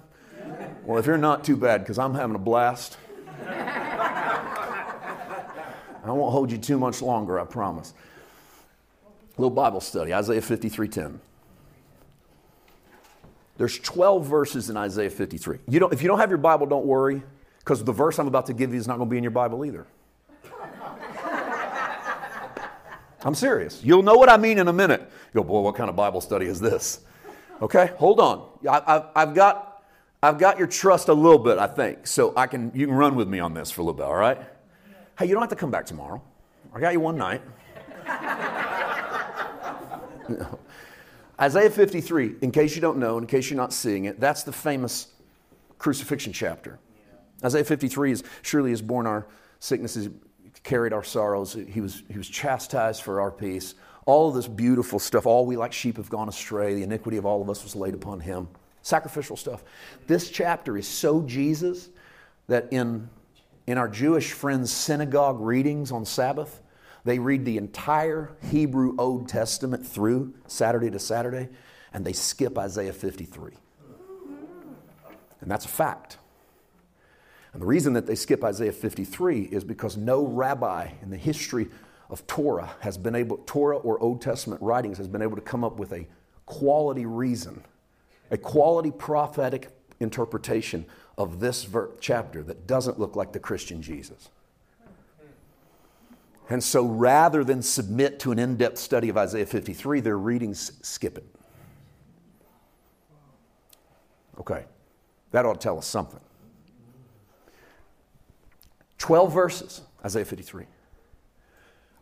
Well, 0.84 0.97
if 0.97 1.05
you're 1.05 1.17
not, 1.17 1.43
too 1.43 1.55
bad, 1.55 1.81
because 1.81 1.99
I'm 1.99 2.13
having 2.13 2.36
a 2.36 2.39
blast. 2.39 2.97
I 6.03 6.13
won't 6.13 6.31
hold 6.31 6.51
you 6.51 6.57
too 6.57 6.79
much 6.79 7.01
longer, 7.01 7.39
I 7.39 7.45
promise 7.45 7.93
A 9.38 9.41
little 9.41 9.55
Bible 9.55 9.81
study, 9.81 10.13
Isaiah 10.13 10.41
53:10. 10.41 11.19
There's 13.57 13.77
12 13.77 14.25
verses 14.25 14.69
in 14.71 14.77
Isaiah 14.77 15.12
53. 15.12 15.60
You 15.67 15.79
don't, 15.79 15.93
if 15.93 16.01
you 16.01 16.07
don't 16.07 16.17
have 16.17 16.29
your 16.29 16.39
Bible, 16.39 16.65
don't 16.65 16.86
worry, 16.86 17.21
because 17.60 17.84
the 17.84 17.91
verse 17.91 18.17
I'm 18.17 18.27
about 18.27 18.47
to 18.47 18.53
give 18.53 18.73
you 18.73 18.79
is 18.79 18.88
not 18.88 18.97
going 18.97 19.07
to 19.07 19.12
be 19.12 19.17
in 19.17 19.23
your 19.23 19.31
Bible 19.31 19.63
either. 19.63 19.86
I'm 23.23 23.36
serious. 23.36 23.84
You'll 23.84 24.03
know 24.03 24.15
what 24.15 24.29
I 24.29 24.38
mean 24.38 24.57
in 24.57 24.67
a 24.67 24.73
minute. 24.73 25.01
You 25.01 25.41
go, 25.41 25.43
boy, 25.43 25.62
what 25.62 25.75
kind 25.75 25.89
of 25.89 25.95
Bible 25.95 26.21
study 26.21 26.47
is 26.47 26.60
this? 26.60 27.01
Okay, 27.62 27.91
hold 27.97 28.19
on. 28.19 28.49
I, 28.67 29.05
have 29.15 29.36
got, 29.36 29.84
I've 30.23 30.39
got 30.39 30.57
your 30.57 30.67
trust 30.67 31.10
a 31.10 31.13
little 31.13 31.38
bit, 31.38 31.60
I 31.60 31.67
think, 31.67 32.07
so 32.07 32.34
I 32.36 32.47
can, 32.47 32.71
you 32.73 32.88
can 32.88 32.95
run 32.95 33.15
with 33.15 33.27
me 33.27 33.39
on 33.39 33.53
this 33.53 33.69
for 33.69 33.81
a 33.81 33.84
little 33.84 33.97
bit, 33.97 34.05
all 34.05 34.15
right? 34.15 34.39
Hey, 35.17 35.27
you 35.27 35.34
don't 35.34 35.43
have 35.43 35.51
to 35.51 35.55
come 35.55 35.69
back 35.69 35.86
tomorrow. 35.86 36.21
I 36.73 36.79
got 36.79 36.93
you 36.93 36.99
one 36.99 37.17
night. 37.17 37.41
Isaiah 41.39 41.69
53, 41.69 42.36
in 42.41 42.51
case 42.51 42.75
you 42.75 42.81
don't 42.81 42.97
know, 42.97 43.17
in 43.17 43.27
case 43.27 43.49
you're 43.49 43.57
not 43.57 43.73
seeing 43.73 44.05
it, 44.05 44.19
that's 44.19 44.43
the 44.43 44.51
famous 44.51 45.07
crucifixion 45.77 46.34
chapter. 46.34 46.79
Isaiah 47.43 47.63
53 47.63 48.12
is 48.12 48.23
surely 48.41 48.71
has 48.71 48.81
borne 48.81 49.07
our 49.07 49.27
sicknesses, 49.60 50.10
carried 50.63 50.93
our 50.93 51.04
sorrows. 51.04 51.54
He 51.54 51.82
was, 51.82 52.04
he 52.10 52.17
was 52.17 52.28
chastised 52.28 53.02
for 53.02 53.21
our 53.21 53.32
peace. 53.32 53.76
All 54.06 54.30
of 54.30 54.36
this 54.36 54.47
beautiful 54.47 55.00
stuff, 55.00 55.26
all 55.26 55.45
we 55.45 55.58
like 55.58 55.74
sheep 55.74 55.97
have 55.97 56.10
gone 56.10 56.30
astray. 56.30 56.74
The 56.76 56.84
iniquity 56.84 57.17
of 57.17 57.26
all 57.26 57.41
of 57.41 57.50
us 57.50 57.63
was 57.63 57.76
laid 57.76 57.93
upon 57.93 58.19
him. 58.19 58.47
Sacrificial 58.82 59.38
stuff. 59.38 59.63
This 60.08 60.30
chapter 60.30 60.78
is 60.78 60.88
so 60.88 61.21
Jesus 61.21 61.89
that 62.47 62.67
in, 62.71 63.10
in 63.67 63.78
our 63.78 63.88
Jewish 63.88 64.34
friends' 64.34 64.71
synagogue 64.71 65.39
readings 65.39 65.91
on 65.91 66.06
Sabbath, 66.06 66.62
they 67.04 67.19
read 67.19 67.45
the 67.45 67.58
entire 67.58 68.32
Hebrew 68.50 68.95
Old 68.97 69.28
Testament 69.28 69.86
through 69.86 70.34
Saturday 70.47 70.89
to 70.91 71.00
Saturday, 71.00 71.50
and 71.93 72.06
they 72.06 72.13
skip 72.13 72.58
Isaiah 72.58 72.93
53. 72.93 73.54
And 75.41 75.50
that's 75.50 75.65
a 75.65 75.69
fact. 75.69 76.17
And 77.53 77.61
the 77.61 77.65
reason 77.65 77.93
that 77.93 78.07
they 78.07 78.15
skip 78.15 78.43
Isaiah 78.43 78.71
53 78.71 79.41
is 79.43 79.63
because 79.63 79.97
no 79.97 80.25
rabbi 80.25 80.91
in 81.01 81.09
the 81.09 81.17
history 81.17 81.69
of 82.09 82.25
Torah 82.27 82.75
has 82.79 82.97
been 82.97 83.15
able, 83.15 83.37
Torah 83.45 83.77
or 83.77 83.99
Old 84.01 84.21
Testament 84.21 84.61
writings 84.61 84.97
has 84.97 85.07
been 85.07 85.21
able 85.21 85.35
to 85.35 85.41
come 85.41 85.63
up 85.63 85.77
with 85.77 85.91
a 85.91 86.07
quality 86.45 87.05
reason, 87.05 87.63
a 88.29 88.37
quality 88.37 88.91
prophetic 88.91 89.69
interpretation 89.99 90.85
of 91.17 91.39
this 91.39 91.63
ver- 91.63 91.91
chapter 91.99 92.43
that 92.43 92.67
doesn't 92.67 92.99
look 92.99 93.15
like 93.15 93.31
the 93.31 93.39
Christian 93.39 93.81
Jesus. 93.81 94.29
And 96.49 96.61
so 96.61 96.85
rather 96.85 97.45
than 97.45 97.61
submit 97.61 98.19
to 98.21 98.31
an 98.33 98.39
in 98.39 98.57
depth 98.57 98.77
study 98.77 99.07
of 99.07 99.17
Isaiah 99.17 99.45
53, 99.45 100.01
their 100.01 100.17
readings 100.17 100.73
skip 100.81 101.17
it. 101.17 101.25
Okay, 104.37 104.65
that 105.31 105.45
ought 105.45 105.53
to 105.53 105.59
tell 105.59 105.77
us 105.77 105.85
something. 105.85 106.19
12 109.01 109.33
verses, 109.33 109.81
Isaiah 110.05 110.25
53. 110.25 110.65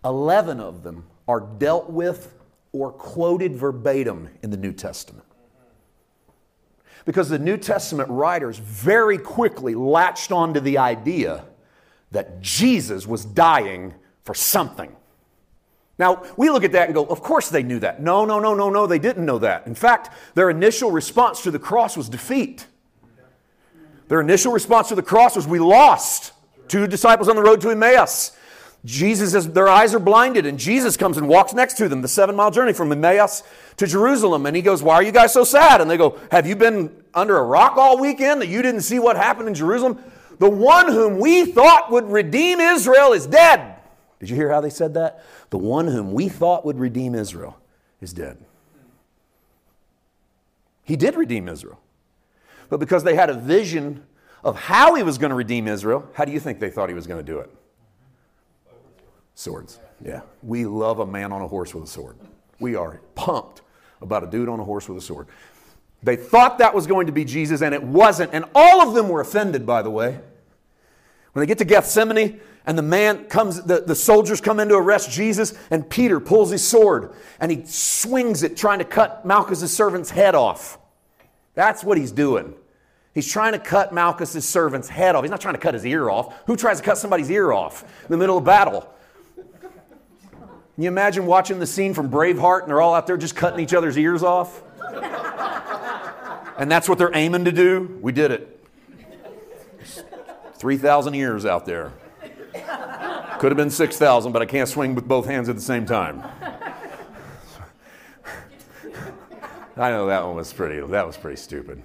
11 0.03 0.59
of 0.59 0.83
them 0.83 1.05
are 1.29 1.39
dealt 1.39 1.89
with 1.89 2.33
or 2.73 2.91
quoted 2.91 3.55
verbatim 3.55 4.29
in 4.43 4.51
the 4.51 4.57
New 4.57 4.73
Testament. 4.73 5.25
Because 7.05 7.29
the 7.29 7.39
New 7.39 7.55
Testament 7.55 8.09
writers 8.09 8.57
very 8.57 9.17
quickly 9.17 9.75
latched 9.75 10.33
onto 10.33 10.59
the 10.59 10.77
idea 10.77 11.45
that 12.11 12.41
Jesus 12.41 13.07
was 13.07 13.23
dying 13.23 13.93
for 14.23 14.35
something. 14.35 14.93
Now, 15.97 16.23
we 16.35 16.49
look 16.49 16.65
at 16.65 16.73
that 16.73 16.87
and 16.87 16.93
go, 16.93 17.05
of 17.05 17.21
course 17.21 17.49
they 17.49 17.63
knew 17.63 17.79
that. 17.79 18.01
No, 18.01 18.25
no, 18.25 18.39
no, 18.39 18.53
no, 18.53 18.69
no, 18.69 18.87
they 18.87 18.99
didn't 18.99 19.25
know 19.25 19.39
that. 19.39 19.65
In 19.67 19.75
fact, 19.75 20.09
their 20.35 20.49
initial 20.49 20.91
response 20.91 21.43
to 21.43 21.51
the 21.51 21.59
cross 21.59 21.95
was 21.95 22.09
defeat. 22.09 22.67
Their 24.09 24.19
initial 24.19 24.51
response 24.51 24.89
to 24.89 24.95
the 24.95 25.03
cross 25.03 25.37
was, 25.37 25.47
we 25.47 25.59
lost. 25.59 26.33
Two 26.69 26.87
disciples 26.87 27.27
on 27.27 27.35
the 27.35 27.41
road 27.41 27.59
to 27.61 27.69
Emmaus. 27.69 28.31
Jesus, 28.85 29.33
is, 29.33 29.51
their 29.51 29.67
eyes 29.67 29.93
are 29.93 29.99
blinded, 29.99 30.45
and 30.45 30.57
Jesus 30.57 30.95
comes 30.95 31.17
and 31.17 31.27
walks 31.27 31.53
next 31.53 31.73
to 31.77 31.89
them, 31.89 32.01
the 32.01 32.07
seven 32.07 32.37
mile 32.37 32.49
journey 32.49 32.71
from 32.71 32.91
Emmaus 32.91 33.43
to 33.75 33.85
Jerusalem. 33.85 34.45
And 34.45 34.55
he 34.55 34.61
goes, 34.61 34.81
Why 34.81 34.95
are 34.95 35.03
you 35.03 35.11
guys 35.11 35.33
so 35.33 35.43
sad? 35.43 35.81
And 35.81 35.91
they 35.91 35.97
go, 35.97 36.17
Have 36.31 36.47
you 36.47 36.55
been 36.55 37.03
under 37.13 37.37
a 37.37 37.43
rock 37.43 37.75
all 37.75 37.99
weekend 37.99 38.41
that 38.41 38.47
you 38.47 38.61
didn't 38.61 38.81
see 38.81 38.99
what 38.99 39.17
happened 39.17 39.49
in 39.49 39.53
Jerusalem? 39.53 40.01
The 40.37 40.49
one 40.49 40.87
whom 40.87 41.19
we 41.19 41.45
thought 41.45 41.91
would 41.91 42.09
redeem 42.09 42.61
Israel 42.61 43.11
is 43.11 43.27
dead. 43.27 43.75
Did 44.19 44.29
you 44.29 44.37
hear 44.37 44.49
how 44.49 44.61
they 44.61 44.69
said 44.69 44.93
that? 44.93 45.23
The 45.49 45.57
one 45.57 45.87
whom 45.87 46.13
we 46.13 46.29
thought 46.29 46.65
would 46.65 46.79
redeem 46.79 47.15
Israel 47.15 47.57
is 47.99 48.13
dead. 48.13 48.37
He 50.83 50.95
did 50.95 51.15
redeem 51.15 51.49
Israel. 51.49 51.79
But 52.69 52.79
because 52.79 53.03
they 53.03 53.15
had 53.15 53.29
a 53.29 53.33
vision 53.33 54.05
of 54.43 54.55
how 54.55 54.95
he 54.95 55.03
was 55.03 55.17
going 55.17 55.29
to 55.29 55.35
redeem 55.35 55.67
Israel, 55.67 56.07
how 56.13 56.25
do 56.25 56.31
you 56.31 56.39
think 56.39 56.59
they 56.59 56.69
thought 56.69 56.89
he 56.89 56.95
was 56.95 57.07
going 57.07 57.23
to 57.23 57.31
do 57.31 57.39
it? 57.39 57.49
Swords. 59.35 59.79
Yeah. 60.03 60.21
We 60.43 60.65
love 60.65 60.99
a 60.99 61.05
man 61.05 61.31
on 61.31 61.41
a 61.41 61.47
horse 61.47 61.73
with 61.73 61.83
a 61.83 61.87
sword. 61.87 62.17
We 62.59 62.75
are 62.75 63.01
pumped 63.15 63.61
about 64.01 64.23
a 64.23 64.27
dude 64.27 64.49
on 64.49 64.59
a 64.59 64.63
horse 64.63 64.87
with 64.87 64.97
a 64.97 65.01
sword. 65.01 65.27
They 66.01 66.15
thought 66.15 66.59
that 66.59 66.73
was 66.73 66.87
going 66.87 67.07
to 67.07 67.11
be 67.11 67.25
Jesus, 67.25 67.61
and 67.61 67.73
it 67.75 67.83
wasn't. 67.83 68.33
And 68.33 68.45
all 68.55 68.81
of 68.81 68.93
them 68.93 69.09
were 69.09 69.21
offended, 69.21 69.65
by 69.65 69.81
the 69.81 69.89
way. 69.89 70.19
When 71.33 71.41
they 71.41 71.45
get 71.45 71.57
to 71.57 71.65
Gethsemane, 71.65 72.39
and 72.65 72.77
the 72.77 72.83
man 72.83 73.25
comes, 73.25 73.61
the, 73.63 73.81
the 73.81 73.95
soldiers 73.95 74.41
come 74.41 74.59
in 74.59 74.67
to 74.69 74.75
arrest 74.75 75.09
Jesus, 75.09 75.53
and 75.71 75.89
Peter 75.89 76.19
pulls 76.19 76.51
his 76.51 76.65
sword 76.65 77.13
and 77.39 77.51
he 77.51 77.65
swings 77.65 78.43
it, 78.43 78.55
trying 78.55 78.77
to 78.77 78.85
cut 78.85 79.25
Malchus' 79.25 79.73
servant's 79.73 80.11
head 80.11 80.35
off. 80.35 80.77
That's 81.55 81.83
what 81.83 81.97
he's 81.97 82.11
doing. 82.11 82.53
He's 83.13 83.27
trying 83.27 83.53
to 83.53 83.59
cut 83.59 83.93
Malchus' 83.93 84.47
servant's 84.47 84.87
head 84.87 85.15
off. 85.15 85.23
He's 85.23 85.31
not 85.31 85.41
trying 85.41 85.55
to 85.55 85.59
cut 85.59 85.73
his 85.73 85.85
ear 85.85 86.09
off. 86.09 86.33
Who 86.45 86.55
tries 86.55 86.77
to 86.77 86.83
cut 86.83 86.97
somebody's 86.97 87.29
ear 87.29 87.51
off 87.51 87.83
in 87.83 88.09
the 88.09 88.17
middle 88.17 88.37
of 88.37 88.43
battle? 88.43 88.93
Can 89.35 90.83
you 90.83 90.87
imagine 90.87 91.25
watching 91.25 91.59
the 91.59 91.67
scene 91.67 91.93
from 91.93 92.09
Braveheart 92.09 92.61
and 92.61 92.69
they're 92.69 92.79
all 92.79 92.93
out 92.93 93.07
there 93.07 93.17
just 93.17 93.35
cutting 93.35 93.59
each 93.59 93.73
other's 93.73 93.97
ears 93.97 94.23
off? 94.23 94.61
and 96.57 96.71
that's 96.71 96.87
what 96.87 96.97
they're 96.97 97.13
aiming 97.13 97.45
to 97.45 97.51
do? 97.51 97.99
We 98.01 98.11
did 98.11 98.31
it. 98.31 98.65
3,000 100.55 101.15
ears 101.15 101.45
out 101.45 101.65
there. 101.65 101.91
Could 103.39 103.51
have 103.51 103.57
been 103.57 103.69
6,000, 103.69 104.31
but 104.31 104.41
I 104.41 104.45
can't 104.45 104.67
swing 104.67 104.95
with 104.95 105.07
both 105.07 105.25
hands 105.25 105.49
at 105.49 105.55
the 105.55 105.61
same 105.61 105.85
time. 105.85 106.23
I 109.77 109.91
know 109.91 110.07
that 110.07 110.25
one 110.25 110.35
was 110.35 110.51
pretty, 110.51 110.85
that 110.85 111.07
was 111.07 111.15
pretty 111.15 111.37
stupid. 111.37 111.81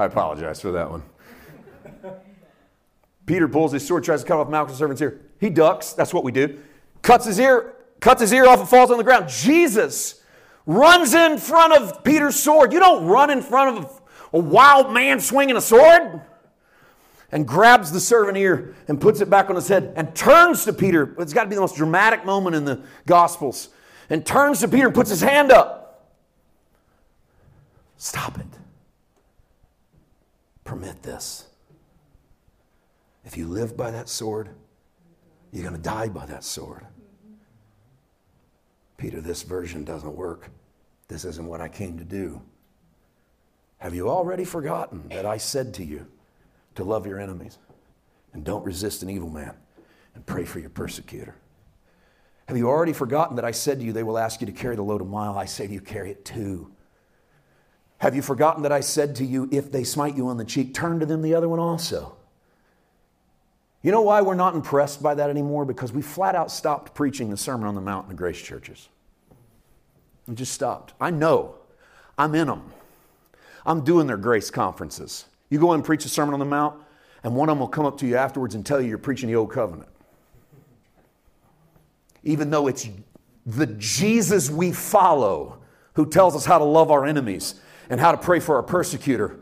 I 0.00 0.06
apologize 0.06 0.60
for 0.60 0.72
that 0.72 0.90
one. 0.90 1.02
Peter 3.26 3.46
pulls 3.46 3.72
his 3.72 3.86
sword, 3.86 4.02
tries 4.02 4.22
to 4.22 4.26
cut 4.26 4.38
off 4.38 4.48
Malchus' 4.48 4.78
servant's 4.78 5.02
ear. 5.02 5.20
He 5.38 5.50
ducks. 5.50 5.92
That's 5.92 6.14
what 6.14 6.24
we 6.24 6.32
do 6.32 6.58
cuts 7.02 7.26
his 7.26 7.38
ear, 7.38 7.74
cuts 8.00 8.20
his 8.20 8.32
ear 8.32 8.46
off 8.46 8.60
and 8.60 8.68
falls 8.68 8.90
on 8.90 8.98
the 8.98 9.04
ground. 9.04 9.28
Jesus 9.28 10.22
runs 10.66 11.14
in 11.14 11.38
front 11.38 11.72
of 11.72 12.04
Peter's 12.04 12.36
sword. 12.36 12.72
You 12.72 12.78
don't 12.78 13.06
run 13.06 13.30
in 13.30 13.42
front 13.42 13.78
of 13.78 14.02
a, 14.32 14.38
wild 14.38 14.92
man 14.92 15.20
swinging 15.20 15.56
a 15.56 15.60
sword. 15.60 16.22
And 17.32 17.46
grabs 17.46 17.92
the 17.92 18.00
servant 18.00 18.36
ear 18.36 18.74
and 18.88 19.00
puts 19.00 19.20
it 19.20 19.30
back 19.30 19.50
on 19.50 19.56
his 19.56 19.68
head 19.68 19.92
and 19.94 20.14
turns 20.16 20.64
to 20.64 20.72
Peter. 20.72 21.14
It's 21.20 21.32
got 21.32 21.44
to 21.44 21.48
be 21.48 21.54
the 21.54 21.60
most 21.60 21.76
dramatic 21.76 22.24
moment 22.24 22.56
in 22.56 22.64
the 22.64 22.82
Gospels. 23.06 23.68
And 24.08 24.26
turns 24.26 24.58
to 24.60 24.68
Peter 24.68 24.86
and 24.86 24.94
puts 24.94 25.10
his 25.10 25.20
hand 25.20 25.52
up. 25.52 26.10
Stop 27.98 28.36
it. 28.38 28.46
Permit 30.64 31.02
this. 31.02 31.46
If 33.24 33.36
you 33.36 33.46
live 33.46 33.76
by 33.76 33.90
that 33.90 34.08
sword, 34.08 34.50
you're 35.52 35.64
going 35.64 35.76
to 35.76 35.82
die 35.82 36.08
by 36.08 36.26
that 36.26 36.44
sword. 36.44 36.86
Peter, 38.96 39.20
this 39.20 39.42
version 39.42 39.84
doesn't 39.84 40.14
work. 40.14 40.50
This 41.08 41.24
isn't 41.24 41.46
what 41.46 41.60
I 41.60 41.68
came 41.68 41.98
to 41.98 42.04
do. 42.04 42.40
Have 43.78 43.94
you 43.94 44.08
already 44.08 44.44
forgotten 44.44 45.08
that 45.08 45.24
I 45.24 45.38
said 45.38 45.72
to 45.74 45.84
you 45.84 46.06
to 46.74 46.84
love 46.84 47.06
your 47.06 47.18
enemies 47.18 47.58
and 48.32 48.44
don't 48.44 48.64
resist 48.64 49.02
an 49.02 49.10
evil 49.10 49.30
man 49.30 49.54
and 50.14 50.24
pray 50.26 50.44
for 50.44 50.58
your 50.58 50.70
persecutor? 50.70 51.34
Have 52.46 52.56
you 52.56 52.68
already 52.68 52.92
forgotten 52.92 53.36
that 53.36 53.44
I 53.44 53.52
said 53.52 53.78
to 53.78 53.84
you 53.86 53.92
they 53.92 54.02
will 54.02 54.18
ask 54.18 54.40
you 54.40 54.46
to 54.46 54.52
carry 54.52 54.76
the 54.76 54.82
load 54.82 55.00
a 55.00 55.04
mile? 55.04 55.38
I 55.38 55.46
say 55.46 55.66
to 55.66 55.72
you, 55.72 55.80
carry 55.80 56.10
it 56.10 56.24
two. 56.24 56.70
Have 58.00 58.16
you 58.16 58.22
forgotten 58.22 58.62
that 58.62 58.72
I 58.72 58.80
said 58.80 59.14
to 59.16 59.24
you, 59.26 59.46
if 59.52 59.70
they 59.70 59.84
smite 59.84 60.16
you 60.16 60.28
on 60.28 60.38
the 60.38 60.44
cheek, 60.44 60.72
turn 60.72 61.00
to 61.00 61.06
them 61.06 61.20
the 61.20 61.34
other 61.34 61.50
one 61.50 61.58
also? 61.58 62.16
You 63.82 63.92
know 63.92 64.00
why 64.00 64.22
we're 64.22 64.34
not 64.34 64.54
impressed 64.54 65.02
by 65.02 65.14
that 65.14 65.28
anymore? 65.28 65.66
Because 65.66 65.92
we 65.92 66.00
flat 66.00 66.34
out 66.34 66.50
stopped 66.50 66.94
preaching 66.94 67.28
the 67.28 67.36
Sermon 67.36 67.66
on 67.66 67.74
the 67.74 67.80
Mount 67.82 68.04
in 68.04 68.08
the 68.08 68.16
grace 68.16 68.40
churches. 68.40 68.88
We 70.26 70.34
just 70.34 70.52
stopped. 70.52 70.94
I 70.98 71.10
know. 71.10 71.56
I'm 72.16 72.34
in 72.34 72.46
them. 72.46 72.72
I'm 73.66 73.84
doing 73.84 74.06
their 74.06 74.16
grace 74.16 74.50
conferences. 74.50 75.26
You 75.50 75.58
go 75.58 75.72
and 75.72 75.84
preach 75.84 76.06
a 76.06 76.08
Sermon 76.08 76.32
on 76.32 76.40
the 76.40 76.46
Mount, 76.46 76.80
and 77.22 77.36
one 77.36 77.50
of 77.50 77.52
them 77.52 77.60
will 77.60 77.68
come 77.68 77.84
up 77.84 77.98
to 77.98 78.06
you 78.06 78.16
afterwards 78.16 78.54
and 78.54 78.64
tell 78.64 78.80
you 78.80 78.88
you're 78.88 78.98
preaching 78.98 79.28
the 79.28 79.36
Old 79.36 79.52
Covenant. 79.52 79.90
Even 82.22 82.48
though 82.48 82.66
it's 82.66 82.88
the 83.44 83.66
Jesus 83.66 84.48
we 84.48 84.72
follow 84.72 85.58
who 85.94 86.06
tells 86.06 86.34
us 86.34 86.46
how 86.46 86.56
to 86.56 86.64
love 86.64 86.90
our 86.90 87.04
enemies 87.04 87.60
and 87.90 88.00
how 88.00 88.12
to 88.12 88.18
pray 88.18 88.40
for 88.40 88.56
our 88.56 88.62
persecutor 88.62 89.38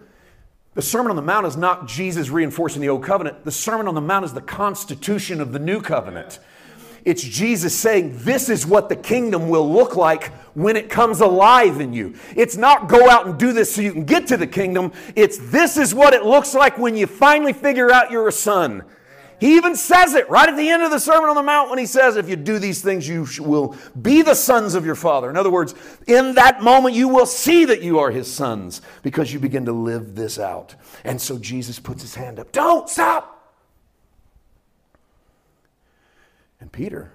the 0.79 0.83
Sermon 0.83 1.11
on 1.11 1.17
the 1.17 1.23
Mount 1.23 1.45
is 1.45 1.57
not 1.57 1.89
Jesus 1.89 2.31
reinforcing 2.31 2.81
the 2.81 2.89
Old 2.89 3.03
Covenant. 3.03 3.45
The 3.45 3.51
Sermon 3.51 3.89
on 3.89 3.97
the 3.97 4.01
Mount 4.01 4.25
is 4.25 4.33
the 4.33 4.41
constitution 4.41 5.41
of 5.41 5.51
the 5.51 5.59
New 5.59 5.81
Covenant. 5.81 6.39
It's 7.05 7.21
Jesus 7.21 7.75
saying, 7.75 8.19
This 8.19 8.49
is 8.49 8.65
what 8.65 8.89
the 8.89 8.95
kingdom 8.95 9.49
will 9.49 9.69
look 9.69 9.97
like 9.97 10.33
when 10.55 10.77
it 10.77 10.89
comes 10.89 11.21
alive 11.21 11.81
in 11.81 11.93
you. 11.93 12.15
It's 12.37 12.57
not 12.57 12.89
go 12.89 13.11
out 13.11 13.27
and 13.27 13.37
do 13.37 13.53
this 13.53 13.75
so 13.75 13.83
you 13.83 13.91
can 13.91 14.05
get 14.05 14.29
to 14.29 14.37
the 14.37 14.47
kingdom. 14.47 14.93
It's 15.17 15.37
this 15.51 15.77
is 15.77 15.97
what 15.97 16.15
it 16.15 16.25
looks 16.25 16.55
like 16.55 16.79
when 16.79 16.97
you 16.97 17.09
finally 17.09 17.53
figure 17.53 17.91
out 17.91 18.13
you're 18.13 18.29
a 18.29 18.33
son. 18.33 18.85
He 19.41 19.57
even 19.57 19.77
says 19.77 20.15
it 20.15 20.29
right 20.29 20.49
at 20.49 20.57
the 20.57 20.69
end 20.69 20.83
of 20.83 20.91
the 20.91 20.99
Sermon 20.99 21.31
on 21.31 21.37
the 21.37 21.43
Mount 21.43 21.71
when 21.71 21.79
he 21.79 21.87
says, 21.87 22.17
If 22.17 22.29
you 22.29 22.35
do 22.35 22.59
these 22.59 22.83
things, 22.83 23.09
you 23.09 23.27
will 23.39 23.77
be 24.01 24.23
the 24.23 24.35
sons 24.35 24.75
of 24.75 24.85
your 24.85 24.97
Father. 24.97 25.31
In 25.31 25.37
other 25.37 25.51
words, 25.51 25.75
in 26.09 26.35
that 26.35 26.63
moment, 26.63 26.97
you 26.97 27.09
will 27.09 27.27
see 27.27 27.65
that 27.65 27.81
you 27.81 28.01
are 28.01 28.11
his 28.11 28.33
sons 28.33 28.83
because 29.03 29.33
you 29.33 29.39
begin 29.39 29.65
to 29.67 29.73
live 29.73 30.17
this 30.17 30.41
out. 30.41 30.75
And 31.05 31.21
so 31.21 31.39
Jesus 31.39 31.79
puts 31.79 32.03
his 32.03 32.17
hand 32.17 32.41
up. 32.41 32.51
Don't 32.51 32.89
stop. 32.89 33.55
And 36.61 36.73
Peter 36.73 37.13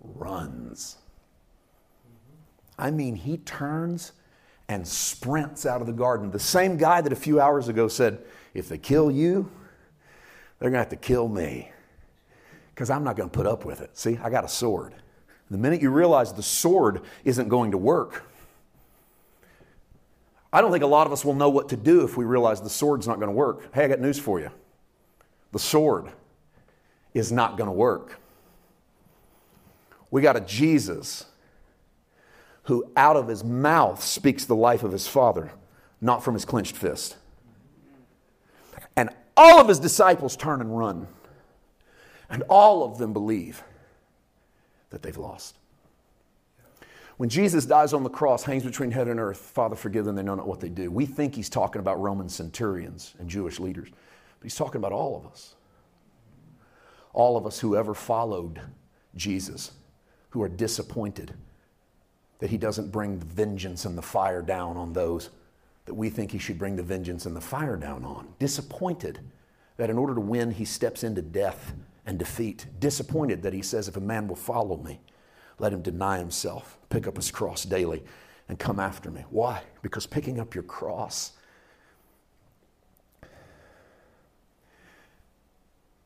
runs. 0.00 0.98
I 2.78 2.90
mean, 2.90 3.16
he 3.16 3.38
turns 3.38 4.12
and 4.68 4.86
sprints 4.86 5.64
out 5.64 5.80
of 5.80 5.86
the 5.86 5.92
garden. 5.94 6.30
The 6.30 6.38
same 6.38 6.76
guy 6.76 7.00
that 7.00 7.12
a 7.12 7.16
few 7.16 7.40
hours 7.40 7.68
ago 7.68 7.88
said, 7.88 8.18
If 8.52 8.68
they 8.68 8.78
kill 8.78 9.10
you, 9.10 9.50
they're 10.62 10.70
going 10.70 10.78
to 10.78 10.88
have 10.88 10.90
to 10.90 10.96
kill 10.96 11.26
me 11.26 11.72
because 12.72 12.88
I'm 12.88 13.02
not 13.02 13.16
going 13.16 13.28
to 13.28 13.34
put 13.34 13.48
up 13.48 13.64
with 13.64 13.80
it. 13.80 13.98
See, 13.98 14.16
I 14.22 14.30
got 14.30 14.44
a 14.44 14.48
sword. 14.48 14.94
The 15.50 15.58
minute 15.58 15.82
you 15.82 15.90
realize 15.90 16.32
the 16.32 16.40
sword 16.40 17.00
isn't 17.24 17.48
going 17.48 17.72
to 17.72 17.78
work, 17.78 18.30
I 20.52 20.60
don't 20.60 20.70
think 20.70 20.84
a 20.84 20.86
lot 20.86 21.08
of 21.08 21.12
us 21.12 21.24
will 21.24 21.34
know 21.34 21.50
what 21.50 21.68
to 21.70 21.76
do 21.76 22.04
if 22.04 22.16
we 22.16 22.24
realize 22.24 22.60
the 22.60 22.70
sword's 22.70 23.08
not 23.08 23.16
going 23.16 23.26
to 23.26 23.34
work. 23.34 23.74
Hey, 23.74 23.86
I 23.86 23.88
got 23.88 23.98
news 23.98 24.20
for 24.20 24.38
you. 24.38 24.52
The 25.50 25.58
sword 25.58 26.12
is 27.12 27.32
not 27.32 27.56
going 27.56 27.66
to 27.66 27.72
work. 27.72 28.20
We 30.12 30.22
got 30.22 30.36
a 30.36 30.40
Jesus 30.42 31.26
who 32.66 32.88
out 32.96 33.16
of 33.16 33.26
his 33.26 33.42
mouth 33.42 34.00
speaks 34.00 34.44
the 34.44 34.54
life 34.54 34.84
of 34.84 34.92
his 34.92 35.08
Father, 35.08 35.50
not 36.00 36.22
from 36.22 36.34
his 36.34 36.44
clenched 36.44 36.76
fist. 36.76 37.16
All 39.36 39.60
of 39.60 39.68
his 39.68 39.78
disciples 39.78 40.36
turn 40.36 40.60
and 40.60 40.76
run. 40.76 41.06
And 42.28 42.42
all 42.48 42.84
of 42.84 42.98
them 42.98 43.12
believe 43.12 43.62
that 44.90 45.02
they've 45.02 45.16
lost. 45.16 45.56
When 47.18 47.28
Jesus 47.28 47.66
dies 47.66 47.92
on 47.92 48.02
the 48.02 48.10
cross, 48.10 48.42
hangs 48.42 48.64
between 48.64 48.90
heaven 48.90 49.12
and 49.12 49.20
earth, 49.20 49.38
Father, 49.38 49.76
forgive 49.76 50.04
them, 50.04 50.16
they 50.16 50.22
know 50.22 50.34
not 50.34 50.48
what 50.48 50.60
they 50.60 50.68
do. 50.68 50.90
We 50.90 51.06
think 51.06 51.34
he's 51.34 51.50
talking 51.50 51.80
about 51.80 52.00
Roman 52.00 52.28
centurions 52.28 53.14
and 53.18 53.28
Jewish 53.28 53.60
leaders, 53.60 53.88
but 53.90 54.42
he's 54.42 54.56
talking 54.56 54.78
about 54.78 54.92
all 54.92 55.16
of 55.16 55.30
us. 55.30 55.54
All 57.12 57.36
of 57.36 57.46
us 57.46 57.60
who 57.60 57.76
ever 57.76 57.94
followed 57.94 58.60
Jesus, 59.14 59.72
who 60.30 60.42
are 60.42 60.48
disappointed 60.48 61.34
that 62.38 62.50
he 62.50 62.56
doesn't 62.56 62.90
bring 62.90 63.18
the 63.18 63.26
vengeance 63.26 63.84
and 63.84 63.96
the 63.96 64.02
fire 64.02 64.42
down 64.42 64.76
on 64.76 64.92
those 64.92 65.28
that 65.84 65.94
we 65.94 66.10
think 66.10 66.30
he 66.30 66.38
should 66.38 66.58
bring 66.58 66.76
the 66.76 66.82
vengeance 66.82 67.26
and 67.26 67.34
the 67.34 67.40
fire 67.40 67.76
down 67.76 68.04
on. 68.04 68.34
Disappointed 68.38 69.20
that 69.76 69.90
in 69.90 69.98
order 69.98 70.14
to 70.14 70.20
win, 70.20 70.50
he 70.52 70.64
steps 70.64 71.02
into 71.02 71.22
death 71.22 71.74
and 72.06 72.18
defeat. 72.18 72.66
Disappointed 72.78 73.42
that 73.42 73.52
he 73.52 73.62
says, 73.62 73.88
If 73.88 73.96
a 73.96 74.00
man 74.00 74.28
will 74.28 74.36
follow 74.36 74.76
me, 74.76 75.00
let 75.58 75.72
him 75.72 75.82
deny 75.82 76.18
himself, 76.18 76.78
pick 76.88 77.06
up 77.06 77.16
his 77.16 77.30
cross 77.30 77.64
daily, 77.64 78.02
and 78.48 78.58
come 78.58 78.78
after 78.78 79.10
me. 79.10 79.24
Why? 79.30 79.62
Because 79.82 80.06
picking 80.06 80.38
up 80.38 80.54
your 80.54 80.64
cross, 80.64 81.32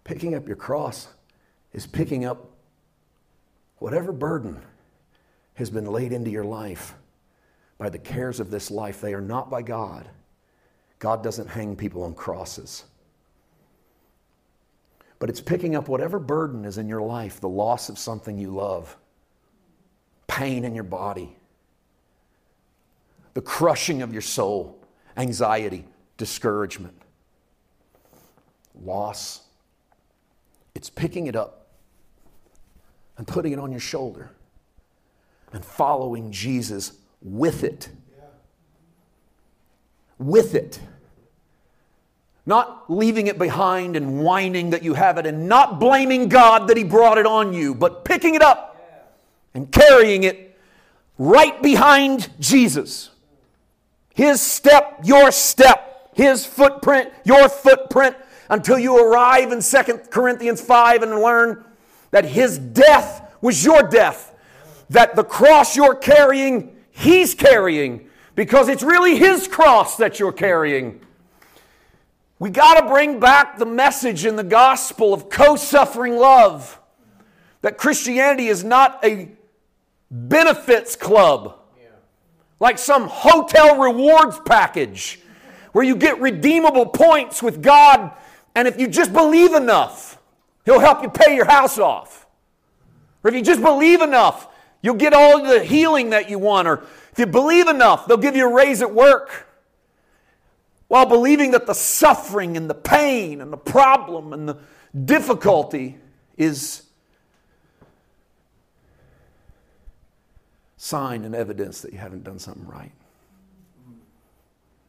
picking 0.04 0.34
up 0.34 0.46
your 0.46 0.56
cross 0.56 1.08
is 1.72 1.86
picking 1.86 2.24
up 2.24 2.50
whatever 3.78 4.12
burden 4.12 4.62
has 5.54 5.68
been 5.68 5.86
laid 5.86 6.12
into 6.12 6.30
your 6.30 6.44
life 6.44 6.94
by 7.78 7.88
the 7.88 7.98
cares 7.98 8.40
of 8.40 8.50
this 8.50 8.70
life. 8.70 9.00
They 9.00 9.14
are 9.14 9.20
not 9.20 9.50
by 9.50 9.62
God. 9.62 10.08
God 10.98 11.22
doesn't 11.22 11.48
hang 11.48 11.76
people 11.76 12.04
on 12.04 12.14
crosses. 12.14 12.84
But 15.18 15.30
it's 15.30 15.40
picking 15.40 15.74
up 15.74 15.88
whatever 15.88 16.18
burden 16.18 16.64
is 16.64 16.78
in 16.78 16.88
your 16.88 17.02
life, 17.02 17.40
the 17.40 17.48
loss 17.48 17.88
of 17.88 17.98
something 17.98 18.38
you 18.38 18.50
love. 18.50 18.96
pain 20.26 20.64
in 20.64 20.74
your 20.74 20.84
body, 20.84 21.34
the 23.34 23.40
crushing 23.40 24.02
of 24.02 24.12
your 24.12 24.22
soul, 24.22 24.78
anxiety, 25.16 25.84
discouragement, 26.18 27.00
loss. 28.84 29.42
It's 30.74 30.90
picking 30.90 31.26
it 31.26 31.36
up 31.36 31.68
and 33.16 33.26
putting 33.26 33.52
it 33.52 33.58
on 33.58 33.70
your 33.70 33.80
shoulder 33.80 34.30
and 35.52 35.64
following 35.64 36.32
Jesus 36.32 36.92
with 37.22 37.64
it. 37.64 37.88
With 40.18 40.54
it. 40.54 40.80
Not 42.44 42.84
leaving 42.88 43.26
it 43.26 43.38
behind 43.38 43.96
and 43.96 44.20
whining 44.22 44.70
that 44.70 44.82
you 44.82 44.94
have 44.94 45.18
it 45.18 45.26
and 45.26 45.48
not 45.48 45.80
blaming 45.80 46.28
God 46.28 46.68
that 46.68 46.76
He 46.76 46.84
brought 46.84 47.18
it 47.18 47.26
on 47.26 47.52
you, 47.52 47.74
but 47.74 48.04
picking 48.04 48.34
it 48.34 48.42
up 48.42 48.80
and 49.52 49.70
carrying 49.72 50.22
it 50.22 50.58
right 51.18 51.60
behind 51.62 52.30
Jesus. 52.38 53.10
His 54.14 54.40
step, 54.40 55.00
your 55.04 55.32
step, 55.32 56.10
His 56.14 56.46
footprint, 56.46 57.12
your 57.24 57.48
footprint, 57.48 58.16
until 58.48 58.78
you 58.78 58.96
arrive 58.98 59.52
in 59.52 59.60
2 59.60 59.82
Corinthians 60.10 60.60
5 60.60 61.02
and 61.02 61.20
learn 61.20 61.64
that 62.12 62.24
His 62.24 62.58
death 62.58 63.34
was 63.40 63.64
your 63.64 63.82
death, 63.82 64.34
that 64.90 65.16
the 65.16 65.24
cross 65.24 65.76
you're 65.76 65.94
carrying, 65.94 66.75
He's 66.98 67.34
carrying, 67.34 68.08
because 68.34 68.70
it's 68.70 68.82
really 68.82 69.16
His 69.18 69.46
cross 69.46 69.98
that 69.98 70.18
you're 70.18 70.32
carrying. 70.32 71.02
We 72.38 72.48
got 72.48 72.80
to 72.80 72.88
bring 72.88 73.20
back 73.20 73.58
the 73.58 73.66
message 73.66 74.24
in 74.24 74.36
the 74.36 74.42
gospel 74.42 75.12
of 75.12 75.28
co 75.28 75.56
suffering 75.56 76.16
love. 76.16 76.80
That 77.60 77.76
Christianity 77.76 78.46
is 78.46 78.64
not 78.64 79.04
a 79.04 79.28
benefits 80.10 80.96
club, 80.96 81.58
like 82.60 82.78
some 82.78 83.08
hotel 83.08 83.78
rewards 83.78 84.40
package 84.46 85.20
where 85.72 85.84
you 85.84 85.96
get 85.96 86.18
redeemable 86.18 86.86
points 86.86 87.42
with 87.42 87.62
God, 87.62 88.10
and 88.54 88.66
if 88.66 88.80
you 88.80 88.88
just 88.88 89.12
believe 89.12 89.52
enough, 89.52 90.18
He'll 90.64 90.80
help 90.80 91.02
you 91.02 91.10
pay 91.10 91.36
your 91.36 91.44
house 91.44 91.78
off. 91.78 92.26
Or 93.22 93.28
if 93.28 93.34
you 93.34 93.42
just 93.42 93.60
believe 93.60 94.00
enough, 94.00 94.48
you'll 94.82 94.94
get 94.94 95.12
all 95.12 95.42
the 95.42 95.62
healing 95.64 96.10
that 96.10 96.30
you 96.30 96.38
want. 96.38 96.68
Or 96.68 96.84
if 97.12 97.18
you 97.18 97.26
believe 97.26 97.68
enough, 97.68 98.06
they'll 98.06 98.16
give 98.16 98.36
you 98.36 98.48
a 98.48 98.52
raise 98.52 98.82
at 98.82 98.92
work 98.92 99.46
while 100.88 101.06
believing 101.06 101.50
that 101.52 101.66
the 101.66 101.74
suffering 101.74 102.56
and 102.56 102.70
the 102.70 102.74
pain 102.74 103.40
and 103.40 103.52
the 103.52 103.56
problem 103.56 104.32
and 104.32 104.48
the 104.48 104.58
difficulty 105.04 105.98
is 106.36 106.82
sign 110.76 111.24
and 111.24 111.34
evidence 111.34 111.80
that 111.80 111.92
you 111.92 111.98
haven't 111.98 112.22
done 112.22 112.38
something 112.38 112.66
right. 112.66 112.92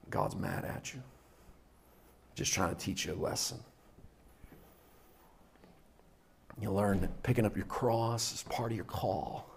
God's 0.09 0.35
mad 0.35 0.63
at 0.63 0.93
you. 0.93 1.01
Just 2.35 2.53
trying 2.53 2.73
to 2.73 2.79
teach 2.79 3.05
you 3.05 3.13
a 3.13 3.15
lesson. 3.15 3.57
You 6.61 6.71
learn 6.71 7.01
that 7.01 7.23
picking 7.23 7.45
up 7.45 7.55
your 7.55 7.65
cross 7.65 8.33
is 8.33 8.43
part 8.43 8.71
of 8.71 8.75
your 8.75 8.85
call. 8.85 9.49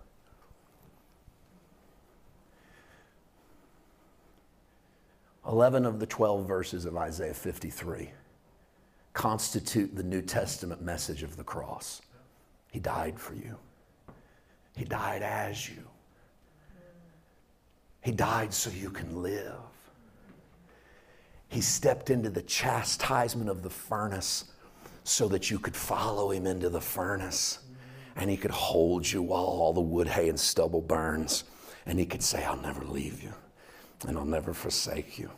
11 5.49 5.87
of 5.87 5.99
the 5.99 6.07
12 6.07 6.47
verses 6.47 6.85
of 6.85 6.97
Isaiah 6.97 7.35
53 7.35 8.11
constitute 9.15 9.95
the 9.97 10.03
New 10.03 10.23
Testament 10.23 10.83
message 10.83 11.23
of 11.23 11.37
the 11.37 11.45
cross. 11.45 12.03
He 12.71 12.79
died 12.79 13.19
for 13.19 13.35
you, 13.35 13.57
He 14.77 14.85
died 14.85 15.23
as 15.23 15.69
you, 15.69 15.83
He 18.03 18.13
died 18.13 18.53
so 18.53 18.71
you 18.71 18.91
can 18.91 19.23
live. 19.23 19.55
He 21.49 21.61
stepped 21.61 22.11
into 22.11 22.31
the 22.31 22.43
chastisement 22.43 23.51
of 23.51 23.63
the 23.63 23.71
furnace 23.71 24.45
so 25.03 25.27
that 25.29 25.51
you 25.51 25.59
could 25.59 25.75
follow 25.75 26.31
Him 26.31 26.47
into 26.47 26.69
the 26.69 26.81
furnace. 26.81 27.59
And 28.15 28.31
He 28.31 28.37
could 28.37 28.53
hold 28.53 29.11
you 29.11 29.23
while 29.23 29.43
all 29.43 29.73
the 29.73 29.81
wood, 29.81 30.07
hay, 30.07 30.29
and 30.29 30.39
stubble 30.39 30.81
burns. 30.81 31.43
And 31.87 31.99
He 31.99 32.07
could 32.07 32.23
say, 32.23 32.45
I'll 32.45 32.61
never 32.61 32.85
leave 32.85 33.21
you 33.21 33.33
and 34.07 34.17
I'll 34.17 34.25
never 34.25 34.53
forsake 34.53 35.19
you. 35.19 35.31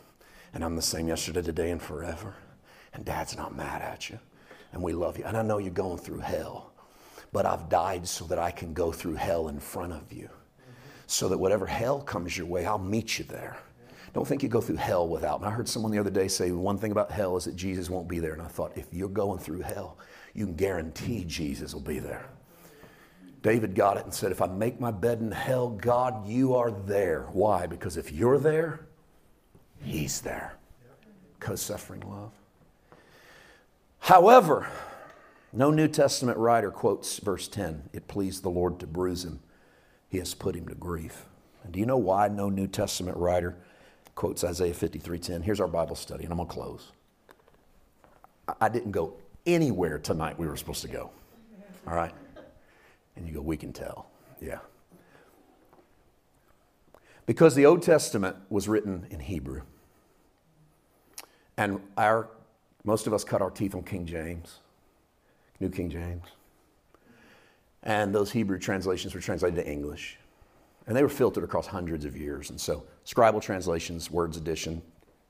And 0.55 0.65
I'm 0.65 0.77
the 0.77 0.83
same 0.83 1.09
yesterday, 1.09 1.43
today, 1.43 1.71
and 1.71 1.83
forever. 1.83 2.35
And 2.95 3.05
Dad's 3.05 3.37
not 3.37 3.57
mad 3.57 3.83
at 3.83 4.11
you. 4.11 4.19
And 4.73 4.83
we 4.83 4.93
love 4.93 5.19
you. 5.19 5.25
And 5.25 5.37
I 5.37 5.43
know 5.43 5.59
you're 5.59 5.71
going 5.71 5.99
through 5.99 6.21
hell, 6.21 6.73
but 7.33 7.47
I've 7.47 7.69
died 7.69 8.07
so 8.07 8.25
that 8.27 8.39
I 8.39 8.51
can 8.51 8.73
go 8.73 8.93
through 8.93 9.15
hell 9.15 9.49
in 9.49 9.59
front 9.61 9.93
of 9.93 10.13
you. 10.13 10.29
So 11.07 11.29
that 11.29 11.39
whatever 11.39 11.67
hell 11.67 12.01
comes 12.01 12.37
your 12.37 12.47
way, 12.47 12.65
I'll 12.65 12.79
meet 12.79 13.19
you 13.19 13.25
there. 13.25 13.57
Don't 14.15 14.27
think 14.27 14.43
you 14.43 14.49
go 14.49 14.61
through 14.61 14.77
hell 14.77 15.09
without 15.09 15.41
me. 15.41 15.49
I 15.49 15.51
heard 15.51 15.69
someone 15.69 15.91
the 15.91 15.99
other 15.99 16.11
day 16.11 16.29
say 16.29 16.51
one 16.51 16.77
thing 16.77 16.93
about 16.93 17.11
hell 17.11 17.37
is 17.37 17.45
that 17.45 17.57
Jesus 17.57 17.89
won't 17.89 18.09
be 18.09 18.19
there. 18.19 18.33
And 18.33 18.43
I 18.43 18.47
thought, 18.47 18.73
if 18.77 18.87
you're 18.93 19.09
going 19.09 19.39
through 19.39 19.61
hell, 19.61 19.99
you 20.35 20.45
can 20.45 20.55
guarantee 20.55 21.25
Jesus 21.25 21.73
will 21.73 21.81
be 21.81 21.99
there. 21.99 22.27
David 23.43 23.75
got 23.75 23.97
it 23.97 24.05
and 24.05 24.15
said, 24.15 24.31
If 24.31 24.41
I 24.41 24.47
make 24.47 24.81
my 24.81 24.91
bed 24.91 25.21
in 25.21 25.33
hell, 25.33 25.69
God, 25.69 26.27
you 26.27 26.55
are 26.55 26.71
there. 26.71 27.27
Why? 27.33 27.67
Because 27.67 27.97
if 27.97 28.13
you're 28.13 28.39
there, 28.39 28.87
He's 29.83 30.21
there. 30.21 30.55
Co 31.41 31.57
suffering 31.57 32.03
love. 32.09 32.31
However, 33.99 34.69
no 35.53 35.71
New 35.71 35.89
Testament 35.89 36.39
writer 36.39 36.71
quotes 36.71 37.19
verse 37.19 37.49
10 37.49 37.91
It 37.93 38.09
pleased 38.09 38.43
the 38.43 38.49
Lord 38.49 38.79
to 38.81 38.87
bruise 38.87 39.25
him, 39.25 39.41
he 40.09 40.19
has 40.19 40.35
put 40.35 40.55
him 40.55 40.69
to 40.69 40.75
grief. 40.75 41.27
And 41.65 41.73
do 41.73 41.81
you 41.81 41.87
know 41.87 41.97
why 41.97 42.29
no 42.29 42.49
New 42.49 42.67
Testament 42.67 43.17
writer 43.17 43.57
quotes 44.15 44.45
Isaiah 44.45 44.75
53:10? 44.75 45.43
Here's 45.43 45.61
our 45.61 45.69
Bible 45.69 45.97
study, 45.97 46.25
and 46.25 46.33
I'm 46.33 46.39
going 46.39 46.49
to 46.49 46.55
close. 46.55 46.93
I 48.61 48.69
didn't 48.69 48.93
go 48.93 49.15
anywhere 49.47 49.99
tonight 49.99 50.39
we 50.39 50.47
were 50.47 50.57
supposed 50.57 50.83
to 50.83 50.89
go. 50.89 51.11
All 51.87 51.95
right? 51.95 52.13
And 53.17 53.27
you 53.27 53.35
go, 53.35 53.41
we 53.41 53.57
can 53.57 53.73
tell. 53.73 54.11
Yeah. 54.41 54.59
Because 57.27 57.55
the 57.55 57.67
Old 57.67 57.83
Testament 57.83 58.37
was 58.51 58.69
written 58.69 59.07
in 59.11 59.21
Hebrew. 59.21 59.63
And 61.57 61.81
our, 61.97 62.29
most 62.85 63.07
of 63.07 63.13
us 63.13 63.25
cut 63.25 63.43
our 63.43 63.51
teeth 63.51 63.75
on 63.75 63.83
King 63.83 64.07
James, 64.07 64.59
New 65.61 65.69
King 65.69 65.91
James. 65.91 66.27
And 67.83 68.15
those 68.15 68.33
Hebrew 68.33 68.59
translations 68.59 69.15
were 69.15 69.21
translated 69.21 69.63
to 69.65 69.71
English. 69.71 70.19
And 70.87 70.97
they 70.97 71.03
were 71.03 71.09
filtered 71.09 71.45
across 71.45 71.67
hundreds 71.67 72.05
of 72.05 72.17
years. 72.17 72.51
And 72.51 72.61
so, 72.61 72.85
scribal 73.07 73.41
translations, 73.41 74.11
words 74.11 74.37
addition, 74.37 74.83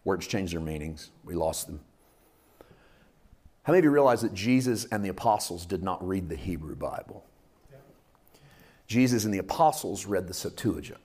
words 0.04 0.26
changed 0.26 0.54
their 0.54 0.60
meanings. 0.60 1.10
We 1.24 1.34
lost 1.34 1.66
them. 1.66 1.80
How 3.64 3.72
many 3.72 3.78
of 3.80 3.84
you 3.84 3.90
realize 3.90 4.22
that 4.22 4.34
Jesus 4.34 4.86
and 4.86 5.04
the 5.04 5.10
apostles 5.10 5.66
did 5.66 5.82
not 5.82 6.06
read 6.06 6.28
the 6.28 6.36
Hebrew 6.36 6.74
Bible? 6.74 7.24
Jesus 8.92 9.24
and 9.24 9.32
the 9.32 9.38
apostles 9.38 10.04
read 10.04 10.28
the 10.28 10.34
Septuagint. 10.34 11.00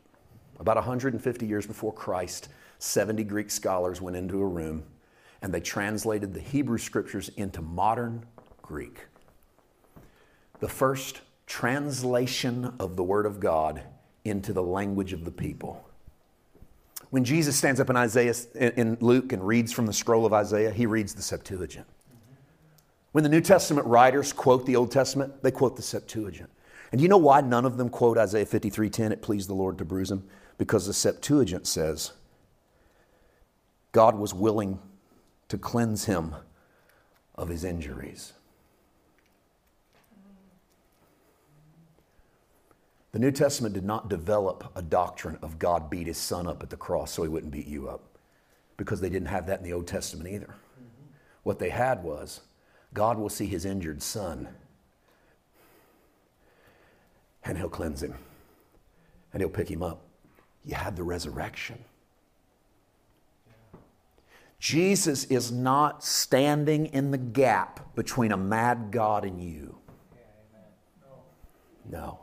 About 0.60 0.76
150 0.76 1.46
years 1.46 1.66
before 1.66 1.94
Christ, 1.94 2.50
70 2.80 3.24
Greek 3.24 3.50
scholars 3.50 4.02
went 4.02 4.18
into 4.18 4.42
a 4.42 4.46
room 4.46 4.84
and 5.42 5.54
they 5.54 5.62
translated 5.62 6.34
the 6.34 6.42
Hebrew 6.42 6.80
scriptures 6.80 7.30
into 7.38 7.62
modern 7.62 8.26
Greek. 8.62 9.06
The 10.60 10.68
first 10.68 11.22
translation 11.46 12.74
of 12.78 12.98
the 12.98 13.04
Word 13.04 13.26
of 13.26 13.40
God 13.40 13.84
into 14.26 14.52
the 14.52 14.64
language 14.64 15.14
of 15.14 15.24
the 15.24 15.32
people. 15.32 15.88
When 17.10 17.24
Jesus 17.24 17.56
stands 17.56 17.80
up 17.80 17.90
in 17.90 17.96
Isaiah 17.96 18.36
in 18.56 18.98
Luke 19.00 19.32
and 19.32 19.48
reads 19.48 19.72
from 19.72 19.86
the 19.86 19.94
scroll 19.94 20.26
of 20.26 20.34
Isaiah, 20.34 20.72
he 20.72 20.86
reads 20.86 21.14
the 21.14 21.22
Septuagint. 21.22 21.88
When 23.14 23.24
the 23.24 23.30
New 23.30 23.40
Testament 23.40 23.88
writers 23.88 24.34
quote 24.34 24.66
the 24.66 24.76
Old 24.76 24.92
Testament, 24.92 25.42
they 25.42 25.52
quote 25.52 25.78
the 25.78 25.82
Septuagint. 25.82 26.50
And 26.92 27.02
you 27.02 27.08
know 27.08 27.18
why 27.18 27.42
none 27.42 27.66
of 27.66 27.78
them 27.78 27.90
quote 27.90 28.18
Isaiah 28.18 28.46
53:10, 28.46 29.12
it 29.12 29.22
pleased 29.22 29.50
the 29.50 29.54
Lord 29.54 29.78
to 29.78 29.86
bruise 29.86 30.12
him? 30.12 30.24
Because 30.58 30.88
the 30.88 30.94
Septuagint 30.94 31.68
says 31.68 32.14
God 33.92 34.18
was 34.18 34.34
willing 34.34 34.80
to 35.50 35.58
cleanse 35.58 36.06
him 36.06 36.36
of 37.36 37.50
his 37.50 37.64
injuries. 37.64 38.34
The 43.12 43.20
New 43.20 43.32
Testament 43.32 43.74
did 43.74 43.86
not 43.86 44.10
develop 44.10 44.72
a 44.76 44.82
doctrine 44.82 45.40
of 45.42 45.58
God 45.58 45.90
beat 45.90 46.08
his 46.08 46.18
son 46.18 46.46
up 46.46 46.62
at 46.62 46.70
the 46.70 46.78
cross 46.78 47.12
so 47.12 47.24
he 47.24 47.30
wouldn't 47.30 47.52
beat 47.52 47.68
you 47.68 47.90
up 47.90 48.18
because 48.76 49.02
they 49.02 49.10
didn't 49.10 49.30
have 49.30 49.48
that 49.48 49.60
in 49.60 49.66
the 49.66 49.74
Old 49.74 49.88
Testament 49.88 50.30
either. 50.30 50.46
Mm-hmm. 50.46 51.08
What 51.44 51.58
they 51.58 51.70
had 51.70 52.04
was 52.04 52.42
God 52.94 53.18
will 53.18 53.30
see 53.30 53.48
his 53.48 53.66
injured 53.66 54.04
son 54.04 54.50
and 57.44 57.58
he'll 57.58 57.70
cleanse 57.70 58.04
him 58.04 58.16
and 59.34 59.42
he'll 59.42 59.50
pick 59.50 59.70
him 59.70 59.84
up. 59.84 60.02
You 60.66 60.76
have 60.76 60.96
the 60.96 61.04
resurrection. 61.04 61.78
Jesus 64.60 65.26
is 65.26 65.52
not 65.52 66.04
standing 66.04 66.88
in 66.88 67.12
the 67.12 67.18
gap 67.18 67.96
between 67.96 68.32
a 68.32 68.38
mad 68.38 68.90
God 68.92 69.24
and 69.24 69.42
you. 69.42 69.78
No. 71.90 72.20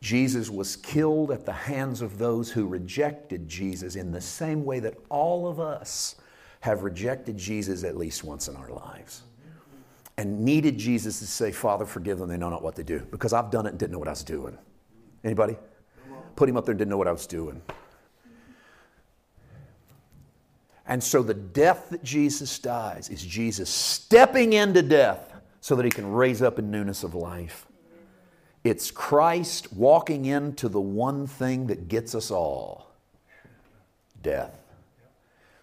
Jesus 0.00 0.48
was 0.50 0.76
killed 0.76 1.30
at 1.30 1.44
the 1.44 1.52
hands 1.52 2.02
of 2.02 2.18
those 2.18 2.50
who 2.50 2.66
rejected 2.66 3.48
Jesus 3.48 3.96
in 3.96 4.12
the 4.12 4.20
same 4.20 4.64
way 4.64 4.78
that 4.80 4.94
all 5.08 5.48
of 5.48 5.58
us 5.58 6.16
have 6.60 6.82
rejected 6.82 7.36
Jesus 7.36 7.84
at 7.84 7.96
least 7.96 8.22
once 8.22 8.48
in 8.48 8.56
our 8.56 8.70
lives 8.70 9.22
and 10.16 10.44
needed 10.44 10.78
Jesus 10.78 11.18
to 11.18 11.26
say, 11.26 11.50
Father, 11.50 11.84
forgive 11.84 12.18
them, 12.18 12.28
they 12.28 12.36
know 12.36 12.50
not 12.50 12.62
what 12.62 12.76
they 12.76 12.82
do. 12.82 13.00
Because 13.10 13.32
I've 13.32 13.50
done 13.50 13.66
it 13.66 13.70
and 13.70 13.78
didn't 13.78 13.92
know 13.92 13.98
what 13.98 14.08
I 14.08 14.12
was 14.12 14.24
doing. 14.24 14.56
Anybody? 15.24 15.56
Put 16.36 16.48
him 16.48 16.56
up 16.56 16.64
there 16.64 16.72
and 16.72 16.78
didn't 16.78 16.90
know 16.90 16.96
what 16.96 17.08
I 17.08 17.12
was 17.12 17.26
doing. 17.26 17.60
And 20.86 21.02
so 21.02 21.22
the 21.22 21.34
death 21.34 21.88
that 21.90 22.04
Jesus 22.04 22.58
dies 22.58 23.08
is 23.08 23.24
Jesus 23.24 23.70
stepping 23.70 24.52
into 24.52 24.82
death 24.82 25.32
so 25.60 25.76
that 25.76 25.84
he 25.84 25.90
can 25.90 26.12
raise 26.12 26.42
up 26.42 26.58
in 26.58 26.70
newness 26.70 27.04
of 27.04 27.14
life. 27.14 27.66
It's 28.64 28.90
Christ 28.90 29.72
walking 29.72 30.26
into 30.26 30.68
the 30.68 30.80
one 30.80 31.26
thing 31.26 31.66
that 31.68 31.88
gets 31.88 32.14
us 32.14 32.30
all 32.30 32.92
death. 34.22 34.58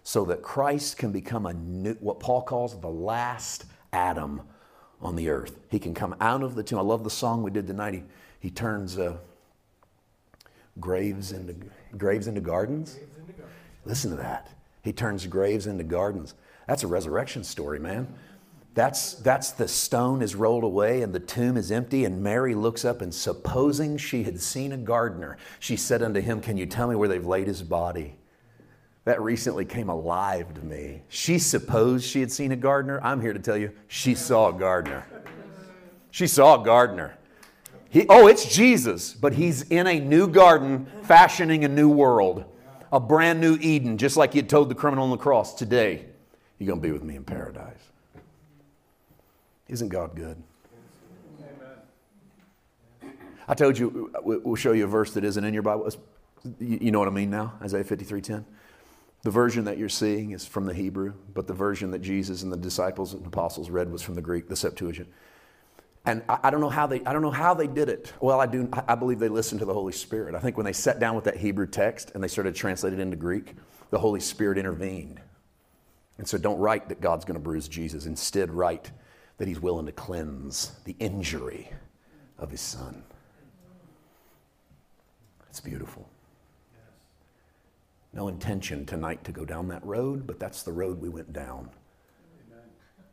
So 0.04 0.24
that 0.24 0.42
Christ 0.42 0.96
can 0.96 1.12
become 1.12 1.46
a 1.46 1.52
new, 1.52 1.94
what 2.00 2.18
Paul 2.18 2.42
calls 2.42 2.80
the 2.80 2.88
last 2.88 3.66
Adam 3.92 4.42
on 5.00 5.16
the 5.16 5.28
earth. 5.28 5.58
He 5.68 5.78
can 5.78 5.94
come 5.94 6.14
out 6.20 6.42
of 6.42 6.54
the 6.54 6.62
tomb. 6.62 6.78
I 6.78 6.82
love 6.82 7.04
the 7.04 7.10
song 7.10 7.42
we 7.42 7.50
did 7.50 7.66
tonight. 7.66 7.94
He, 7.94 8.02
he 8.40 8.50
turns 8.50 8.98
uh, 8.98 9.16
graves 10.80 11.32
into 11.32 11.54
graves 11.96 12.26
into 12.26 12.40
gardens. 12.40 12.98
Listen 13.84 14.10
to 14.10 14.16
that. 14.16 14.48
He 14.82 14.92
turns 14.92 15.26
graves 15.26 15.66
into 15.66 15.84
gardens. 15.84 16.34
That's 16.66 16.84
a 16.84 16.86
resurrection 16.86 17.44
story, 17.44 17.78
man. 17.78 18.14
That's, 18.74 19.14
that's 19.14 19.50
the 19.50 19.68
stone 19.68 20.22
is 20.22 20.34
rolled 20.34 20.64
away 20.64 21.02
and 21.02 21.12
the 21.12 21.20
tomb 21.20 21.56
is 21.56 21.70
empty. 21.70 22.04
And 22.04 22.22
Mary 22.22 22.54
looks 22.54 22.84
up 22.84 23.02
and 23.02 23.12
supposing 23.14 23.98
she 23.98 24.22
had 24.22 24.40
seen 24.40 24.72
a 24.72 24.78
gardener, 24.78 25.36
she 25.58 25.76
said 25.76 26.02
unto 26.02 26.20
him, 26.20 26.40
Can 26.40 26.56
you 26.56 26.66
tell 26.66 26.88
me 26.88 26.96
where 26.96 27.08
they've 27.08 27.24
laid 27.24 27.46
his 27.46 27.62
body? 27.62 28.14
That 29.04 29.20
recently 29.20 29.64
came 29.64 29.88
alive 29.88 30.54
to 30.54 30.64
me. 30.64 31.02
She 31.08 31.38
supposed 31.38 32.04
she 32.04 32.20
had 32.20 32.30
seen 32.30 32.52
a 32.52 32.56
gardener. 32.56 33.00
I'm 33.02 33.20
here 33.20 33.32
to 33.32 33.40
tell 33.40 33.56
you, 33.56 33.72
she 33.88 34.14
saw 34.14 34.48
a 34.48 34.52
gardener. 34.52 35.04
She 36.12 36.26
saw 36.26 36.60
a 36.60 36.64
gardener. 36.64 37.16
He, 37.88 38.06
oh, 38.08 38.26
it's 38.26 38.54
Jesus, 38.54 39.12
but 39.12 39.34
he's 39.34 39.62
in 39.62 39.86
a 39.86 39.98
new 39.98 40.28
garden 40.28 40.86
fashioning 41.02 41.64
a 41.64 41.68
new 41.68 41.88
world, 41.88 42.44
a 42.92 43.00
brand 43.00 43.40
new 43.40 43.58
Eden, 43.60 43.98
just 43.98 44.16
like 44.16 44.32
he 44.32 44.38
had 44.38 44.48
told 44.48 44.68
the 44.68 44.74
criminal 44.74 45.04
on 45.04 45.10
the 45.10 45.16
cross 45.16 45.54
today, 45.54 46.06
you're 46.58 46.68
going 46.68 46.80
to 46.80 46.86
be 46.86 46.92
with 46.92 47.02
me 47.02 47.16
in 47.16 47.24
paradise. 47.24 47.74
Isn't 49.68 49.88
God 49.88 50.14
good? 50.14 50.42
I 53.48 53.54
told 53.54 53.76
you, 53.76 54.10
we'll 54.22 54.54
show 54.54 54.72
you 54.72 54.84
a 54.84 54.88
verse 54.88 55.12
that 55.14 55.24
isn't 55.24 55.44
in 55.44 55.52
your 55.52 55.62
Bible. 55.62 55.90
You 56.60 56.90
know 56.90 56.98
what 56.98 57.08
I 57.08 57.10
mean 57.10 57.30
now? 57.30 57.54
Isaiah 57.60 57.84
53:10. 57.84 58.44
The 59.22 59.30
version 59.30 59.64
that 59.64 59.78
you're 59.78 59.88
seeing 59.88 60.32
is 60.32 60.46
from 60.46 60.66
the 60.66 60.74
Hebrew, 60.74 61.14
but 61.32 61.46
the 61.46 61.54
version 61.54 61.92
that 61.92 62.00
Jesus 62.00 62.42
and 62.42 62.52
the 62.52 62.56
disciples 62.56 63.14
and 63.14 63.24
apostles 63.24 63.70
read 63.70 63.90
was 63.90 64.02
from 64.02 64.14
the 64.14 64.20
Greek, 64.20 64.48
the 64.48 64.56
Septuagint. 64.56 65.08
And 66.04 66.22
I, 66.28 66.38
I, 66.44 66.50
don't 66.50 66.60
know 66.60 66.68
how 66.68 66.88
they 66.88 67.04
I 67.04 67.12
don't 67.12 67.22
know 67.22 67.30
how 67.30 67.54
they 67.54 67.68
did 67.68 67.88
it. 67.88 68.12
Well, 68.20 68.40
I 68.40 68.46
do 68.46 68.68
I 68.88 68.96
believe 68.96 69.20
they 69.20 69.28
listened 69.28 69.60
to 69.60 69.64
the 69.64 69.74
Holy 69.74 69.92
Spirit. 69.92 70.34
I 70.34 70.40
think 70.40 70.56
when 70.56 70.66
they 70.66 70.72
sat 70.72 70.98
down 70.98 71.14
with 71.14 71.24
that 71.24 71.36
Hebrew 71.36 71.68
text 71.68 72.10
and 72.14 72.22
they 72.22 72.28
started 72.28 72.54
to 72.54 72.60
translate 72.60 72.92
it 72.92 72.98
into 72.98 73.16
Greek, 73.16 73.54
the 73.90 73.98
Holy 73.98 74.18
Spirit 74.18 74.58
intervened. 74.58 75.20
And 76.18 76.26
so 76.26 76.36
don't 76.38 76.58
write 76.58 76.88
that 76.88 77.00
God's 77.00 77.24
going 77.24 77.34
to 77.34 77.40
bruise 77.40 77.68
Jesus. 77.68 78.06
Instead, 78.06 78.50
write 78.50 78.90
that 79.38 79.46
he's 79.46 79.60
willing 79.60 79.86
to 79.86 79.92
cleanse 79.92 80.72
the 80.84 80.96
injury 80.98 81.70
of 82.38 82.50
his 82.50 82.60
son. 82.60 83.04
It's 85.48 85.60
beautiful. 85.60 86.08
No 88.12 88.28
intention 88.28 88.84
tonight 88.84 89.24
to 89.24 89.32
go 89.32 89.44
down 89.44 89.68
that 89.68 89.84
road, 89.84 90.26
but 90.26 90.38
that's 90.38 90.62
the 90.62 90.72
road 90.72 91.00
we 91.00 91.08
went 91.08 91.32
down. 91.32 91.70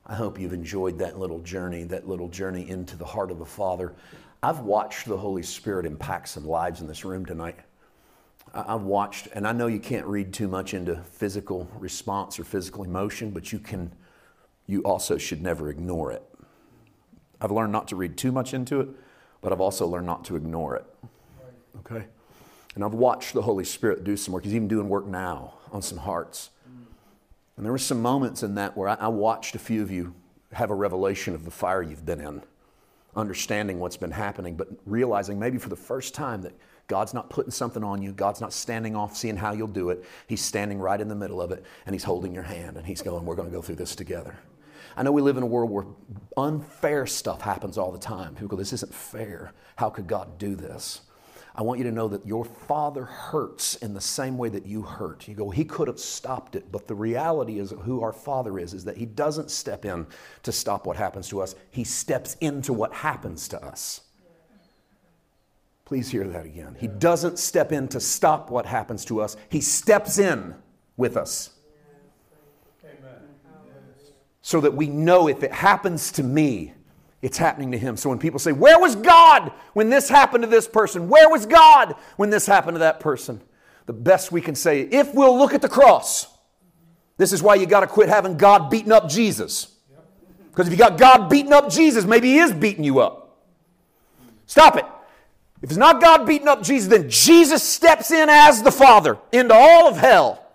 I 0.06 0.16
hope 0.16 0.40
you've 0.40 0.54
enjoyed 0.54 0.98
that 1.00 1.20
little 1.20 1.40
journey, 1.40 1.84
that 1.86 2.08
little 2.08 2.28
journey 2.28 2.68
into 2.68 2.98
the 2.98 3.06
heart 3.06 3.32
of 3.32 3.40
the 3.40 3.46
Father. 3.46 3.94
I've 4.42 4.62
watched 4.62 5.06
the 5.06 5.18
Holy 5.18 5.44
Spirit 5.44 5.86
impact 5.86 6.30
some 6.30 6.46
lives 6.46 6.82
in 6.82 6.88
this 6.88 7.06
room 7.06 7.26
tonight. 7.26 7.60
I've 8.54 8.82
watched, 8.82 9.28
and 9.34 9.48
I 9.48 9.52
know 9.52 9.68
you 9.68 9.80
can't 9.80 10.08
read 10.08 10.34
too 10.34 10.48
much 10.48 10.74
into 10.74 10.96
physical 10.96 11.70
response 11.78 12.40
or 12.40 12.44
physical 12.44 12.84
emotion, 12.84 13.30
but 13.30 13.54
you 13.54 13.60
can, 13.60 13.94
you 14.66 14.82
also 14.82 15.18
should 15.18 15.42
never 15.42 15.70
ignore 15.70 16.12
it. 16.12 16.24
I've 17.40 17.52
learned 17.52 17.72
not 17.72 17.88
to 17.90 17.96
read 17.96 18.18
too 18.18 18.32
much 18.32 18.54
into 18.54 18.82
it, 18.82 18.90
but 19.42 19.54
I've 19.54 19.62
also 19.62 19.86
learned 19.86 20.08
not 20.08 20.26
to 20.26 20.36
ignore 20.36 20.76
it. 20.76 20.86
Okay? 21.80 22.06
And 22.76 22.84
I've 22.84 22.94
watched 22.94 23.34
the 23.34 23.42
Holy 23.42 23.66
Spirit 23.66 24.04
do 24.04 24.16
some 24.16 24.34
work. 24.34 24.44
He's 24.44 24.56
even 24.56 24.68
doing 24.68 24.90
work 24.90 25.06
now 25.06 25.56
on 25.72 25.82
some 25.82 25.98
hearts. 25.98 26.52
And 27.58 27.66
there 27.66 27.74
were 27.74 27.78
some 27.78 28.02
moments 28.02 28.42
in 28.42 28.56
that 28.56 28.78
where 28.78 28.88
I, 28.88 28.94
I 28.96 29.08
watched 29.10 29.56
a 29.56 29.60
few 29.60 29.82
of 29.82 29.92
you 29.92 30.14
have 30.54 30.72
a 30.72 30.76
revelation 30.76 31.36
of 31.36 31.46
the 31.46 31.52
fire 31.52 31.82
you've 31.82 32.06
been 32.06 32.22
in, 32.22 32.42
understanding 33.16 33.80
what's 33.80 33.98
been 33.98 34.12
happening, 34.12 34.56
but 34.56 34.70
realizing 34.86 35.38
maybe 35.38 35.58
for 35.58 35.70
the 35.70 35.76
first 35.76 36.14
time 36.14 36.42
that 36.44 36.54
God's 36.88 37.14
not 37.14 37.30
putting 37.30 37.52
something 37.52 37.84
on 37.84 38.02
you. 38.02 38.12
God's 38.12 38.42
not 38.42 38.52
standing 38.52 38.96
off, 38.96 39.16
seeing 39.16 39.38
how 39.38 39.54
you'll 39.54 39.68
do 39.68 39.92
it. 39.92 40.04
He's 40.28 40.42
standing 40.42 40.80
right 40.80 41.00
in 41.00 41.08
the 41.08 41.16
middle 41.16 41.42
of 41.42 41.52
it, 41.52 41.64
and 41.86 41.94
He's 41.94 42.04
holding 42.04 42.34
your 42.34 42.44
hand, 42.44 42.78
and 42.78 42.86
He's 42.86 43.02
going, 43.02 43.26
We're 43.26 43.36
going 43.36 43.48
to 43.48 43.56
go 43.56 43.62
through 43.62 43.76
this 43.76 43.96
together. 43.96 44.36
I 44.98 45.04
know 45.04 45.12
we 45.12 45.22
live 45.22 45.38
in 45.38 45.44
a 45.44 45.46
world 45.46 45.70
where 45.70 45.86
unfair 46.36 47.06
stuff 47.06 47.42
happens 47.42 47.78
all 47.78 47.92
the 47.92 48.00
time. 48.00 48.34
People 48.34 48.50
go, 48.50 48.56
This 48.56 48.74
isn't 48.74 48.94
fair. 48.94 49.54
How 49.76 49.90
could 49.90 50.08
God 50.08 50.38
do 50.40 50.56
this? 50.56 51.02
I 51.56 51.64
want 51.64 51.80
you 51.80 51.84
to 51.86 51.92
know 51.92 52.08
that 52.08 52.26
your 52.26 52.46
father 52.46 53.06
hurts 53.06 53.76
in 53.76 53.94
the 53.94 54.02
same 54.02 54.38
way 54.38 54.50
that 54.50 54.66
you 54.66 54.84
hurt. 54.84 55.28
You 55.28 55.34
go, 55.34 55.50
he 55.50 55.66
could 55.66 55.88
have 55.88 56.00
stopped 56.00 56.56
it, 56.56 56.72
but 56.72 56.88
the 56.88 56.96
reality 56.96 57.60
is 57.60 57.72
who 57.72 58.02
our 58.02 58.14
father 58.14 58.60
is, 58.60 58.74
is 58.74 58.86
that 58.86 58.98
he 58.98 59.06
doesn't 59.06 59.50
step 59.50 59.84
in 59.84 60.06
to 60.44 60.52
stop 60.52 60.86
what 60.86 60.96
happens 60.96 61.28
to 61.30 61.42
us. 61.42 61.56
He 61.72 61.84
steps 61.84 62.38
into 62.40 62.72
what 62.72 62.94
happens 62.94 63.48
to 63.50 63.64
us. 63.66 64.02
Please 65.86 66.10
hear 66.10 66.28
that 66.28 66.46
again. 66.46 66.76
He 66.80 66.88
doesn't 66.88 67.40
step 67.40 67.72
in 67.72 67.88
to 67.88 68.00
stop 68.00 68.52
what 68.52 68.68
happens 68.68 69.04
to 69.06 69.22
us. 69.22 69.36
He 69.50 69.60
steps 69.60 70.20
in 70.20 70.54
with 70.98 71.18
us. 71.18 71.50
So 74.42 74.62
that 74.62 74.76
we 74.76 74.88
know 74.88 75.28
if 75.28 75.42
it 75.42 75.52
happens 75.52 76.12
to 76.14 76.24
me, 76.24 76.74
it's 77.22 77.38
happening 77.38 77.72
to 77.72 77.78
him. 77.78 77.98
So 77.98 78.10
when 78.10 78.20
people 78.20 78.40
say, 78.40 78.52
Where 78.52 78.80
was 78.80 78.96
God 78.96 79.52
when 79.74 79.90
this 79.90 80.10
happened 80.10 80.44
to 80.44 80.50
this 80.50 80.68
person? 80.68 81.10
Where 81.10 81.30
was 81.30 81.46
God 81.46 81.96
when 82.16 82.30
this 82.30 82.46
happened 82.46 82.76
to 82.76 82.80
that 82.80 83.00
person? 83.00 83.42
The 83.86 83.94
best 83.94 84.32
we 84.32 84.42
can 84.42 84.56
say, 84.56 84.82
if 84.82 85.14
we'll 85.14 85.38
look 85.38 85.54
at 85.54 85.62
the 85.62 85.70
cross, 85.70 86.28
this 87.18 87.34
is 87.34 87.42
why 87.42 87.56
you 87.56 87.66
got 87.66 87.82
to 87.82 87.88
quit 87.88 88.08
having 88.08 88.38
God 88.38 88.70
beating 88.70 88.92
up 88.92 89.10
Jesus. 89.10 89.76
Because 90.52 90.68
if 90.68 90.74
you 90.74 90.78
got 90.78 90.98
God 90.98 91.30
beating 91.30 91.54
up 91.54 91.70
Jesus, 91.70 92.06
maybe 92.06 92.30
He 92.30 92.40
is 92.40 92.54
beating 92.54 92.84
you 92.84 93.00
up. 93.00 93.38
Stop 94.46 94.78
it. 94.78 94.86
If 95.62 95.70
it's 95.70 95.78
not 95.78 96.02
God 96.02 96.26
beating 96.26 96.48
up 96.48 96.64
Jesus, 96.64 96.88
then 96.90 97.10
Jesus 97.10 97.62
steps 97.64 98.12
in 98.12 98.30
as 98.30 98.64
the 98.64 98.72
Father 98.72 99.18
into 99.32 99.54
all 99.54 99.88
of 99.88 99.98
hell 99.98 100.49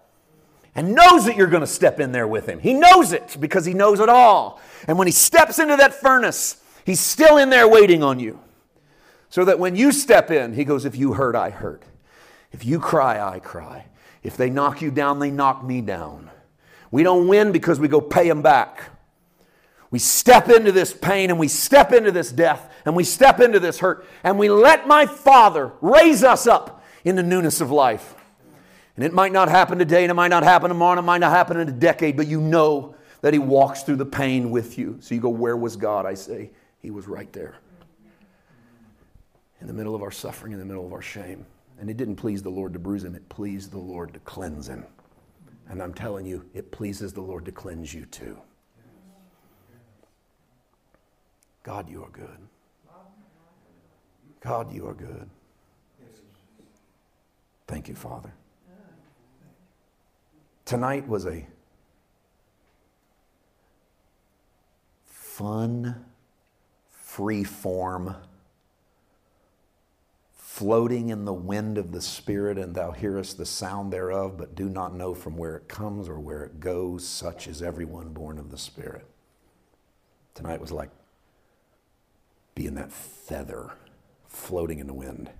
and 0.75 0.95
knows 0.95 1.25
that 1.27 1.37
you're 1.37 1.47
going 1.47 1.61
to 1.61 1.67
step 1.67 2.01
in 2.01 2.13
there 2.13 2.27
with 2.27 2.49
him. 2.49 2.59
He 2.59 2.75
knows 2.75 3.13
it 3.13 3.37
because 3.39 3.65
he 3.65 3.75
knows 3.75 4.01
it 4.01 4.09
all. 4.09 4.61
And 4.89 4.99
when 4.99 5.07
he 5.07 5.13
steps 5.13 5.59
into 5.59 5.77
that 5.77 5.95
furnace, 5.95 6.57
he's 6.85 7.01
still 7.01 7.37
in 7.39 7.51
there 7.51 7.69
waiting 7.69 8.03
on 8.03 8.19
you. 8.19 8.41
So 9.31 9.45
that 9.45 9.59
when 9.59 9.77
you 9.77 9.93
step 9.93 10.31
in, 10.31 10.55
he 10.55 10.65
goes, 10.65 10.85
If 10.85 10.97
you 10.97 11.15
hurt, 11.15 11.35
I 11.35 11.51
hurt. 11.51 11.83
If 12.53 12.65
you 12.65 12.79
cry, 12.79 13.21
I 13.21 13.41
cry. 13.41 13.87
If 14.23 14.37
they 14.37 14.49
knock 14.49 14.81
you 14.81 14.91
down, 14.91 15.19
they 15.19 15.31
knock 15.31 15.65
me 15.65 15.81
down. 15.81 16.31
We 16.91 17.03
don't 17.03 17.27
win 17.27 17.51
because 17.51 17.81
we 17.81 17.89
go 17.89 18.01
pay 18.01 18.29
them 18.29 18.43
back. 18.43 18.91
We 19.91 19.99
step 19.99 20.49
into 20.49 20.73
this 20.73 20.93
pain 20.93 21.31
and 21.31 21.39
we 21.39 21.49
step 21.49 21.93
into 21.93 22.11
this 22.11 22.33
death 22.33 22.73
and 22.85 22.97
we 22.97 23.05
step 23.05 23.41
into 23.41 23.61
this 23.61 23.79
hurt 23.79 24.07
and 24.23 24.39
we 24.39 24.49
let 24.49 24.89
my 24.89 25.07
Father 25.07 25.73
raise 25.81 26.25
us 26.25 26.47
up 26.47 26.83
in 27.05 27.17
the 27.17 27.23
newness 27.23 27.61
of 27.61 27.71
life. 27.71 28.15
And 28.97 29.05
it 29.05 29.13
might 29.13 29.33
not 29.33 29.49
happen 29.49 29.79
today, 29.79 30.05
and 30.05 30.11
it 30.11 30.15
might 30.15 30.29
not 30.29 30.45
happen 30.45 30.69
tomorrow, 30.69 30.93
and 30.93 31.01
it 31.01 31.07
might 31.07 31.19
not 31.19 31.33
happen 31.33 31.59
in 31.59 31.69
a 31.69 31.73
decade, 31.73 32.17
but 32.17 32.27
you 32.27 32.41
know 32.41 32.95
that 33.23 33.33
He 33.33 33.39
walks 33.39 33.83
through 33.83 33.97
the 33.97 34.07
pain 34.07 34.51
with 34.51 34.79
you. 34.79 34.99
So 35.01 35.15
you 35.15 35.21
go, 35.21 35.29
Where 35.29 35.57
was 35.57 35.77
God? 35.77 36.07
I 36.07 36.15
say, 36.15 36.51
He 36.81 36.91
was 36.91 37.09
right 37.09 37.33
there. 37.33 37.57
In 39.61 39.67
the 39.67 39.73
middle 39.73 39.95
of 39.95 40.03
our 40.03 40.11
suffering, 40.11 40.53
in 40.53 40.59
the 40.59 40.65
middle 40.65 40.87
of 40.87 40.93
our 40.93 41.03
shame. 41.03 41.47
And 41.81 41.91
it 41.91 41.97
didn't 41.97 42.17
please 42.17 42.43
the 42.43 42.51
Lord 42.51 42.73
to 42.75 42.79
bruise 42.79 43.05
him, 43.05 43.15
it 43.15 43.29
pleased 43.29 43.73
the 43.73 43.79
Lord 43.79 44.13
to 44.15 44.21
cleanse 44.21 44.69
him. 44.69 44.85
And 45.69 45.83
I'm 45.83 45.95
telling 45.95 46.27
you, 46.27 46.45
it 46.55 46.71
pleases 46.71 47.13
the 47.13 47.23
Lord 47.23 47.45
to 47.47 47.53
cleanse 47.53 47.93
you 47.93 48.05
too. 48.07 48.39
God, 51.63 51.89
you 51.89 52.05
are 52.05 52.11
good. 52.11 52.39
God, 54.41 54.73
you 54.73 54.87
are 54.87 54.95
good. 54.95 55.29
Thank 57.67 57.89
you, 57.89 57.95
Father. 57.95 58.31
Tonight 60.65 61.07
was 61.07 61.27
a 61.27 61.47
fun, 65.05 66.07
free 66.89 67.45
form, 67.45 68.17
floating 70.33 71.11
in 71.11 71.25
the 71.27 71.35
wind 71.35 71.77
of 71.77 71.93
the 71.93 72.01
Spirit, 72.01 72.57
and 72.57 72.75
thou 72.75 72.93
hearest 72.93 73.37
the 73.37 73.45
sound 73.45 73.93
thereof, 73.93 74.39
but 74.39 74.55
do 74.55 74.69
not 74.69 74.95
know 74.95 75.13
from 75.13 75.37
where 75.37 75.57
it 75.57 75.69
comes 75.69 76.09
or 76.09 76.19
where 76.19 76.45
it 76.45 76.61
goes. 76.61 77.07
Such 77.07 77.47
is 77.47 77.61
everyone 77.61 78.11
born 78.11 78.39
of 78.39 78.51
the 78.51 78.57
Spirit. 78.57 79.07
Tonight 80.35 80.61
was 80.61 80.73
like 80.73 80.91
being 82.55 82.75
that 82.77 82.93
feather 82.93 83.73
floating 84.29 84.79
in 84.79 84.87
the 84.87 84.95
wind. 84.95 85.31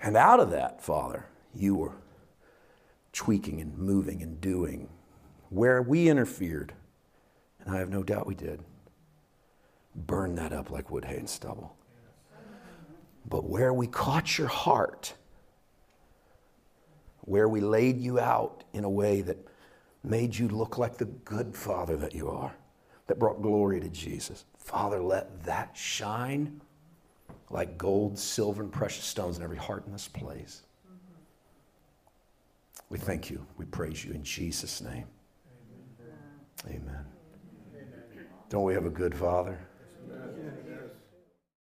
And 0.00 0.16
out 0.16 0.40
of 0.40 0.50
that, 0.50 0.82
Father, 0.82 1.26
you 1.54 1.74
were 1.74 1.92
tweaking 3.12 3.60
and 3.60 3.76
moving 3.76 4.22
and 4.22 4.40
doing 4.40 4.88
where 5.52 5.82
we 5.82 6.08
interfered, 6.08 6.72
and 7.60 7.74
I 7.74 7.78
have 7.78 7.90
no 7.90 8.02
doubt 8.02 8.26
we 8.26 8.34
did. 8.34 8.62
Burn 9.94 10.34
that 10.36 10.52
up 10.52 10.70
like 10.70 10.90
wood, 10.90 11.04
hay, 11.04 11.16
and 11.16 11.28
stubble. 11.28 11.76
But 13.28 13.44
where 13.44 13.74
we 13.74 13.86
caught 13.86 14.38
your 14.38 14.48
heart, 14.48 15.12
where 17.20 17.48
we 17.48 17.60
laid 17.60 18.00
you 18.00 18.18
out 18.18 18.64
in 18.72 18.84
a 18.84 18.90
way 18.90 19.20
that 19.20 19.36
made 20.02 20.34
you 20.34 20.48
look 20.48 20.78
like 20.78 20.96
the 20.96 21.04
good 21.04 21.54
father 21.54 21.96
that 21.98 22.14
you 22.14 22.30
are, 22.30 22.54
that 23.06 23.18
brought 23.18 23.42
glory 23.42 23.78
to 23.78 23.88
Jesus. 23.90 24.46
Father, 24.56 25.02
let 25.02 25.44
that 25.44 25.76
shine 25.76 26.62
like 27.50 27.76
gold, 27.76 28.18
silver, 28.18 28.62
and 28.62 28.72
precious 28.72 29.04
stones 29.04 29.36
in 29.36 29.42
every 29.42 29.58
heart 29.58 29.84
in 29.86 29.92
this 29.92 30.08
place. 30.08 30.62
We 32.92 32.98
thank 32.98 33.30
you. 33.30 33.46
We 33.56 33.64
praise 33.64 34.04
you 34.04 34.12
in 34.12 34.22
Jesus' 34.22 34.82
name. 34.82 35.06
Amen. 36.66 36.82
Amen. 36.82 37.06
Don't 38.50 38.64
we 38.64 38.74
have 38.74 38.84
a 38.84 38.90
good 38.90 39.14
Father? 39.14 39.58